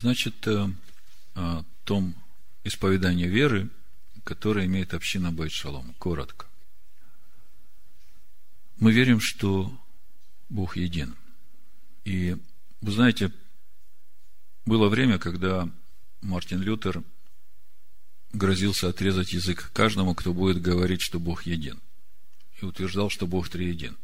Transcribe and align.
Значит, 0.00 0.46
э, 0.46 0.68
о 1.34 1.64
том 1.82 2.14
исповедании 2.62 3.26
веры, 3.26 3.68
которое 4.22 4.66
имеет 4.66 4.94
община 4.94 5.32
Байт. 5.32 5.50
Коротко. 5.98 6.46
Мы 8.76 8.92
верим, 8.92 9.18
что 9.18 9.76
Бог 10.48 10.76
един. 10.76 11.16
И, 12.04 12.36
вы 12.80 12.92
знаете, 12.92 13.32
было 14.66 14.88
время, 14.88 15.18
когда 15.18 15.68
Мартин 16.20 16.62
Лютер 16.62 17.02
грозился 18.32 18.88
отрезать 18.90 19.32
язык 19.32 19.72
каждому, 19.74 20.14
кто 20.14 20.32
будет 20.32 20.62
говорить, 20.62 21.00
что 21.00 21.18
Бог 21.18 21.42
един. 21.42 21.80
И 22.62 22.64
утверждал, 22.64 23.10
что 23.10 23.26
Бог 23.26 23.48
триедин. 23.48 23.96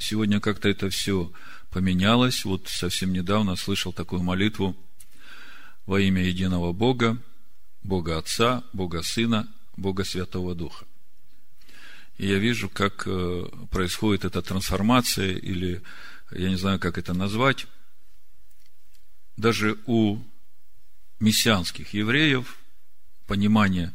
Сегодня 0.00 0.40
как-то 0.40 0.70
это 0.70 0.88
все 0.88 1.30
поменялось. 1.68 2.46
Вот 2.46 2.68
совсем 2.68 3.12
недавно 3.12 3.56
слышал 3.56 3.92
такую 3.92 4.22
молитву 4.22 4.74
во 5.88 5.98
имя 5.98 6.22
единого 6.22 6.74
Бога, 6.74 7.16
Бога 7.82 8.18
Отца, 8.18 8.62
Бога 8.74 9.02
Сына, 9.02 9.48
Бога 9.74 10.04
Святого 10.04 10.54
Духа. 10.54 10.84
И 12.18 12.28
я 12.28 12.36
вижу, 12.38 12.68
как 12.68 13.04
э, 13.06 13.46
происходит 13.70 14.26
эта 14.26 14.42
трансформация, 14.42 15.32
или 15.32 15.82
я 16.30 16.50
не 16.50 16.56
знаю, 16.56 16.78
как 16.78 16.98
это 16.98 17.14
назвать. 17.14 17.66
Даже 19.38 19.78
у 19.86 20.18
мессианских 21.20 21.94
евреев 21.94 22.58
понимание 23.26 23.94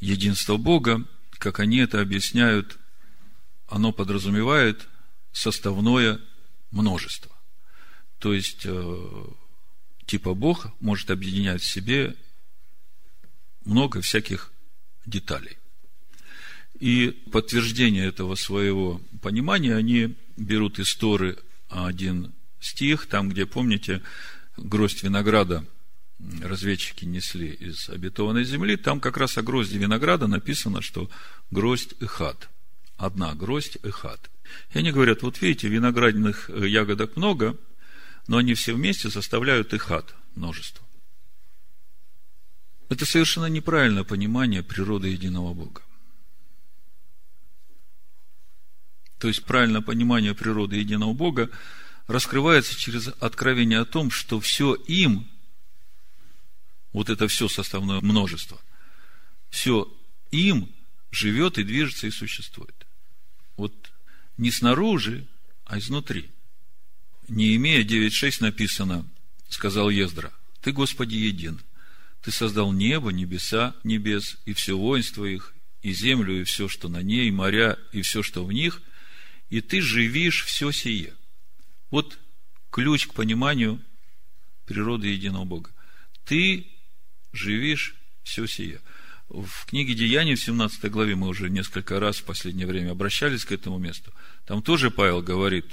единства 0.00 0.56
Бога, 0.56 1.04
как 1.32 1.60
они 1.60 1.76
это 1.76 2.00
объясняют, 2.00 2.78
оно 3.68 3.92
подразумевает 3.92 4.88
составное 5.30 6.22
множество. 6.70 7.32
То 8.18 8.32
есть, 8.32 8.62
э, 8.64 9.24
типа 10.06 10.34
Бог 10.34 10.66
может 10.80 11.10
объединять 11.10 11.62
в 11.62 11.66
себе 11.66 12.14
много 13.64 14.00
всяких 14.00 14.52
деталей. 15.06 15.56
И 16.78 17.10
подтверждение 17.30 18.06
этого 18.06 18.34
своего 18.34 19.00
понимания 19.22 19.74
они 19.74 20.16
берут 20.36 20.78
из 20.78 20.94
Торы 20.96 21.38
один 21.68 22.32
стих, 22.60 23.06
там, 23.06 23.28
где, 23.28 23.46
помните, 23.46 24.02
гроздь 24.56 25.02
винограда 25.02 25.64
разведчики 26.42 27.04
несли 27.04 27.48
из 27.48 27.88
обетованной 27.88 28.44
земли, 28.44 28.76
там 28.76 29.00
как 29.00 29.16
раз 29.16 29.36
о 29.36 29.42
грозди 29.42 29.78
винограда 29.78 30.26
написано, 30.26 30.80
что 30.80 31.10
гроздь 31.50 31.94
и 32.00 32.06
хат. 32.06 32.48
Одна 32.96 33.34
гроздь 33.34 33.76
и 33.82 33.90
хат. 33.90 34.30
И 34.72 34.78
они 34.78 34.92
говорят, 34.92 35.22
вот 35.22 35.40
видите, 35.40 35.68
виноградных 35.68 36.50
ягодок 36.50 37.16
много, 37.16 37.56
но 38.26 38.38
они 38.38 38.54
все 38.54 38.74
вместе 38.74 39.10
составляют 39.10 39.72
хат 39.80 40.14
множество. 40.34 40.84
Это 42.88 43.06
совершенно 43.06 43.46
неправильное 43.46 44.04
понимание 44.04 44.62
природы 44.62 45.08
единого 45.08 45.54
Бога. 45.54 45.82
То 49.18 49.28
есть 49.28 49.44
правильное 49.44 49.80
понимание 49.80 50.34
природы 50.34 50.76
единого 50.76 51.14
Бога 51.14 51.50
раскрывается 52.06 52.78
через 52.78 53.08
откровение 53.20 53.80
о 53.80 53.86
том, 53.86 54.10
что 54.10 54.38
все 54.38 54.74
им, 54.74 55.26
вот 56.92 57.08
это 57.08 57.26
все 57.28 57.48
составное 57.48 58.00
множество, 58.00 58.60
все 59.48 59.90
им 60.30 60.70
живет 61.10 61.58
и 61.58 61.64
движется 61.64 62.06
и 62.06 62.10
существует. 62.10 62.86
Вот 63.56 63.92
не 64.36 64.50
снаружи, 64.50 65.26
а 65.64 65.78
изнутри. 65.78 66.30
Не 67.28 67.56
имея 67.56 67.84
9.6 67.84 68.38
написано, 68.40 69.08
сказал 69.48 69.90
Ездра, 69.90 70.32
ты, 70.60 70.72
Господи, 70.72 71.14
един– 71.16 71.60
ты 72.24 72.30
создал 72.30 72.72
небо, 72.72 73.10
небеса, 73.10 73.74
небес, 73.84 74.38
и 74.46 74.54
все 74.54 74.78
воинство 74.78 75.26
их, 75.26 75.52
и 75.82 75.92
землю, 75.92 76.40
и 76.40 76.44
все, 76.44 76.68
что 76.68 76.88
на 76.88 77.02
ней, 77.02 77.28
и 77.28 77.30
моря, 77.30 77.78
и 77.92 78.00
все, 78.00 78.22
что 78.22 78.46
в 78.46 78.52
них, 78.52 78.80
и 79.50 79.60
ты 79.60 79.82
живишь 79.82 80.44
все 80.46 80.72
сие. 80.72 81.12
Вот 81.90 82.18
ключ 82.70 83.08
к 83.08 83.12
пониманию 83.12 83.78
природы 84.64 85.08
единого 85.08 85.44
Бога. 85.44 85.70
Ты 86.24 86.66
живишь 87.34 87.94
все 88.22 88.46
сие. 88.46 88.80
В 89.28 89.66
книге 89.66 89.92
Деяний, 89.92 90.34
в 90.34 90.40
17 90.40 90.90
главе, 90.90 91.16
мы 91.16 91.28
уже 91.28 91.50
несколько 91.50 92.00
раз 92.00 92.16
в 92.16 92.24
последнее 92.24 92.66
время 92.66 92.92
обращались 92.92 93.44
к 93.44 93.52
этому 93.52 93.76
месту. 93.76 94.14
Там 94.46 94.62
тоже 94.62 94.90
Павел 94.90 95.20
говорит 95.20 95.66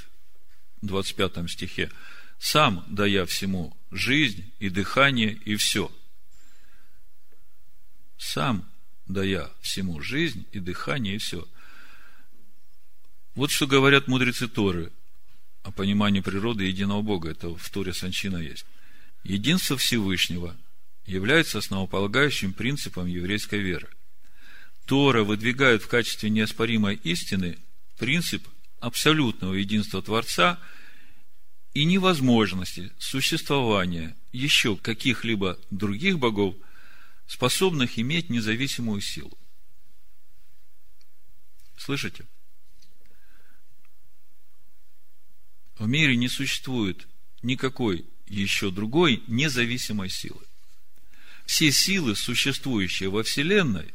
25 0.81 1.49
стихе, 1.49 1.91
«Сам 2.39 2.83
дая 2.87 3.25
всему 3.25 3.75
жизнь 3.91 4.51
и 4.59 4.69
дыхание 4.69 5.33
и 5.33 5.55
все» 5.55 5.91
сам 8.21 8.69
дая 9.07 9.49
всему 9.61 9.99
жизнь 10.01 10.45
и 10.51 10.59
дыхание, 10.59 11.15
и 11.15 11.17
все. 11.17 11.47
Вот 13.33 13.49
что 13.49 13.65
говорят 13.65 14.07
мудрецы 14.07 14.47
Торы 14.47 14.91
о 15.63 15.71
понимании 15.71 16.21
природы 16.21 16.65
единого 16.65 17.01
Бога. 17.01 17.31
Это 17.31 17.53
в 17.53 17.69
Торе 17.69 17.93
Санчина 17.93 18.37
есть. 18.37 18.65
Единство 19.23 19.75
Всевышнего 19.75 20.55
является 21.05 21.57
основополагающим 21.57 22.53
принципом 22.53 23.07
еврейской 23.07 23.59
веры. 23.59 23.89
Тора 24.85 25.23
выдвигает 25.23 25.81
в 25.83 25.87
качестве 25.87 26.29
неоспоримой 26.29 26.95
истины 27.03 27.57
принцип 27.97 28.47
абсолютного 28.81 29.53
единства 29.53 30.01
Творца 30.01 30.59
и 31.73 31.85
невозможности 31.85 32.91
существования 32.99 34.17
еще 34.33 34.75
каких-либо 34.75 35.57
других 35.69 36.19
богов– 36.19 36.55
способных 37.31 37.97
иметь 37.97 38.29
независимую 38.29 38.99
силу. 38.99 39.37
Слышите? 41.77 42.25
В 45.77 45.87
мире 45.87 46.17
не 46.17 46.27
существует 46.27 47.07
никакой 47.41 48.05
еще 48.27 48.69
другой 48.69 49.23
независимой 49.27 50.09
силы. 50.09 50.45
Все 51.45 51.71
силы, 51.71 52.17
существующие 52.17 53.09
во 53.09 53.23
Вселенной, 53.23 53.93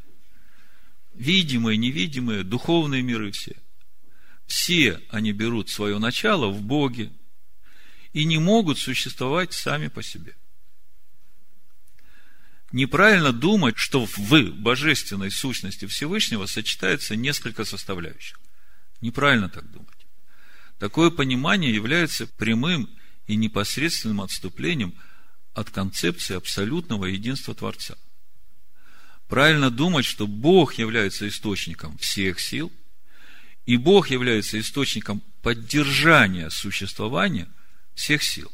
видимые, 1.12 1.76
невидимые, 1.76 2.42
духовные 2.42 3.03
миры 3.03 3.32
все, 3.32 3.54
все 4.47 5.01
они 5.11 5.33
берут 5.33 5.71
свое 5.71 5.99
начало 5.99 6.49
в 6.49 6.62
Боге 6.62 7.11
и 8.12 8.25
не 8.25 8.39
могут 8.39 8.79
существовать 8.79 9.53
сами 9.53 9.89
по 9.89 10.03
себе– 10.03 10.34
неправильно 12.73 13.33
думать, 13.33 13.79
что 13.79 14.07
в 14.07 14.19
божественной 14.53 15.31
сущности 15.31 15.87
Всевышнего 15.87 16.47
сочетается 16.47 17.17
несколько 17.17 17.65
составляющих. 17.65 18.39
Неправильно 19.01 19.49
так 19.49 19.71
думать. 19.71 19.89
Такое 20.78 21.11
понимание 21.11 21.75
является 21.75 22.27
прямым 22.27 22.89
и 23.27 23.37
непосредственным 23.37 24.21
отступлением 24.21 24.95
от 25.55 25.71
концепции 25.71 26.37
абсолютного 26.37 27.07
единства 27.07 27.55
Творца. 27.55 27.97
Правильно 29.27 29.71
думать, 29.71 30.05
что 30.05 30.27
Бог 30.27 30.75
является 30.75 31.27
источником 31.27 31.97
всех 31.99 32.39
сил, 32.39 32.71
и 33.66 33.77
Бог 33.77 34.10
является 34.10 34.59
источником 34.59 35.22
поддержания 35.43 36.50
существования 36.50 37.49
всех 37.94 38.22
сил. 38.22 38.50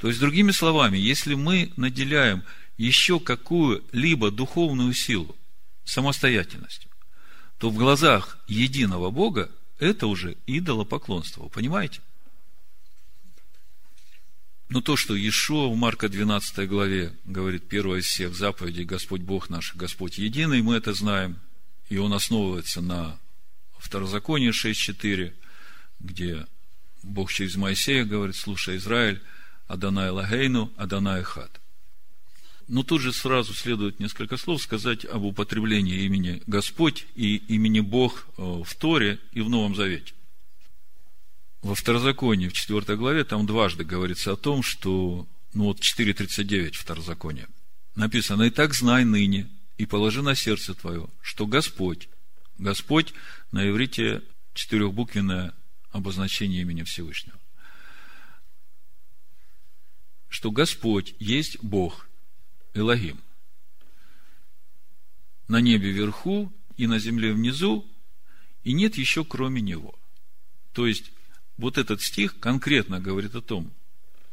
То 0.00 0.08
есть, 0.08 0.18
другими 0.18 0.50
словами, 0.50 0.98
если 0.98 1.34
мы 1.34 1.72
наделяем 1.76 2.42
еще 2.76 3.20
какую-либо 3.20 4.30
духовную 4.30 4.94
силу 4.94 5.36
самостоятельностью, 5.84 6.90
то 7.58 7.70
в 7.70 7.76
глазах 7.76 8.38
единого 8.48 9.10
Бога 9.10 9.50
это 9.78 10.06
уже 10.06 10.36
идолопоклонство. 10.46 11.48
Понимаете? 11.48 12.00
Но 14.68 14.80
то, 14.80 14.96
что 14.96 15.14
Иешуа 15.14 15.68
в 15.68 15.76
Марка 15.76 16.08
12 16.08 16.66
главе 16.68 17.14
говорит, 17.24 17.68
первое 17.68 18.00
из 18.00 18.06
всех 18.06 18.34
заповедей, 18.34 18.84
Господь 18.84 19.20
Бог 19.20 19.50
наш, 19.50 19.74
Господь 19.74 20.18
единый, 20.18 20.62
мы 20.62 20.76
это 20.76 20.94
знаем, 20.94 21.38
и 21.90 21.98
он 21.98 22.14
основывается 22.14 22.80
на 22.80 23.20
Второзаконии 23.82 24.50
6.4, 24.50 25.32
где 26.00 26.46
Бог 27.02 27.32
через 27.32 27.56
Моисея 27.56 28.04
говорит, 28.04 28.36
слушай, 28.36 28.76
Израиль, 28.76 29.20
Адонай 29.66 30.10
Лагейну, 30.10 30.72
Адонай 30.76 31.22
Хат. 31.22 31.60
Но 32.68 32.84
тут 32.84 33.00
же 33.00 33.12
сразу 33.12 33.54
следует 33.54 33.98
несколько 33.98 34.36
слов 34.36 34.62
сказать 34.62 35.04
об 35.04 35.24
употреблении 35.24 36.04
имени 36.04 36.42
Господь 36.46 37.06
и 37.16 37.36
имени 37.36 37.80
Бог 37.80 38.26
э, 38.38 38.42
в 38.42 38.74
Торе 38.76 39.18
и 39.32 39.40
в 39.40 39.50
Новом 39.50 39.74
Завете. 39.74 40.14
Во 41.60 41.74
Второзаконии, 41.74 42.48
в 42.48 42.52
4 42.52 42.96
главе, 42.96 43.24
там 43.24 43.46
дважды 43.46 43.84
говорится 43.84 44.32
о 44.32 44.36
том, 44.36 44.62
что, 44.62 45.26
ну 45.54 45.64
вот 45.64 45.80
4.39 45.80 46.74
Второзакония, 46.74 47.48
написано, 47.96 48.44
«И 48.44 48.50
так 48.50 48.74
знай 48.74 49.04
ныне, 49.04 49.48
и 49.76 49.86
положи 49.86 50.22
на 50.22 50.34
сердце 50.34 50.74
твое, 50.74 51.08
что 51.20 51.46
Господь, 51.46 52.08
Господь 52.62 53.12
на 53.50 53.68
иврите 53.68 54.22
четырехбуквенное 54.54 55.54
обозначение 55.92 56.62
имени 56.62 56.82
Всевышнего. 56.82 57.38
что 60.32 60.50
Господь 60.50 61.14
есть 61.18 61.62
Бог, 61.62 62.08
Элогим. 62.72 63.20
На 65.46 65.60
небе 65.60 65.92
вверху 65.92 66.50
и 66.78 66.86
на 66.86 66.98
земле 66.98 67.34
внизу, 67.34 67.86
и 68.64 68.72
нет 68.72 68.96
еще 68.96 69.26
кроме 69.26 69.60
Него. 69.60 69.94
То 70.72 70.86
есть, 70.86 71.12
вот 71.58 71.76
этот 71.76 72.00
стих 72.00 72.40
конкретно 72.40 72.98
говорит 72.98 73.34
о 73.34 73.42
том, 73.42 73.70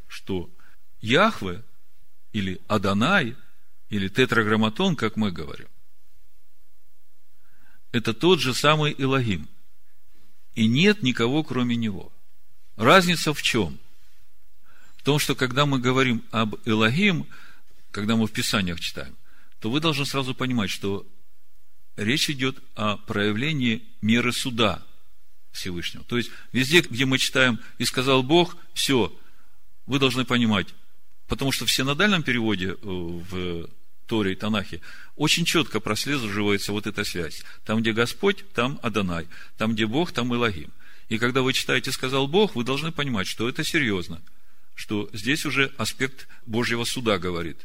что 0.08 0.50
Яхве 1.02 1.62
или 2.32 2.62
Адонай, 2.66 3.36
или 3.90 4.08
Тетраграмматон, 4.08 4.96
как 4.96 5.16
мы 5.16 5.30
говорим, 5.30 5.68
это 7.92 8.14
тот 8.14 8.40
же 8.40 8.54
самый 8.54 8.94
Илогим. 8.96 9.48
И 10.54 10.66
нет 10.66 11.02
никого, 11.02 11.42
кроме 11.42 11.76
него. 11.76 12.12
Разница 12.76 13.34
в 13.34 13.42
чем? 13.42 13.78
В 14.96 15.02
том, 15.02 15.18
что 15.18 15.34
когда 15.34 15.66
мы 15.66 15.78
говорим 15.78 16.22
об 16.30 16.56
Элогим, 16.64 17.26
когда 17.90 18.16
мы 18.16 18.26
в 18.26 18.32
Писаниях 18.32 18.80
читаем, 18.80 19.16
то 19.58 19.70
вы 19.70 19.80
должны 19.80 20.06
сразу 20.06 20.34
понимать, 20.34 20.70
что 20.70 21.06
речь 21.96 22.30
идет 22.30 22.62
о 22.74 22.96
проявлении 22.96 23.84
меры 24.00 24.32
суда 24.32 24.82
Всевышнего. 25.52 26.04
То 26.04 26.16
есть, 26.16 26.30
везде, 26.52 26.80
где 26.80 27.04
мы 27.04 27.18
читаем 27.18 27.58
«И 27.78 27.84
сказал 27.84 28.22
Бог», 28.22 28.56
все, 28.72 29.12
вы 29.86 29.98
должны 29.98 30.24
понимать, 30.24 30.68
потому 31.26 31.52
что 31.52 31.66
в 31.66 31.72
синодальном 31.72 32.22
переводе 32.22 32.70
э, 32.70 32.76
в 32.82 33.68
Торе 34.10 34.32
и 34.32 34.34
Танахе 34.34 34.80
очень 35.14 35.44
четко 35.44 35.78
прослеживается 35.78 36.72
вот 36.72 36.88
эта 36.88 37.04
связь. 37.04 37.44
Там, 37.64 37.80
где 37.80 37.92
Господь, 37.92 38.44
там 38.52 38.80
Адонай. 38.82 39.28
Там, 39.56 39.74
где 39.74 39.86
Бог, 39.86 40.10
там 40.10 40.34
Илогим. 40.34 40.72
И 41.08 41.16
когда 41.16 41.42
вы 41.42 41.52
читаете 41.52 41.92
«сказал 41.92 42.26
Бог», 42.26 42.56
вы 42.56 42.64
должны 42.64 42.90
понимать, 42.90 43.28
что 43.28 43.48
это 43.48 43.62
серьезно, 43.62 44.20
что 44.74 45.08
здесь 45.12 45.46
уже 45.46 45.72
аспект 45.78 46.26
Божьего 46.44 46.82
суда 46.82 47.18
говорит. 47.18 47.58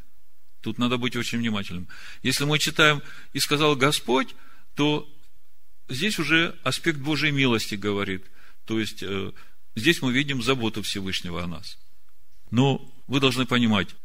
Тут 0.62 0.78
надо 0.78 0.98
быть 0.98 1.16
очень 1.16 1.40
внимательным. 1.40 1.88
Если 2.22 2.46
мы 2.46 2.60
читаем 2.60 3.02
«и 3.34 3.40
сказал 3.40 3.76
Господь», 3.76 4.36
то 4.76 5.12
здесь 5.90 6.20
уже 6.20 6.56
аспект 6.62 7.00
Божьей 7.00 7.32
милости 7.32 7.74
говорит. 7.74 8.24
То 8.66 8.80
есть, 8.80 9.02
э, 9.02 9.32
здесь 9.76 10.00
мы 10.04 10.14
видим 10.14 10.44
заботу 10.44 10.84
Всевышнего 10.84 11.44
о 11.44 11.48
нас. 11.48 11.80
Но 12.52 12.88
вы 13.08 13.20
должны 13.20 13.48
понимать, 13.48 13.96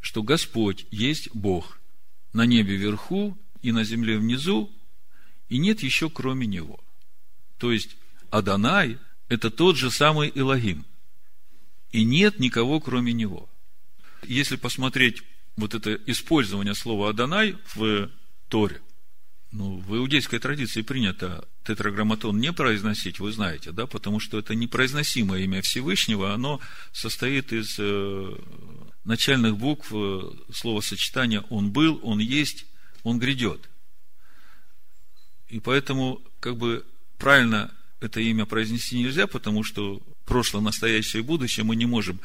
что 0.00 0.22
Господь 0.22 0.86
есть 0.90 1.28
Бог 1.34 1.79
на 2.32 2.46
небе 2.46 2.76
вверху 2.76 3.36
и 3.62 3.72
на 3.72 3.84
земле 3.84 4.18
внизу, 4.18 4.70
и 5.48 5.58
нет 5.58 5.82
еще 5.82 6.10
кроме 6.10 6.46
Него. 6.46 6.80
То 7.58 7.72
есть, 7.72 7.96
Адонай– 8.30 8.98
это 9.28 9.50
тот 9.50 9.76
же 9.76 9.90
самый 9.90 10.30
Илогим. 10.34 10.84
И 11.92 12.04
нет 12.04 12.38
никого, 12.38 12.80
кроме 12.80 13.12
него. 13.12 13.48
Если 14.22 14.56
посмотреть 14.56 15.22
вот 15.56 15.74
это 15.74 15.94
использование 16.06 16.74
слова 16.74 17.10
Адонай 17.10 17.56
в 17.74 18.10
Торе, 18.48 18.80
ну, 19.50 19.78
в 19.78 19.96
иудейской 19.96 20.38
традиции 20.38 20.82
принято 20.82 21.46
тетраграмматон 21.64 22.38
не 22.38 22.52
произносить, 22.52 23.18
вы 23.18 23.32
знаете, 23.32 23.72
да, 23.72 23.86
потому 23.86 24.20
что 24.20 24.38
это 24.38 24.54
непроизносимое 24.54 25.40
имя 25.40 25.60
Всевышнего, 25.60 26.32
оно 26.32 26.60
состоит 26.92 27.52
из 27.52 27.76
э, 27.78 28.36
начальных 29.04 29.56
букв 29.56 29.92
э, 29.92 30.20
словосочетания 30.52 31.44
«он 31.50 31.70
был», 31.70 32.00
«он 32.02 32.18
есть», 32.18 32.66
«он 33.02 33.18
грядет». 33.18 33.68
И 35.48 35.58
поэтому, 35.58 36.22
как 36.38 36.56
бы, 36.56 36.84
правильно 37.18 37.72
это 38.00 38.20
имя 38.20 38.46
произнести 38.46 38.98
нельзя, 38.98 39.26
потому 39.26 39.64
что 39.64 40.00
прошлое, 40.24 40.62
настоящее 40.62 41.22
и 41.22 41.26
будущее 41.26 41.64
мы 41.64 41.76
не 41.76 41.86
можем 41.86 42.20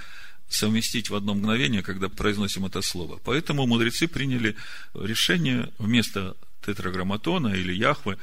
совместить 0.48 1.10
в 1.10 1.16
одно 1.16 1.34
мгновение, 1.34 1.82
когда 1.82 2.08
произносим 2.08 2.66
это 2.66 2.82
слово. 2.82 3.20
Поэтому 3.24 3.66
мудрецы 3.66 4.08
приняли 4.08 4.56
решение 4.94 5.72
вместо 5.80 6.38
тетраграмматона 6.66 7.50
или 7.50 7.74
Яхвы 7.74 8.18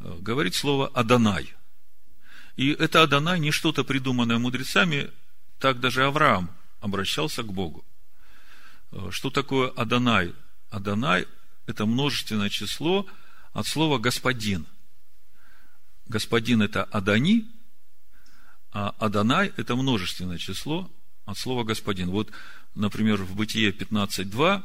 э, 0.00 0.16
говорить 0.20 0.54
слово 0.54 0.88
Адонай. 0.88 1.54
И 2.56 2.70
это 2.70 3.02
Адонай 3.02 3.38
не 3.38 3.52
что-то 3.52 3.84
придуманное 3.84 4.38
мудрецами, 4.38 5.10
так 5.60 5.80
даже 5.80 6.04
Авраам 6.04 6.50
обращался 6.80 7.42
к 7.42 7.52
Богу. 7.52 7.84
Э, 8.90 9.08
что 9.10 9.30
такое 9.30 9.70
Адонай? 9.70 10.34
Адонай– 10.70 11.26
это 11.66 11.86
множественное 11.86 12.48
число 12.48 13.06
от 13.52 13.66
слова 13.66 13.98
«господин». 13.98 14.66
Господин– 16.06 16.62
это 16.62 16.84
Адани, 16.84 17.46
а 18.72 18.94
Адонай– 18.98 19.52
это 19.56 19.76
множественное 19.76 20.38
число 20.38 20.90
от 21.26 21.36
слова 21.36 21.64
«господин». 21.64 22.10
Вот, 22.10 22.30
например, 22.74 23.22
в 23.22 23.34
Бытие 23.34 23.72
15.2 23.72 24.62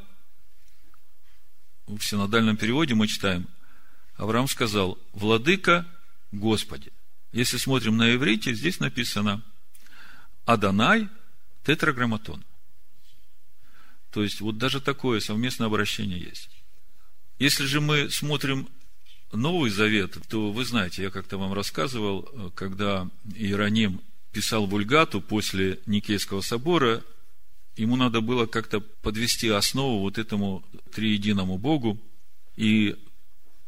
в 1.88 2.00
синодальном 2.02 2.56
переводе 2.56 2.96
мы 2.96 3.08
читаем, 3.08 3.48
Авраам 4.16 4.48
сказал, 4.48 4.98
«Владыка 5.12 5.86
Господи». 6.32 6.94
Если 7.34 7.58
смотрим 7.58 7.98
на 7.98 8.16
иврите, 8.16 8.54
здесь 8.54 8.80
написано 8.80 9.42
«Адонай 10.46 11.10
тетраграмматон». 11.64 12.44
То 14.14 14.22
есть, 14.24 14.42
вот 14.42 14.58
даже 14.60 14.80
такое 14.80 15.20
совместное 15.20 15.68
обращение 15.68 16.20
есть. 16.20 16.50
Если 17.40 17.66
же 17.66 17.82
мы 17.82 18.12
смотрим 18.12 18.70
Новый 19.32 19.72
Завет, 19.72 20.18
то 20.30 20.52
вы 20.52 20.64
знаете, 20.66 21.02
я 21.02 21.10
как-то 21.10 21.40
вам 21.40 21.52
рассказывал, 21.54 22.52
когда 22.54 23.10
Иероним 23.36 24.02
писал 24.32 24.68
Вульгату 24.68 25.20
после 25.20 25.80
Никейского 25.88 26.42
собора, 26.42 27.04
ему 27.76 27.96
надо 27.96 28.22
было 28.22 28.46
как-то 28.46 28.82
подвести 28.82 29.50
основу 29.50 30.02
вот 30.02 30.20
этому 30.20 30.64
триединому 30.94 31.58
Богу. 31.58 32.00
И 32.56 32.96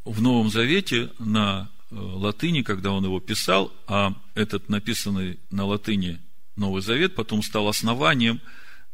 в 0.04 0.22
Новом 0.22 0.52
Завете 0.52 1.12
на 1.18 1.72
э, 1.90 1.96
латыни, 1.96 2.62
когда 2.62 2.92
он 2.92 3.04
его 3.04 3.20
писал, 3.20 3.74
а 3.88 4.14
этот 4.36 4.70
написанный 4.70 5.40
на 5.50 5.66
латыни 5.66 6.20
Новый 6.56 6.84
Завет 6.84 7.16
потом 7.16 7.42
стал 7.42 7.68
основанием 7.68 8.42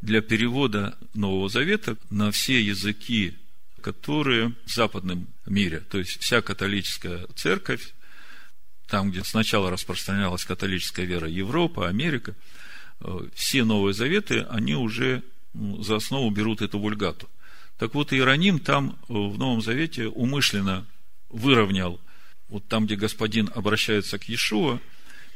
для 0.02 0.22
перевода 0.22 0.98
Нового 1.14 1.50
Завета 1.50 1.98
на 2.10 2.32
все 2.32 2.62
языки, 2.62 3.38
которые 3.82 4.54
в 4.66 4.72
западном 4.72 5.28
мире, 5.46 5.80
то 5.80 5.98
есть 5.98 6.22
вся 6.22 6.42
католическая 6.42 7.28
церковь, 7.36 7.94
там, 8.88 9.12
где 9.12 9.24
сначала 9.24 9.72
распространялась 9.72 10.46
католическая 10.46 11.06
вера, 11.06 11.28
Европа, 11.28 11.88
Америка– 11.88 12.36
Э, 13.04 13.20
все 13.34 13.64
Новые 13.64 13.94
Заветы, 13.94 14.46
они 14.50 14.76
уже 14.76 15.24
за 15.54 15.98
основу 15.98 16.30
берут 16.30 16.62
эту 16.62 16.80
вульгату. 16.80 17.30
Так 17.78 17.94
вот, 17.96 18.14
Иероним 18.14 18.60
там 18.60 18.98
э, 19.10 19.14
в 19.14 19.38
Новом 19.38 19.62
Завете 19.62 20.08
умышленно 20.08 20.86
выровнял, 21.30 22.00
вот 22.48 22.68
там, 22.68 22.86
где 22.86 22.96
господин 22.96 23.50
обращается 23.56 24.20
к 24.20 24.30
Иешуа, 24.30 24.80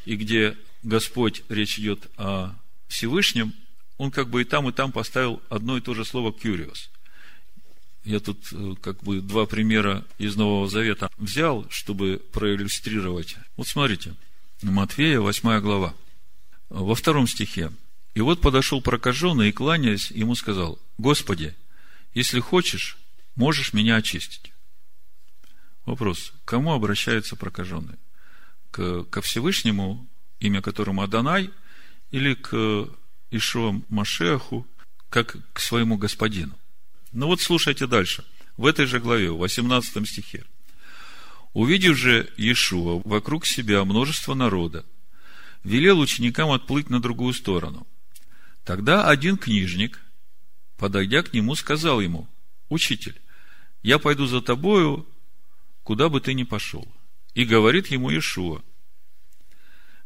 и 0.06 0.16
где 0.16 0.56
Господь, 0.84 1.44
речь 1.50 1.80
идет 1.80 2.08
о 2.18 2.54
Всевышнем, 2.88 3.54
он 3.98 4.12
как 4.12 4.30
бы 4.30 4.42
и 4.42 4.46
там, 4.46 4.68
и 4.70 4.72
там 4.72 4.92
поставил 4.92 5.42
одно 5.50 5.78
и 5.78 5.82
то 5.82 5.94
же 5.94 6.06
слово 6.06 6.34
«кюриос». 6.34 6.90
Я 8.04 8.20
тут 8.20 8.38
э, 8.52 8.75
как 8.82 9.02
бы 9.04 9.20
два 9.20 9.48
примера 9.48 10.06
из 10.20 10.36
Нового 10.36 10.68
Завета 10.68 11.10
взял, 11.18 11.66
чтобы 11.72 12.22
проиллюстрировать. 12.32 13.36
Вот 13.58 13.68
смотрите, 13.68 14.14
Матфея, 14.62 15.20
8 15.20 15.60
глава 15.60 15.96
во 16.70 16.94
втором 16.94 17.28
стихе. 17.28 17.72
И 18.14 18.22
вот 18.22 18.42
подошел 18.42 18.82
прокаженный 18.82 19.50
и, 19.50 19.52
кланяясь, 19.52 20.12
ему 20.12 20.36
сказал, 20.36 20.80
Господи, 20.98 21.56
если 22.14 22.40
хочешь, 22.40 22.98
можешь 23.36 23.74
меня 23.74 23.96
очистить. 23.96 24.54
Вопрос, 25.86 26.34
кому 26.46 26.74
обращается 26.74 27.36
прокаженный? 27.36 27.98
К, 28.72 29.04
ко 29.04 29.22
Всевышнему, 29.22 30.08
имя 30.40 30.62
которому 30.62 31.02
Адонай, 31.02 31.50
или 32.12 32.34
к 32.36 32.88
Ишуа 33.36 33.82
Машеху, 33.89 34.65
как 35.10 35.38
к 35.54 35.60
своему 35.60 35.98
господину? 35.98 36.58
Ну 37.12 37.27
вот 37.27 37.42
слушайте 37.42 37.88
дальше. 37.88 38.24
В 38.58 38.65
этой 38.65 38.86
же 38.86 39.00
главе, 39.00 39.32
в 39.32 39.38
18 39.39 40.08
стихе. 40.08 40.46
Увидев 41.54 41.98
же 41.98 42.32
Иешуа 42.38 43.01
вокруг 43.04 43.46
себя 43.46 43.84
множество 43.84 44.34
народа, 44.34 44.86
велел 45.63 46.00
ученикам 46.00 46.51
отплыть 46.51 46.89
на 46.89 47.01
другую 47.01 47.34
сторону. 47.34 47.86
Тогда 48.63 49.08
один 49.08 49.38
книжник, 49.38 50.01
подойдя 50.77 51.24
к 51.24 51.34
нему, 51.34 51.56
сказал 51.56 52.00
ему, 52.01 52.27
«Учитель, 52.70 53.20
я 53.84 54.00
пойду 54.00 54.27
за 54.27 54.42
тобою, 54.42 55.08
куда 55.84 56.10
бы 56.10 56.22
ты 56.22 56.34
ни 56.34 56.44
пошел». 56.44 56.88
И 57.34 57.44
говорит 57.44 57.88
ему 57.88 58.10
Иешуа, 58.10 58.62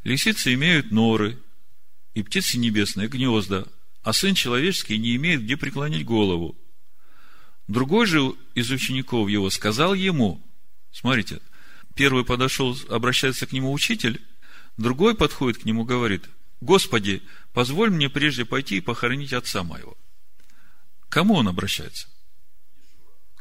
«Лисицы 0.04 0.54
имеют 0.54 0.92
норы, 0.92 1.40
и 2.20 2.24
птицы 2.24 2.58
небесные 2.58 3.08
гнезда, 3.08 3.68
а 4.04 4.14
сын 4.14 4.36
человеческий 4.36 4.98
не 4.98 5.16
имеет 5.16 5.44
где 5.44 5.58
преклонить 5.58 6.06
голову». 6.06 6.58
Другой 7.68 8.08
же 8.08 8.34
из 8.56 8.72
учеников 8.72 9.30
его 9.30 9.50
сказал 9.52 9.94
ему, 9.94 10.42
смотрите, 10.92 11.40
первый 11.96 12.26
подошел, 12.26 12.76
обращается 12.90 13.46
к 13.46 13.52
нему 13.52 13.72
учитель, 13.72 14.20
Другой 14.80 15.14
подходит 15.14 15.62
к 15.62 15.66
нему, 15.66 15.84
говорит, 15.84 16.30
Господи, 16.62 17.22
позволь 17.52 17.90
мне 17.90 18.10
прежде 18.10 18.46
пойти 18.46 18.78
и 18.78 18.82
похоронить 18.82 19.34
отца 19.34 19.62
моего. 19.62 19.98
К 21.02 21.10
кому 21.10 21.34
он 21.34 21.50
обращается? 21.50 22.08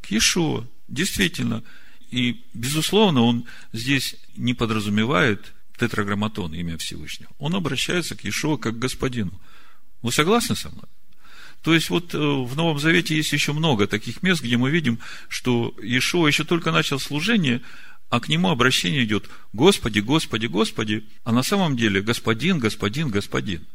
К 0.02 0.10
Иешуа. 0.10 0.66
Действительно. 0.88 1.62
И, 2.10 2.44
безусловно, 2.54 3.22
он 3.22 3.46
здесь 3.72 4.16
не 4.34 4.52
подразумевает 4.52 5.54
тетраграмматон, 5.78 6.54
имя 6.54 6.76
Всевышнего. 6.78 7.30
Он 7.38 7.54
обращается 7.54 8.16
к 8.16 8.24
Иешуа 8.24 8.56
как 8.56 8.74
к 8.74 8.78
господину. 8.78 9.32
Вы 10.02 10.12
согласны 10.12 10.56
со 10.56 10.68
мной? 10.68 10.84
То 11.62 11.74
есть, 11.74 11.90
вот 11.90 12.14
э, 12.14 12.18
в 12.18 12.56
Новом 12.56 12.78
Завете 12.78 13.16
есть 13.16 13.32
еще 13.32 13.52
много 13.52 13.86
таких 13.86 14.22
мест, 14.22 14.42
где 14.42 14.56
мы 14.56 14.70
видим, 14.70 15.00
что 15.28 15.74
Иешуа 15.82 16.28
еще 16.28 16.44
только 16.44 16.70
начал 16.70 17.00
служение, 17.00 17.62
а 18.10 18.20
к 18.20 18.28
нему 18.28 18.48
обращение 18.48 19.04
идет 19.04 19.28
«Господи, 19.52 20.00
Господи, 20.00 20.46
Господи», 20.46 21.04
а 21.24 21.32
на 21.32 21.42
самом 21.42 21.76
деле 21.76 22.00
«Господин, 22.00 22.58
Господин, 22.58 23.10
Господин». 23.10 23.66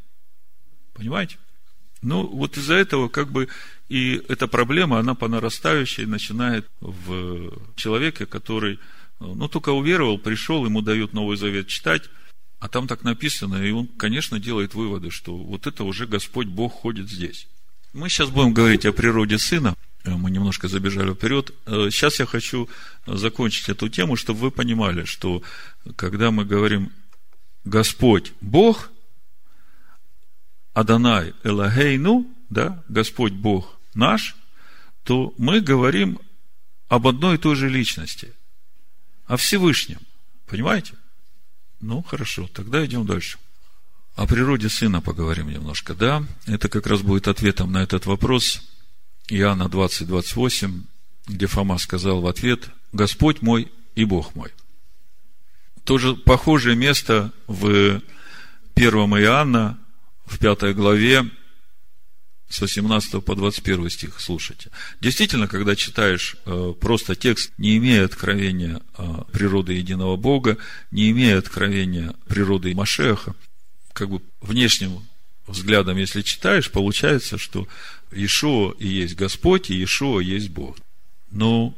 Понимаете? 0.94 1.38
Ну, 2.02 2.26
вот 2.28 2.58
из-за 2.58 2.76
этого 2.76 3.08
как 3.10 3.32
бы 3.32 3.48
и 3.90 4.22
эта 4.28 4.48
проблема, 4.48 5.00
она 5.00 5.14
по 5.14 5.28
нарастающей 5.28 6.06
начинает 6.06 6.68
в 6.80 7.52
человеке, 7.76 8.26
который, 8.26 8.80
ну, 9.34 9.48
только 9.48 9.70
уверовал, 9.70 10.18
пришел, 10.18 10.66
ему 10.66 10.82
дают 10.82 11.14
Новый 11.14 11.38
Завет 11.38 11.68
читать, 11.68 12.10
а 12.60 12.68
там 12.68 12.88
так 12.88 13.04
написано, 13.04 13.64
и 13.64 13.72
он, 13.72 13.88
конечно, 13.88 14.40
делает 14.40 14.74
выводы, 14.74 15.12
что 15.12 15.36
вот 15.36 15.68
это 15.68 15.84
уже 15.84 16.08
Господь 16.08 16.48
Бог 16.48 16.74
ходит 16.74 17.10
здесь. 17.10 17.48
Мы 17.94 18.10
сейчас 18.10 18.30
будем 18.30 18.54
говорить 18.54 18.86
о 18.86 18.94
природе 18.94 19.38
Сына. 19.38 19.76
Мы 20.06 20.32
немножко 20.32 20.68
забежали 20.68 21.14
вперед. 21.14 21.54
Сейчас 21.66 22.20
я 22.20 22.26
хочу 22.26 22.68
закончить 23.06 23.70
эту 23.70 23.88
тему, 23.88 24.16
чтобы 24.16 24.40
вы 24.40 24.52
понимали, 24.52 25.06
что 25.06 25.44
когда 25.96 26.32
мы 26.32 26.44
говорим 26.44 26.92
Господь 27.64 28.34
Бог, 28.42 28.90
Адонай 30.74 31.34
Элагейну, 31.44 32.28
да, 32.50 32.84
Господь 32.90 33.34
Бог 33.34 33.78
наш, 33.94 34.36
то 35.04 35.34
мы 35.38 35.62
говорим 35.62 36.20
об 36.88 37.08
одной 37.08 37.36
и 37.36 37.38
той 37.38 37.56
же 37.56 37.70
личности, 37.70 38.34
о 39.26 39.38
Всевышнем. 39.38 40.00
Понимаете? 40.48 40.94
Ну, 41.80 42.04
хорошо, 42.04 42.48
тогда 42.54 42.86
идем 42.86 43.06
дальше. 43.06 43.38
О 44.16 44.28
природе 44.28 44.70
Сына 44.70 45.02
поговорим 45.02 45.50
немножко, 45.50 45.96
да? 45.96 46.24
Это 46.46 46.70
как 46.70 46.88
раз 46.88 47.02
будет 47.02 47.28
ответом 47.28 47.72
на 47.72 47.82
этот 47.82 48.06
вопрос. 48.06 48.62
Иоанна 49.28 49.70
20, 49.70 50.08
28, 50.08 50.84
где 51.28 51.48
Фома 51.48 51.78
сказал 51.78 52.22
в 52.22 52.28
ответ, 52.28 52.70
«Господь 52.92 53.42
мой 53.42 53.72
и 53.96 54.06
Бог 54.06 54.36
мой». 54.36 54.52
Тоже 55.84 56.16
похожее 56.16 56.76
место 56.76 57.32
в 57.48 58.02
1 58.76 58.94
Иоанна, 59.20 59.80
в 60.26 60.38
пятой 60.40 60.74
главе, 60.74 61.30
с 62.54 62.62
18 62.62 63.24
по 63.26 63.36
21 63.36 63.90
стих, 63.90 64.20
слушайте. 64.20 64.70
Действительно, 65.02 65.48
когда 65.48 65.76
читаешь 65.76 66.36
э, 66.46 66.74
просто 66.80 67.16
текст, 67.16 67.52
не 67.58 67.78
имея 67.78 68.06
откровения 68.06 68.80
э, 68.98 69.04
природы 69.32 69.74
единого 69.74 70.18
Бога, 70.18 70.58
не 70.92 71.10
имея 71.10 71.40
откровения 71.40 72.14
природы 72.28 72.76
Машеха, 72.76 73.34
как 73.92 74.10
бы 74.10 74.22
внешним 74.42 75.02
взглядом, 75.48 75.98
если 75.98 76.22
читаешь, 76.22 76.70
получается, 76.70 77.40
что 77.40 77.68
Иешуа 78.12 78.76
и 78.78 78.88
есть 78.88 79.16
Господь, 79.16 79.72
и 79.72 79.74
Иешуа 79.74 80.20
есть 80.20 80.50
Бог. 80.50 80.78
Но 81.32 81.74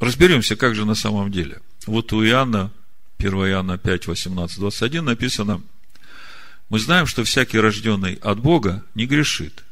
разберемся, 0.00 0.54
как 0.54 0.74
же 0.74 0.84
на 0.84 0.94
самом 0.94 1.32
деле. 1.32 1.60
Вот 1.86 2.12
у 2.12 2.22
Иоанна, 2.22 2.70
1 3.18 3.32
Иоанна 3.32 3.78
5, 3.78 4.06
18, 4.06 4.58
21 4.58 5.04
написано– 5.04 5.62
мы 6.70 6.78
знаем, 6.78 7.06
что 7.06 7.24
всякий 7.24 7.58
рожденный 7.58 8.14
от 8.14 8.38
Бога 8.38 8.84
не 8.94 9.06
грешит, 9.06 9.64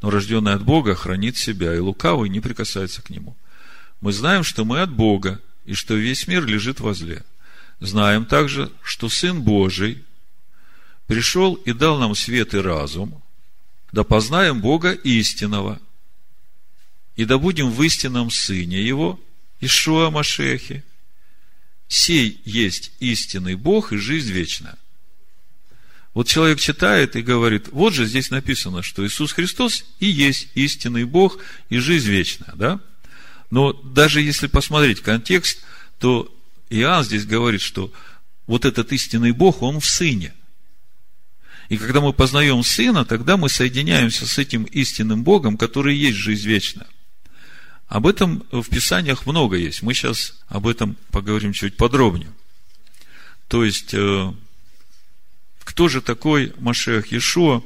но 0.00 0.10
рожденный 0.10 0.54
от 0.54 0.62
Бога 0.62 0.94
хранит 0.94 1.36
себя, 1.36 1.74
и 1.74 1.78
лукавый 1.78 2.28
не 2.28 2.40
прикасается 2.40 3.02
к 3.02 3.10
нему. 3.10 3.36
Мы 4.00 4.12
знаем, 4.12 4.44
что 4.44 4.64
мы 4.64 4.80
от 4.80 4.90
Бога, 4.90 5.40
и 5.64 5.74
что 5.74 5.94
весь 5.94 6.28
мир 6.28 6.46
лежит 6.46 6.80
возле. 6.80 7.24
Знаем 7.80 8.26
также, 8.26 8.70
что 8.82 9.08
Сын 9.08 9.42
Божий 9.42 10.04
пришел 11.06 11.54
и 11.54 11.72
дал 11.72 11.98
нам 11.98 12.14
свет 12.14 12.54
и 12.54 12.58
разум, 12.58 13.22
да 13.92 14.04
познаем 14.04 14.60
Бога 14.60 14.92
истинного, 14.92 15.80
и 17.16 17.24
да 17.24 17.38
будем 17.38 17.70
в 17.70 17.82
истинном 17.82 18.30
Сыне 18.30 18.82
Его, 18.82 19.18
Ишуа 19.60 20.10
Машехе. 20.10 20.84
Сей 21.88 22.40
есть 22.44 22.92
истинный 23.00 23.56
Бог 23.56 23.92
и 23.92 23.96
жизнь 23.96 24.30
вечная. 24.30 24.76
Вот 26.18 26.26
человек 26.26 26.58
читает 26.58 27.14
и 27.14 27.22
говорит, 27.22 27.68
вот 27.70 27.94
же 27.94 28.04
здесь 28.04 28.30
написано, 28.30 28.82
что 28.82 29.06
Иисус 29.06 29.30
Христос 29.30 29.84
и 30.00 30.06
есть 30.06 30.48
истинный 30.56 31.04
Бог 31.04 31.38
и 31.68 31.78
жизнь 31.78 32.10
вечная, 32.10 32.54
да? 32.56 32.80
Но 33.52 33.72
даже 33.72 34.20
если 34.20 34.48
посмотреть 34.48 35.00
контекст, 35.00 35.60
то 36.00 36.28
Иоанн 36.70 37.04
здесь 37.04 37.24
говорит, 37.24 37.60
что 37.60 37.92
вот 38.48 38.64
этот 38.64 38.92
истинный 38.92 39.30
Бог, 39.30 39.62
Он 39.62 39.78
в 39.78 39.86
Сыне. 39.86 40.34
И 41.68 41.76
когда 41.76 42.00
мы 42.00 42.12
познаем 42.12 42.64
Сына, 42.64 43.04
тогда 43.04 43.36
мы 43.36 43.48
соединяемся 43.48 44.26
с 44.26 44.38
этим 44.38 44.64
истинным 44.64 45.22
Богом, 45.22 45.56
который 45.56 45.96
есть 45.96 46.18
жизнь 46.18 46.48
вечная. 46.48 46.88
Об 47.86 48.08
этом 48.08 48.42
в 48.50 48.68
Писаниях 48.68 49.24
много 49.24 49.54
есть. 49.56 49.82
Мы 49.82 49.94
сейчас 49.94 50.34
об 50.48 50.66
этом 50.66 50.96
поговорим 51.12 51.52
чуть 51.52 51.76
подробнее. 51.76 52.32
То 53.46 53.64
есть, 53.64 53.94
э, 53.94 54.32
кто 55.68 55.86
же 55.88 56.00
такой 56.00 56.54
Машех 56.56 57.12
Иешуа? 57.12 57.62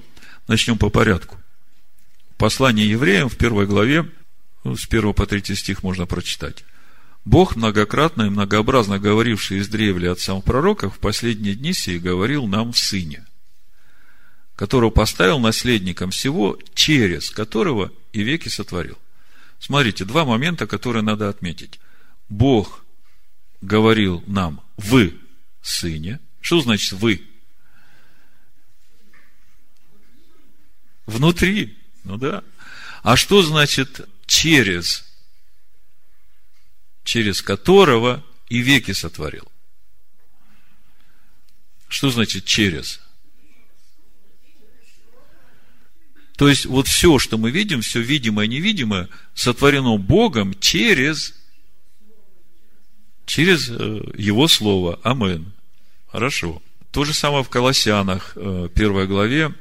Начнем 0.49 0.77
по 0.77 0.91
порядку. 0.91 1.39
Послание 2.37 2.91
евреям 2.91 3.29
в 3.29 3.37
первой 3.37 3.65
главе, 3.65 4.11
с 4.65 4.89
1 4.89 5.15
по 5.15 5.25
3 5.25 5.55
стих 5.55 5.85
можно 5.85 6.05
прочитать. 6.05 6.65
Бог, 7.25 7.55
многократно 7.55 8.25
и 8.25 8.29
многообразно 8.29 8.99
говоривший 8.99 9.59
из 9.59 9.69
древли 9.69 10.09
отцам 10.09 10.43
пророков, 10.43 10.97
в 10.97 10.99
последние 10.99 11.55
дни 11.55 11.73
сии 11.73 11.99
говорил 11.99 12.49
нам 12.49 12.73
в 12.73 12.79
Сыне, 12.79 13.25
которого 14.57 14.91
поставил 14.91 15.39
наследником 15.39 16.11
всего, 16.11 16.59
через 16.75 17.31
которого 17.31 17.93
и 18.13 18.25
веки 18.25 18.49
сотворил. 18.49 18.99
Смотрите, 19.61 20.05
два 20.05 20.25
момента, 20.25 20.67
которые 20.67 21.05
надо 21.05 21.29
отметить. 21.29 21.79
Бог 22.29 22.85
говорил 23.61 24.25
нам 24.27 24.61
в 24.77 25.11
Сыне. 25.63 26.19
Что 26.41 26.61
значит 26.61 26.95
«вы»? 26.95 27.29
Внутри. 31.07 31.77
Ну 32.05 32.17
да. 32.17 32.43
А 33.03 33.17
что 33.17 33.43
значит 33.43 34.09
через? 34.27 35.05
Через 37.05 37.43
которого 37.43 38.25
и 38.49 38.59
веки 38.59 38.93
сотворил. 38.93 39.51
Что 41.89 42.11
значит 42.11 42.45
через? 42.45 43.01
То 46.37 46.49
есть, 46.49 46.65
вот 46.67 46.89
все, 46.89 47.19
что 47.19 47.39
мы 47.39 47.51
видим, 47.51 47.83
все 47.83 48.01
видимое 48.01 48.47
и 48.47 48.49
невидимое, 48.49 49.09
сотворено 49.35 49.97
Богом 49.97 50.59
через, 50.59 51.35
через 53.27 53.69
э, 53.69 54.01
Его 54.17 54.49
Слово. 54.49 54.99
Амен. 55.03 55.53
Хорошо. 56.09 56.63
То 56.91 57.05
же 57.05 57.15
самое 57.15 57.45
в 57.45 57.49
Колоссянах, 57.49 58.33
э, 58.37 58.69
первой 58.75 59.07
главе, 59.07 59.55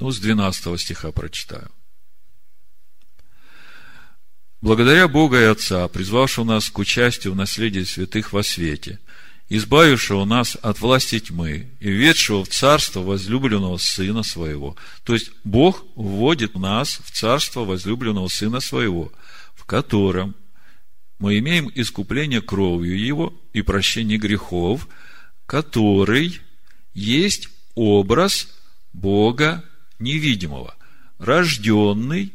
ну, 0.00 0.10
с 0.10 0.18
12 0.18 0.80
стиха 0.80 1.12
прочитаю. 1.12 1.70
Благодаря 4.60 5.08
Бога 5.08 5.40
и 5.40 5.44
Отца, 5.44 5.86
призвавшего 5.88 6.44
нас 6.44 6.70
к 6.70 6.78
участию 6.78 7.34
в 7.34 7.36
наследии 7.36 7.82
святых 7.82 8.32
во 8.32 8.42
свете, 8.42 8.98
избавившего 9.50 10.24
нас 10.24 10.56
от 10.62 10.80
власти 10.80 11.20
тьмы 11.20 11.68
и 11.80 11.90
ведшего 11.90 12.44
в 12.44 12.48
царство 12.48 13.00
возлюбленного 13.00 13.76
Сына 13.76 14.22
Своего. 14.22 14.74
То 15.02 15.12
есть, 15.12 15.32
Бог 15.44 15.84
вводит 15.96 16.54
нас 16.54 16.98
в 17.04 17.10
царство 17.10 17.66
возлюбленного 17.66 18.28
Сына 18.28 18.60
Своего, 18.60 19.12
в 19.54 19.64
котором 19.64 20.34
мы 21.18 21.38
имеем 21.38 21.70
искупление 21.74 22.40
кровью 22.40 22.98
Его 22.98 23.34
и 23.52 23.60
прощение 23.60 24.16
грехов, 24.16 24.88
который 25.44 26.40
есть 26.94 27.50
образ 27.74 28.48
Бога 28.94 29.62
невидимого, 29.98 30.76
рожденный, 31.18 32.32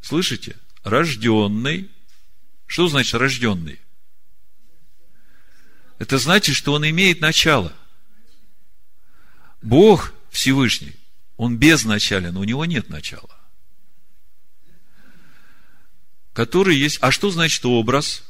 слышите, 0.00 0.56
рожденный, 0.82 1.90
что 2.66 2.88
значит 2.88 3.14
рожденный? 3.14 3.80
Это 5.98 6.18
значит, 6.18 6.56
что 6.56 6.72
он 6.72 6.88
имеет 6.88 7.20
начало. 7.20 7.74
Бог 9.60 10.14
Всевышний, 10.30 10.96
он 11.36 11.58
безначален, 11.58 12.36
у 12.36 12.44
него 12.44 12.64
нет 12.64 12.88
начала. 12.88 13.36
Который 16.32 16.76
есть. 16.76 16.98
А 17.02 17.10
что 17.10 17.30
значит 17.30 17.64
образ? 17.66 18.22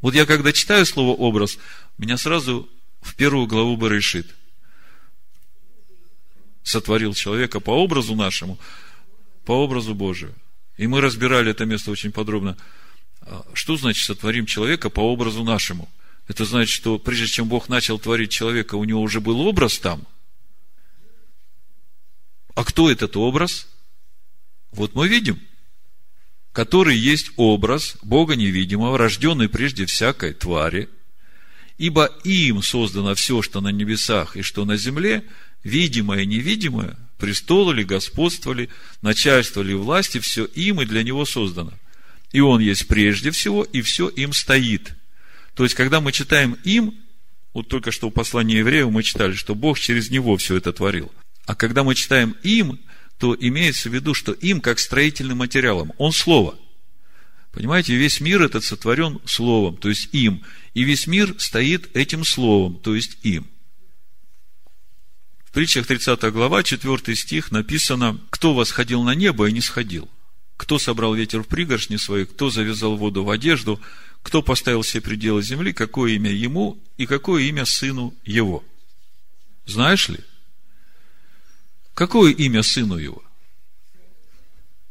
Вот 0.00 0.14
я 0.14 0.26
когда 0.26 0.52
читаю 0.52 0.86
слово 0.86 1.16
образ, 1.16 1.58
меня 1.98 2.16
сразу 2.16 2.68
в 3.00 3.14
первую 3.16 3.46
главу 3.46 3.76
бы 3.76 3.88
решит– 3.88 4.34
сотворил 6.64 7.14
человека 7.14 7.60
по 7.60 7.70
образу 7.70 8.16
нашему, 8.16 8.58
по 9.44 9.52
образу 9.52 9.94
Божию. 9.94 10.34
И 10.76 10.88
мы 10.88 11.00
разбирали 11.00 11.52
это 11.52 11.66
место 11.66 11.92
очень 11.92 12.10
подробно. 12.10 12.56
А, 13.20 13.46
что 13.52 13.76
значит 13.76 14.04
сотворим 14.04 14.46
человека 14.46 14.90
по 14.90 15.00
образу 15.00 15.44
нашему? 15.44 15.88
Это 16.26 16.44
значит, 16.44 16.74
что 16.74 16.98
прежде 16.98 17.26
чем 17.26 17.48
Бог 17.48 17.68
начал 17.68 17.98
творить 17.98 18.32
человека, 18.32 18.74
у 18.74 18.84
него 18.84 19.00
уже 19.02 19.20
был 19.20 19.40
образ 19.40 19.78
там. 19.78 20.04
А 22.54 22.64
кто 22.64 22.90
этот 22.90 23.16
образ? 23.16 23.68
Вот 24.72 24.94
мы 24.94 25.06
видим, 25.06 25.38
который 26.52 26.96
есть 26.96 27.30
образ 27.36 27.96
Бога 28.02 28.36
невидимого, 28.36 28.96
рожденный 28.96 29.48
прежде 29.48 29.84
всякой 29.86 30.32
твари, 30.32 30.88
ибо 31.76 32.06
им 32.24 32.62
создано 32.62 33.14
все, 33.14 33.42
что 33.42 33.60
на 33.60 33.68
небесах 33.68 34.36
и 34.36 34.42
что 34.42 34.64
на 34.64 34.76
земле, 34.76 35.24
видимое 35.64 36.22
и 36.22 36.26
невидимое, 36.26 36.96
престолы 37.18 37.74
ли, 37.74 37.84
господство 37.84 38.52
ли, 38.52 38.68
начальство 39.02 39.62
ли, 39.62 39.74
власти, 39.74 40.18
все 40.20 40.44
им 40.44 40.80
и 40.80 40.84
для 40.84 41.02
него 41.02 41.24
создано. 41.24 41.72
И 42.32 42.40
он 42.40 42.60
есть 42.60 42.86
прежде 42.86 43.30
всего, 43.30 43.64
и 43.64 43.80
все 43.80 44.08
им 44.08 44.32
стоит. 44.32 44.94
То 45.54 45.64
есть, 45.64 45.74
когда 45.74 46.00
мы 46.00 46.12
читаем 46.12 46.56
им, 46.64 46.94
вот 47.54 47.68
только 47.68 47.92
что 47.92 48.08
в 48.08 48.12
послании 48.12 48.58
евреев 48.58 48.90
мы 48.90 49.02
читали, 49.02 49.32
что 49.32 49.54
Бог 49.54 49.78
через 49.78 50.10
него 50.10 50.36
все 50.36 50.56
это 50.56 50.72
творил. 50.72 51.10
А 51.46 51.54
когда 51.54 51.84
мы 51.84 51.94
читаем 51.94 52.36
им, 52.42 52.80
то 53.18 53.36
имеется 53.38 53.88
в 53.88 53.94
виду, 53.94 54.12
что 54.12 54.32
им 54.32 54.60
как 54.60 54.80
строительным 54.80 55.38
материалом. 55.38 55.92
Он 55.98 56.12
слово. 56.12 56.58
Понимаете, 57.52 57.94
весь 57.94 58.20
мир 58.20 58.42
этот 58.42 58.64
сотворен 58.64 59.20
словом, 59.24 59.76
то 59.76 59.88
есть 59.88 60.08
им. 60.12 60.42
И 60.74 60.82
весь 60.82 61.06
мир 61.06 61.36
стоит 61.38 61.96
этим 61.96 62.24
словом, 62.24 62.80
то 62.80 62.96
есть 62.96 63.18
им 63.22 63.46
притчах 65.54 65.86
30 65.86 66.20
глава, 66.32 66.64
4 66.64 67.16
стих 67.16 67.52
написано, 67.52 68.20
кто 68.30 68.54
восходил 68.54 69.02
на 69.04 69.14
небо 69.14 69.48
и 69.48 69.52
не 69.52 69.60
сходил, 69.60 70.10
кто 70.56 70.78
собрал 70.78 71.14
ветер 71.14 71.42
в 71.42 71.46
пригоршни 71.46 71.96
свои, 71.96 72.24
кто 72.24 72.50
завязал 72.50 72.96
воду 72.96 73.22
в 73.22 73.30
одежду, 73.30 73.80
кто 74.22 74.42
поставил 74.42 74.82
все 74.82 75.00
пределы 75.00 75.42
земли, 75.42 75.72
какое 75.72 76.14
имя 76.14 76.32
ему 76.32 76.82
и 76.96 77.06
какое 77.06 77.44
имя 77.44 77.64
сыну 77.66 78.14
его. 78.24 78.64
Знаешь 79.64 80.08
ли? 80.08 80.18
Какое 81.94 82.32
имя 82.32 82.64
сыну 82.64 82.96
его? 82.96 83.22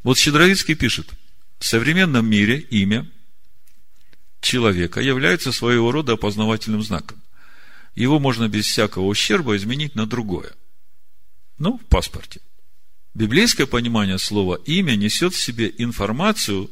Вот 0.04 0.18
Щедровицкий 0.18 0.76
пишет, 0.76 1.10
в 1.60 1.66
современном 1.66 2.26
мире 2.26 2.60
имя 2.60 3.10
человека 4.40 5.02
является 5.02 5.52
своего 5.52 5.92
рода 5.92 6.14
опознавательным 6.14 6.84
знаком 6.84 7.23
его 7.96 8.20
можно 8.20 8.48
без 8.48 8.66
всякого 8.66 9.06
ущерба 9.06 9.56
изменить 9.56 9.96
на 9.96 10.06
другое. 10.06 10.54
Ну, 11.58 11.78
в 11.78 11.86
паспорте. 11.86 12.42
Библейское 13.14 13.68
понимание 13.68 14.18
слова 14.18 14.56
«имя» 14.66 14.96
несет 14.96 15.34
в 15.34 15.42
себе 15.42 15.72
информацию, 15.78 16.72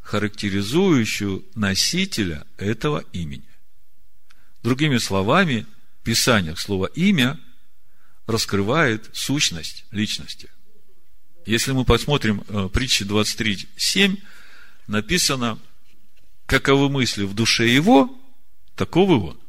характеризующую 0.00 1.44
носителя 1.54 2.44
этого 2.56 3.04
имени. 3.12 3.48
Другими 4.62 4.98
словами, 4.98 5.66
в 6.00 6.04
Писаниях 6.04 6.58
слово 6.58 6.86
«имя» 6.86 7.38
раскрывает 8.26 9.08
сущность 9.12 9.84
личности. 9.92 10.50
Если 11.46 11.72
мы 11.72 11.84
посмотрим 11.84 12.42
э, 12.48 12.68
притчи 12.72 13.04
23.7, 13.04 14.20
написано, 14.86 15.58
каковы 16.46 16.90
мысли 16.90 17.22
в 17.24 17.34
душе 17.34 17.68
его, 17.68 18.10
таковы 18.74 19.18
он. 19.28 19.40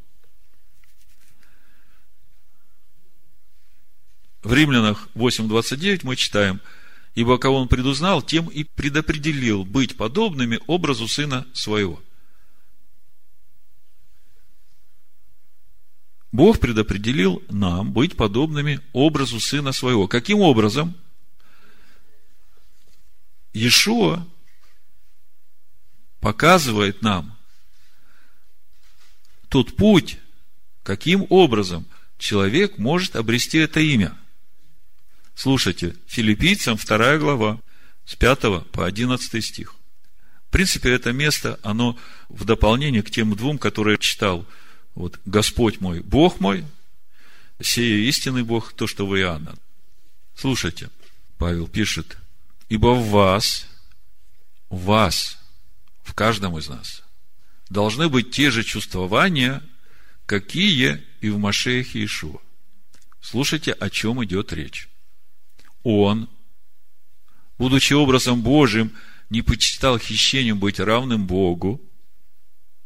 В 4.42 4.54
Римлянах 4.54 5.10
8.29 5.16 6.02
мы 6.04 6.16
читаем, 6.16 6.62
«Ибо 7.14 7.38
кого 7.38 7.58
он 7.58 7.68
предузнал, 7.68 8.22
тем 8.22 8.48
и 8.48 8.64
предопределил 8.64 9.66
быть 9.66 9.98
подобными 9.98 10.60
образу 10.68 11.08
Сына 11.08 11.46
Своего». 11.54 12.02
Бог 16.32 16.60
предопределил 16.60 17.44
нам 17.50 17.92
быть 17.92 18.16
подобными 18.16 18.82
образу 18.94 19.40
Сына 19.40 19.72
Своего. 19.72 20.08
Каким 20.08 20.40
образом? 20.40 20.96
Иешуа 23.52 24.26
показывает 26.22 27.02
нам 27.02 27.36
тот 29.50 29.76
путь, 29.76 30.20
каким 30.84 31.26
образом 31.30 31.88
человек 32.20 32.78
может 32.78 33.18
обрести 33.18 33.58
это 33.58 33.82
имя– 33.82 34.18
Слушайте, 35.40 35.96
филиппийцам 36.06 36.76
2 36.76 37.18
глава, 37.18 37.62
с 38.06 38.14
5 38.14 38.72
по 38.74 38.86
11 38.86 39.42
стих. 39.42 39.74
В 40.50 40.52
принципе, 40.52 40.92
это 40.92 41.14
место, 41.14 41.58
оно 41.64 41.98
в 42.28 42.44
дополнение 42.44 43.02
к 43.02 43.10
тем 43.10 43.34
двум, 43.38 43.58
которые 43.58 43.94
я 43.94 44.00
читал. 44.00 44.46
Вот, 44.96 45.18
Господь 45.24 45.80
мой, 45.80 46.02
Бог 46.02 46.42
мой, 46.42 46.66
сей 47.62 48.10
истинный 48.10 48.44
Бог, 48.44 48.74
то, 48.74 48.86
что 48.86 49.08
вы 49.08 49.22
Иоанна. 49.22 49.56
Слушайте, 50.36 50.90
Павел 51.38 51.70
пишет, 51.70 52.18
ибо 52.68 52.88
в 52.88 53.08
вас, 53.08 53.66
в 54.68 54.84
вас, 54.84 55.40
в 56.04 56.14
каждом 56.16 56.58
из 56.58 56.68
нас, 56.68 57.02
должны 57.70 58.10
быть 58.10 58.32
те 58.32 58.52
же 58.52 58.66
чувствования, 58.66 59.64
какие 60.26 61.02
и 61.22 61.30
в 61.30 61.38
Машеях 61.38 61.96
Иешуа. 61.96 62.42
Слушайте, 63.22 63.72
о 63.72 63.90
чем 63.90 64.22
идет 64.26 64.52
речь. 64.52 64.90
Он, 65.84 66.30
будучи 67.58 67.94
образом 67.94 68.42
Божьим, 68.42 68.92
не 69.30 69.42
почитал 69.42 70.00
хищением 70.00 70.60
быть 70.60 70.80
равным 70.80 71.28
Богу, 71.28 71.82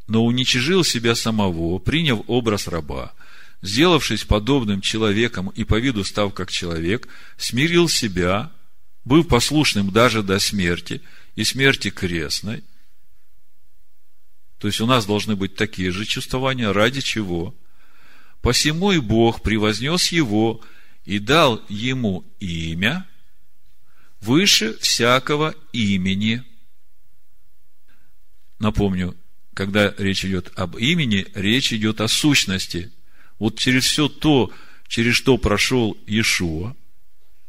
но 0.08 0.26
уничижил 0.26 0.84
себя 0.84 1.16
самого, 1.16 1.80
приняв 1.80 2.22
образ 2.28 2.68
раба, 2.68 3.14
сделавшись 3.62 4.26
подобным 4.26 4.82
человеком 4.82 5.50
и 5.50 5.64
по 5.64 5.80
виду 5.80 6.04
став 6.04 6.34
как 6.34 6.52
человек, 6.52 7.08
смирил 7.38 7.88
себя, 7.88 8.52
был 9.06 9.24
послушным 9.24 9.92
даже 9.92 10.22
до 10.22 10.40
смерти 10.40 11.02
и 11.36 11.44
смерти 11.44 11.90
крестной. 11.90 12.64
То 14.60 14.68
есть 14.68 14.80
у 14.82 14.86
нас 14.86 15.06
должны 15.06 15.36
быть 15.36 15.56
такие 15.56 15.92
же 15.92 16.06
чувствования, 16.06 16.72
ради 16.72 17.02
чего? 17.02 17.56
Посему 18.42 18.92
и 18.92 19.00
Бог 19.00 19.42
превознес 19.42 20.12
его 20.12 20.62
и 21.06 21.20
дал 21.20 21.62
ему 21.70 22.26
имя 22.40 23.08
выше 24.22 24.78
всякого 24.80 25.54
имени. 25.74 26.44
Напомню, 28.60 29.16
когда 29.54 29.94
речь 29.98 30.24
идет 30.24 30.52
об 30.56 30.78
имени, 30.78 31.28
речь 31.34 31.74
идет 31.74 32.00
о 32.00 32.08
сущности. 32.08 32.92
Вот 33.38 33.60
через 33.60 33.86
все 33.86 34.08
то, 34.08 34.52
через 34.88 35.16
что 35.16 35.38
прошел 35.38 35.98
Иешуа, 36.08 36.76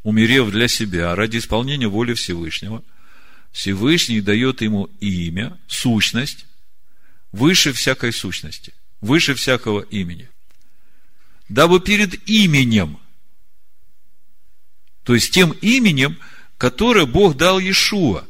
умерев 0.03 0.51
для 0.51 0.67
себя 0.67 1.15
ради 1.15 1.37
исполнения 1.37 1.87
воли 1.87 2.13
Всевышнего, 2.13 2.83
Всевышний 3.51 4.19
дает 4.19 4.61
ему 4.61 4.89
имя, 4.99 5.57
сущность, 5.67 6.45
выше 7.31 7.71
всякой 7.71 8.11
сущности, 8.11 8.73
выше 8.99 9.33
всякого 9.33 9.81
имени. 9.81 10.29
Дабы 11.47 11.79
перед 11.79 12.27
именем– 12.27 12.99
то 15.05 15.13
есть 15.13 15.31
тем 15.31 15.51
именем, 15.61 16.17
которое 16.57 17.05
Бог 17.05 17.37
дал 17.37 17.59
Иешуа. 17.59 18.25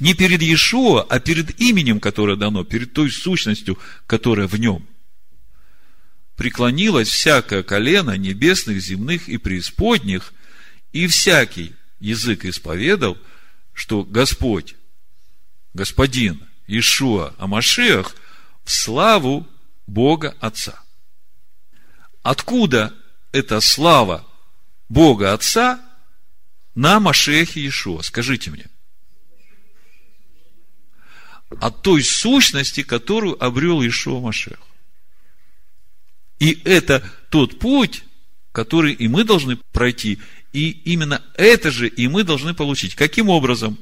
Не 0.00 0.12
перед 0.12 0.42
Иешуа, 0.42 1.02
а 1.02 1.20
перед 1.20 1.60
именем, 1.60 2.00
которое 2.00 2.36
дано, 2.36 2.64
перед 2.64 2.92
той 2.92 3.10
сущностью, 3.12 3.78
которая 4.08 4.48
в 4.48 4.56
нем. 4.56 4.86
Преклонилось 6.36 7.08
всякое 7.08 7.62
колено 7.62 8.16
небесных, 8.16 8.82
земных 8.82 9.28
и 9.28 9.38
преисподних, 9.38 10.34
и 10.92 11.06
всякий 11.06 11.74
язык 12.00 12.44
исповедал, 12.44 13.16
что 13.72 14.02
Господь, 14.02 14.74
Господин 15.74 16.42
Ишуа 16.66 17.34
Амашиах 17.38 18.16
в 18.64 18.70
славу 18.70 19.46
Бога 19.86 20.34
Отца. 20.40 20.82
Откуда 22.22 22.92
эта 23.30 23.60
слава 23.60 24.26
Бога 24.88 25.32
Отца 25.32 25.80
на 26.74 27.00
Машехе 27.00 27.60
Иешуа? 27.60 28.02
Скажите 28.02 28.50
мне. 28.50 28.66
От 31.60 31.82
той 31.82 32.02
сущности, 32.02 32.82
которую 32.82 33.42
обрел 33.42 33.80
Иешуа 33.80 34.20
Машех. 34.20 34.58
И 36.40 36.60
это 36.64 37.08
тот 37.30 37.58
путь, 37.58 38.04
который 38.52 38.92
и 38.92 39.08
мы 39.08 39.24
должны 39.24 39.56
пройти, 39.72 40.18
и 40.52 40.70
именно 40.70 41.24
это 41.34 41.70
же 41.70 41.88
и 41.88 42.08
мы 42.08 42.24
должны 42.24 42.54
получить. 42.54 42.94
Каким 42.94 43.28
образом? 43.28 43.78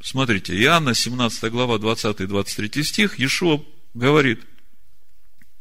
Смотрите, 0.00 0.54
Иоанна, 0.54 0.94
17 0.94 1.50
глава, 1.50 1.76
20-23 1.76 2.82
стих, 2.82 3.18
Иешуа 3.18 3.64
говорит, 3.94 4.44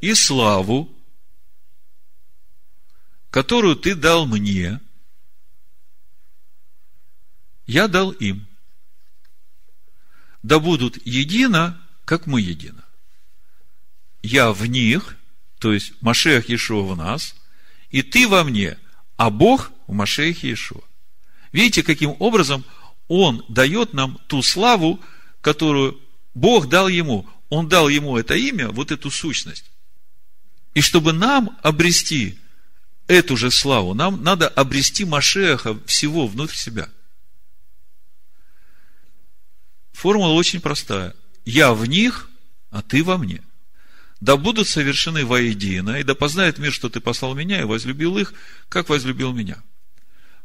и 0.02 0.14
славу 0.14 0.93
которую 3.34 3.76
ты 3.76 3.96
дал 3.96 4.28
мне, 4.28 4.80
я 7.66 7.88
дал 7.88 8.12
им. 8.12 8.46
Да 10.44 10.60
будут 10.60 11.04
едино, 11.04 11.82
как 12.06 12.28
мы 12.28 12.42
едино. 12.42 12.84
Я 14.22 14.54
в 14.54 14.68
них, 14.68 15.18
то 15.58 15.74
есть 15.74 16.00
Машех 16.00 16.48
Иешуа 16.48 16.84
в 16.84 16.96
нас, 16.96 17.34
и 17.90 18.04
ты 18.04 18.28
во 18.28 18.44
мне, 18.44 18.78
а 19.18 19.32
Бог 19.32 19.72
в 19.88 19.94
Машехе 19.94 20.50
Иешуа. 20.50 20.84
Видите, 21.52 21.82
каким 21.82 22.16
образом 22.20 22.64
Он 23.08 23.44
дает 23.50 23.94
нам 23.94 24.20
ту 24.28 24.44
славу, 24.44 25.02
которую 25.42 26.00
Бог 26.36 26.70
дал 26.70 26.88
Ему. 26.88 27.28
Он 27.50 27.68
дал 27.68 27.90
Ему 27.90 28.16
это 28.16 28.36
имя, 28.36 28.70
вот 28.70 28.92
эту 28.92 29.10
сущность. 29.10 29.72
И 30.76 30.82
чтобы 30.82 31.14
нам 31.14 31.58
обрести 31.64 32.38
эту 33.14 33.38
же 33.38 33.52
славу, 33.52 33.94
нам 33.94 34.24
надо 34.24 34.48
обрести 34.48 35.06
Машеха 35.06 35.78
всего 35.86 36.28
внутрь 36.28 36.56
себя. 36.56 36.90
Формула 39.94 40.34
очень 40.34 40.60
простая. 40.60 41.16
Я 41.46 41.74
в 41.74 41.86
них, 41.86 42.30
а 42.72 42.82
ты 42.82 43.04
во 43.04 43.18
мне. 43.18 43.42
Да 44.20 44.38
будут 44.38 44.68
совершены 44.68 45.26
воедино, 45.26 46.00
и 46.00 46.04
да 46.04 46.16
познает 46.16 46.58
мир, 46.58 46.72
что 46.72 46.90
ты 46.90 47.00
послал 47.00 47.36
меня, 47.36 47.62
и 47.62 47.66
возлюбил 47.66 48.18
их, 48.18 48.34
как 48.70 48.90
возлюбил 48.90 49.34
меня. 49.34 49.62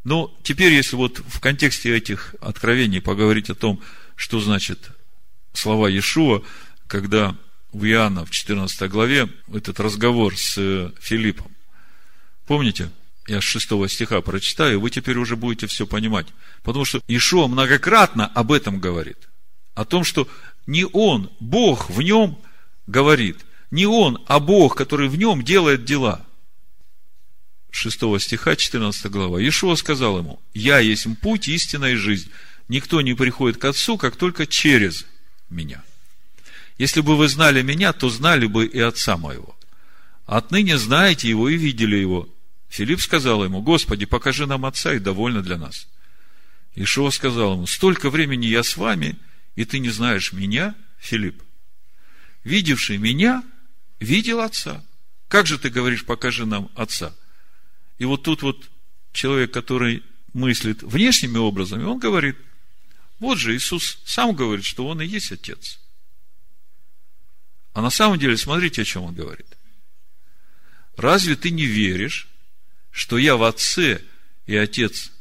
Но 0.05 0.37
теперь, 0.43 0.73
если 0.73 0.97
вот 0.97 1.19
в 1.19 1.41
контексте 1.41 1.97
этих 1.97 2.35
откровений 2.41 3.01
поговорить 3.01 3.51
о 3.51 3.55
том, 3.55 3.81
что 4.17 4.41
значит 4.41 4.91
слова 5.53 5.89
Иешуа, 5.89 6.43
когда 6.87 7.37
в 7.73 7.85
Иоанна 7.85 8.25
в 8.25 8.31
14 8.31 8.91
главе 8.91 9.29
этот 9.53 9.79
разговор 9.81 10.37
с 10.37 10.93
Филиппом. 11.01 11.55
Помните? 12.49 12.91
Я 13.29 13.43
с 13.43 13.45
6 13.45 13.91
стиха 13.91 14.23
прочитаю, 14.23 14.81
вы 14.81 14.89
теперь 14.89 15.19
уже 15.19 15.37
будете 15.37 15.67
все 15.67 15.87
понимать. 15.87 16.27
Потому 16.63 16.87
что 16.87 17.03
Ишуа 17.07 17.47
многократно 17.47 18.27
об 18.27 18.53
этом 18.53 18.81
говорит. 18.81 19.29
О 19.75 19.85
том, 19.85 20.03
что 20.03 20.27
не 20.67 20.87
он, 20.87 21.31
Бог 21.41 21.91
в 21.91 22.01
нем 22.01 22.39
говорит. 22.87 23.45
Не 23.71 23.85
он, 23.85 24.25
а 24.27 24.41
Бог, 24.41 24.77
который 24.77 25.09
в 25.09 25.17
нем 25.17 25.45
делает 25.45 25.85
дела. 25.85 26.25
6 27.71 28.19
стиха, 28.19 28.57
14 28.57 29.11
глава. 29.11 29.47
Ишуа 29.47 29.75
сказал 29.75 30.17
ему, 30.17 30.41
«Я 30.55 30.79
есть 30.79 31.07
путь, 31.21 31.49
истина 31.49 31.85
и 31.85 31.97
жизнь. 31.97 32.31
Никто 32.69 33.03
не 33.03 33.13
приходит 33.13 33.59
к 33.59 33.65
Отцу, 33.67 33.99
как 33.99 34.17
только 34.17 34.47
через 34.47 35.05
меня. 35.51 35.83
Если 36.79 37.03
бы 37.03 37.15
вы 37.19 37.29
знали 37.29 37.61
меня, 37.61 37.93
то 37.93 38.09
знали 38.09 38.47
бы 38.47 38.65
и 38.65 38.81
Отца 38.81 39.19
моего. 39.19 39.55
Отныне 40.25 40.79
знаете 40.79 41.29
его 41.29 41.51
и 41.51 41.57
видели 41.59 41.97
его. 41.97 42.27
Филипп 42.69 43.01
сказал 43.01 43.45
ему, 43.45 43.63
Господи, 43.63 44.05
покажи 44.05 44.47
нам 44.47 44.67
Отца, 44.67 44.95
и 44.95 44.99
довольно 44.99 45.43
для 45.43 45.57
нас. 45.57 45.89
Ишуа 46.75 47.11
сказал 47.11 47.55
ему, 47.55 47.67
столько 47.67 48.11
времени 48.11 48.47
я 48.47 48.63
с 48.63 48.77
вами, 48.77 49.17
и 49.57 49.65
ты 49.65 49.79
не 49.79 49.89
знаешь 49.89 50.33
меня, 50.33 50.75
Филипп. 50.99 51.43
Видевший 52.45 52.99
меня, 52.99 53.43
видел 54.01 54.41
Отца. 54.41 54.85
Как 55.29 55.47
же 55.47 55.59
ты 55.59 55.71
говоришь, 55.71 56.05
покажи 56.05 56.47
нам 56.47 56.71
Отца? 56.75 57.15
И 57.99 58.05
вот 58.05 58.23
тут 58.23 58.43
вот 58.43 58.71
человек, 59.13 59.53
который 59.53 60.03
мыслит 60.33 60.83
внешними 60.83 61.39
образами, 61.39 61.85
он 61.85 61.99
говорит, 61.99 62.37
вот 63.19 63.39
же 63.39 63.57
Иисус 63.57 63.99
сам 64.05 64.35
говорит, 64.35 64.65
что 64.65 64.87
Он 64.87 65.01
и 65.01 65.07
есть 65.07 65.33
Отец. 65.33 65.81
А 67.73 67.83
на 67.83 67.91
самом 67.91 68.19
деле, 68.19 68.37
смотрите, 68.37 68.83
о 68.83 68.85
чем 68.85 69.05
Он 69.05 69.15
говорит. 69.15 69.47
Разве 70.97 71.37
ты 71.37 71.51
не 71.51 71.65
веришь, 71.65 72.28
что 72.99 73.17
я 73.17 73.37
в 73.37 73.45
Отце 73.45 74.03
и 74.47 74.57
Отец 74.57 75.13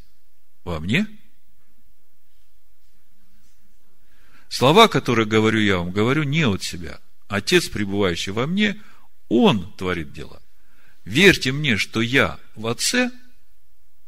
во 0.64 0.80
мне? 0.80 1.06
Слова, 4.50 4.88
которые 4.88 5.28
говорю 5.28 5.60
я 5.60 5.78
вам, 5.78 5.92
говорю 5.92 6.24
не 6.24 6.42
от 6.42 6.64
себя. 6.64 7.00
Отец, 7.28 7.70
пребывающий 7.70 8.32
во 8.32 8.48
мне, 8.48 8.82
Он 9.30 9.72
творит 9.74 10.12
дела. 10.12 10.42
Верьте 11.06 11.52
мне, 11.52 11.78
что 11.78 12.02
я 12.02 12.40
в 12.56 12.66
Отце 12.66 13.12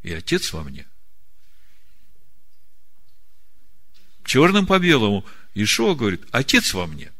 и 0.02 0.12
Отец 0.12 0.52
во 0.52 0.64
мне. 0.64 0.88
Черным 4.24 4.66
по 4.66 4.80
белому. 4.80 5.24
Ишуа 5.54 5.94
говорит, 5.94 6.22
Отец 6.32 6.74
во 6.74 6.88
мне. 6.88 7.12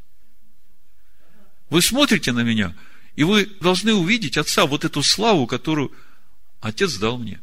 Вы 1.68 1.80
смотрите 1.80 2.32
на 2.32 2.40
меня, 2.40 2.74
и 3.14 3.22
вы 3.22 3.46
должны 3.46 3.94
увидеть 3.94 4.36
Отца, 4.36 4.66
вот 4.66 4.84
эту 4.84 5.04
славу, 5.04 5.46
которую 5.46 5.94
Отец 6.61 6.96
дал 6.96 7.18
мне. 7.18 7.40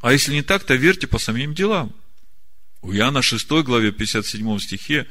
А 0.00 0.12
если 0.12 0.32
не 0.32 0.42
так, 0.42 0.64
то 0.64 0.74
верьте 0.74 1.06
по 1.06 1.18
самим 1.18 1.54
делам. 1.54 1.94
У 2.80 2.92
Иоанна 2.92 3.22
6 3.22 3.48
главе 3.62 3.92
57 3.92 4.58
стихе 4.58 5.06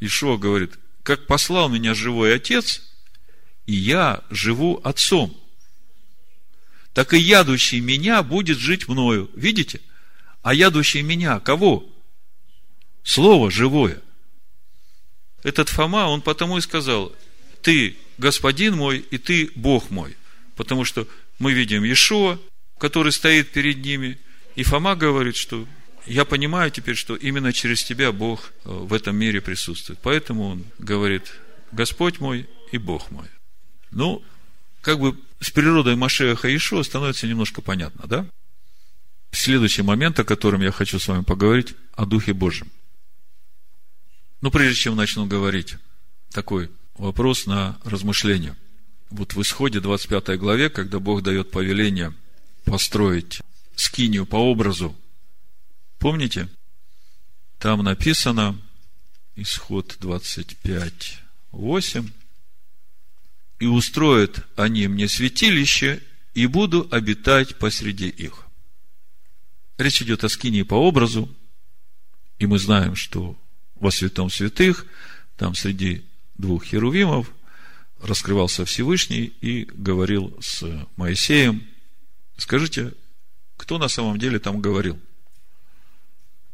Ишуа 0.00 0.36
говорит, 0.36 0.78
как 1.02 1.26
послал 1.26 1.70
меня 1.70 1.94
живой 1.94 2.34
Отец, 2.34 2.82
и 3.64 3.74
я 3.74 4.22
живу 4.30 4.80
Отцом, 4.84 5.34
так 6.92 7.14
и 7.14 7.18
ядущий 7.18 7.80
меня 7.80 8.22
будет 8.22 8.58
жить 8.58 8.88
мною. 8.88 9.30
Видите? 9.34 9.80
А 10.42 10.52
ядущий 10.52 11.00
меня 11.02 11.40
кого? 11.40 11.88
Слово 13.02 13.50
живое. 13.50 14.02
Этот 15.42 15.68
Фома, 15.68 16.08
он 16.08 16.20
потому 16.20 16.58
и 16.58 16.60
сказал, 16.60 17.14
ты 17.62 17.96
господин 18.18 18.76
мой, 18.76 18.98
и 18.98 19.16
ты 19.16 19.50
Бог 19.54 19.90
мой. 19.90 20.16
Потому 20.56 20.84
что 20.84 21.08
мы 21.38 21.52
видим 21.52 21.84
Иешуа, 21.84 22.38
который 22.78 23.12
стоит 23.12 23.50
перед 23.50 23.78
ними, 23.78 24.18
и 24.56 24.62
Фома 24.62 24.96
говорит, 24.96 25.36
что 25.36 25.66
я 26.06 26.24
понимаю 26.24 26.70
теперь, 26.70 26.96
что 26.96 27.14
именно 27.14 27.52
через 27.52 27.84
тебя 27.84 28.12
Бог 28.12 28.52
э, 28.64 28.70
в 28.70 28.92
этом 28.92 29.16
мире 29.16 29.40
присутствует. 29.40 29.98
Поэтому 30.02 30.48
он 30.48 30.64
говорит, 30.78 31.32
Господь 31.70 32.18
мой 32.18 32.48
и 32.72 32.78
Бог 32.78 33.10
мой. 33.10 33.28
Ну, 33.90 34.22
как 34.80 34.98
бы 34.98 35.18
с 35.40 35.50
природой 35.50 35.96
Машеха 35.96 36.54
Ишуа 36.54 36.82
становится 36.82 37.26
немножко 37.26 37.60
понятно, 37.60 38.06
да? 38.06 38.26
Следующий 39.32 39.82
момент, 39.82 40.18
о 40.18 40.24
котором 40.24 40.62
я 40.62 40.72
хочу 40.72 40.98
с 40.98 41.06
вами 41.06 41.22
поговорить, 41.22 41.74
о 41.94 42.06
Духе 42.06 42.32
Божьем. 42.32 42.68
Но 44.40 44.50
прежде 44.50 44.80
чем 44.80 44.96
начну 44.96 45.26
говорить, 45.26 45.76
такой 46.30 46.70
вопрос 46.96 47.46
на 47.46 47.78
размышление– 47.84 48.56
вот 49.10 49.34
в 49.34 49.42
исходе 49.42 49.80
25 49.80 50.38
главе, 50.38 50.70
когда 50.70 50.98
Бог 50.98 51.22
дает 51.22 51.50
повеление 51.50 52.14
построить 52.64 53.40
скинию 53.74 54.26
по 54.26 54.36
образу, 54.36 54.94
помните? 55.98 56.48
Там 57.58 57.82
написано, 57.82 58.58
исход 59.36 59.96
25, 60.00 61.22
8, 61.52 62.10
«И 63.60 63.66
устроят 63.66 64.46
они 64.56 64.86
мне 64.86 65.08
святилище, 65.08 66.02
и 66.34 66.46
буду 66.46 66.86
обитать 66.90 67.56
посреди 67.56 68.08
их». 68.08 68.46
Речь 69.78 70.02
идет 70.02 70.24
о 70.24 70.28
скинии 70.28 70.62
по 70.62 70.74
образу, 70.74 71.34
и 72.38 72.46
мы 72.46 72.58
знаем, 72.58 72.94
что 72.94 73.36
во 73.76 73.90
святом 73.90 74.30
святых, 74.30 74.86
там 75.36 75.54
среди 75.54 76.04
двух 76.36 76.64
херувимов, 76.64 77.32
раскрывался 78.00 78.64
Всевышний 78.64 79.24
и 79.40 79.64
говорил 79.64 80.36
с 80.40 80.86
Моисеем. 80.96 81.66
Скажите, 82.36 82.92
кто 83.56 83.78
на 83.78 83.88
самом 83.88 84.18
деле 84.18 84.38
там 84.38 84.60
говорил? 84.60 84.98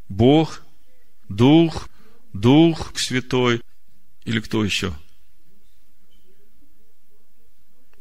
Бог, 0.09 0.63
Дух, 1.29 1.89
Дух 2.33 2.93
Святой 2.99 3.61
или 4.25 4.41
кто 4.41 4.65
еще? 4.65 4.97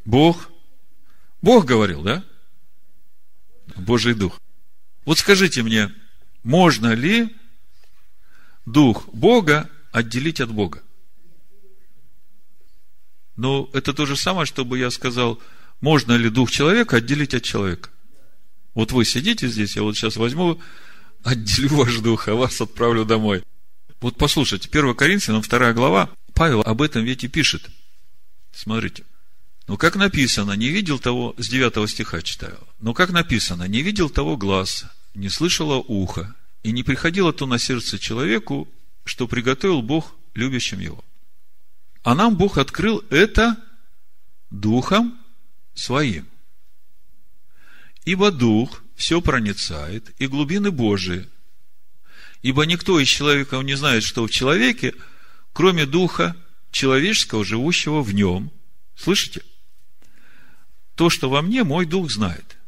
Бог. 0.04 0.50
Бог 1.40 1.64
говорил, 1.64 2.02
да? 2.02 2.24
Божий 3.76 4.14
Дух. 4.14 4.40
Вот 5.04 5.18
скажите 5.18 5.62
мне, 5.62 5.92
можно 6.42 6.94
ли 6.94 7.34
Дух 8.64 9.08
Бога 9.12 9.70
отделить 9.92 10.40
от 10.40 10.50
Бога? 10.50 10.83
Но 13.36 13.68
это 13.72 13.92
то 13.92 14.06
же 14.06 14.16
самое, 14.16 14.46
чтобы 14.46 14.78
я 14.78 14.90
сказал, 14.90 15.40
можно 15.80 16.12
ли 16.12 16.30
дух 16.30 16.50
человека 16.50 16.96
отделить 16.96 17.34
от 17.34 17.42
человека. 17.42 17.90
Вот 18.74 18.92
вы 18.92 19.04
сидите 19.04 19.48
здесь, 19.48 19.76
я 19.76 19.82
вот 19.82 19.96
сейчас 19.96 20.16
возьму, 20.16 20.60
отделю 21.24 21.76
ваш 21.76 21.96
дух, 21.98 22.28
а 22.28 22.34
вас 22.34 22.60
отправлю 22.60 23.04
домой. 23.04 23.42
Вот 24.00 24.16
послушайте, 24.16 24.68
1 24.70 24.94
Коринфянам 24.94 25.42
2 25.42 25.72
глава, 25.72 26.10
Павел 26.34 26.60
об 26.62 26.82
этом 26.82 27.04
ведь 27.04 27.24
и 27.24 27.28
пишет. 27.28 27.70
Смотрите. 28.52 29.04
Ну, 29.66 29.78
как 29.78 29.96
написано, 29.96 30.52
не 30.52 30.68
видел 30.68 30.98
того, 30.98 31.34
с 31.38 31.48
9 31.48 31.88
стиха 31.88 32.20
читаю, 32.20 32.58
но 32.80 32.92
как 32.92 33.10
написано, 33.10 33.64
не 33.64 33.82
видел 33.82 34.10
того 34.10 34.36
глаз, 34.36 34.84
не 35.14 35.30
слышало 35.30 35.76
ухо, 35.76 36.34
и 36.62 36.72
не 36.72 36.82
приходило 36.82 37.32
то 37.32 37.46
на 37.46 37.58
сердце 37.58 37.98
человеку, 37.98 38.68
что 39.04 39.26
приготовил 39.26 39.80
Бог 39.80 40.14
любящим 40.34 40.80
его. 40.80 41.02
А 42.04 42.14
нам 42.14 42.36
Бог 42.36 42.58
открыл 42.58 43.02
это 43.10 43.56
Духом 44.50 45.18
Своим. 45.72 46.28
Ибо 48.04 48.30
Дух 48.30 48.82
все 48.94 49.22
проницает, 49.22 50.14
и 50.20 50.26
глубины 50.26 50.70
Божии. 50.70 51.26
Ибо 52.42 52.66
никто 52.66 53.00
из 53.00 53.08
человеков 53.08 53.64
не 53.64 53.74
знает, 53.74 54.04
что 54.04 54.26
в 54.26 54.30
человеке, 54.30 54.94
кроме 55.54 55.86
духа 55.86 56.36
человеческого, 56.70 57.42
живущего 57.42 58.02
в 58.02 58.12
нем. 58.12 58.52
Слышите? 58.94 59.42
То, 60.94 61.08
что 61.08 61.30
во 61.30 61.40
мне, 61.40 61.64
мой 61.64 61.86
дух 61.86 62.10
знает. 62.10 62.58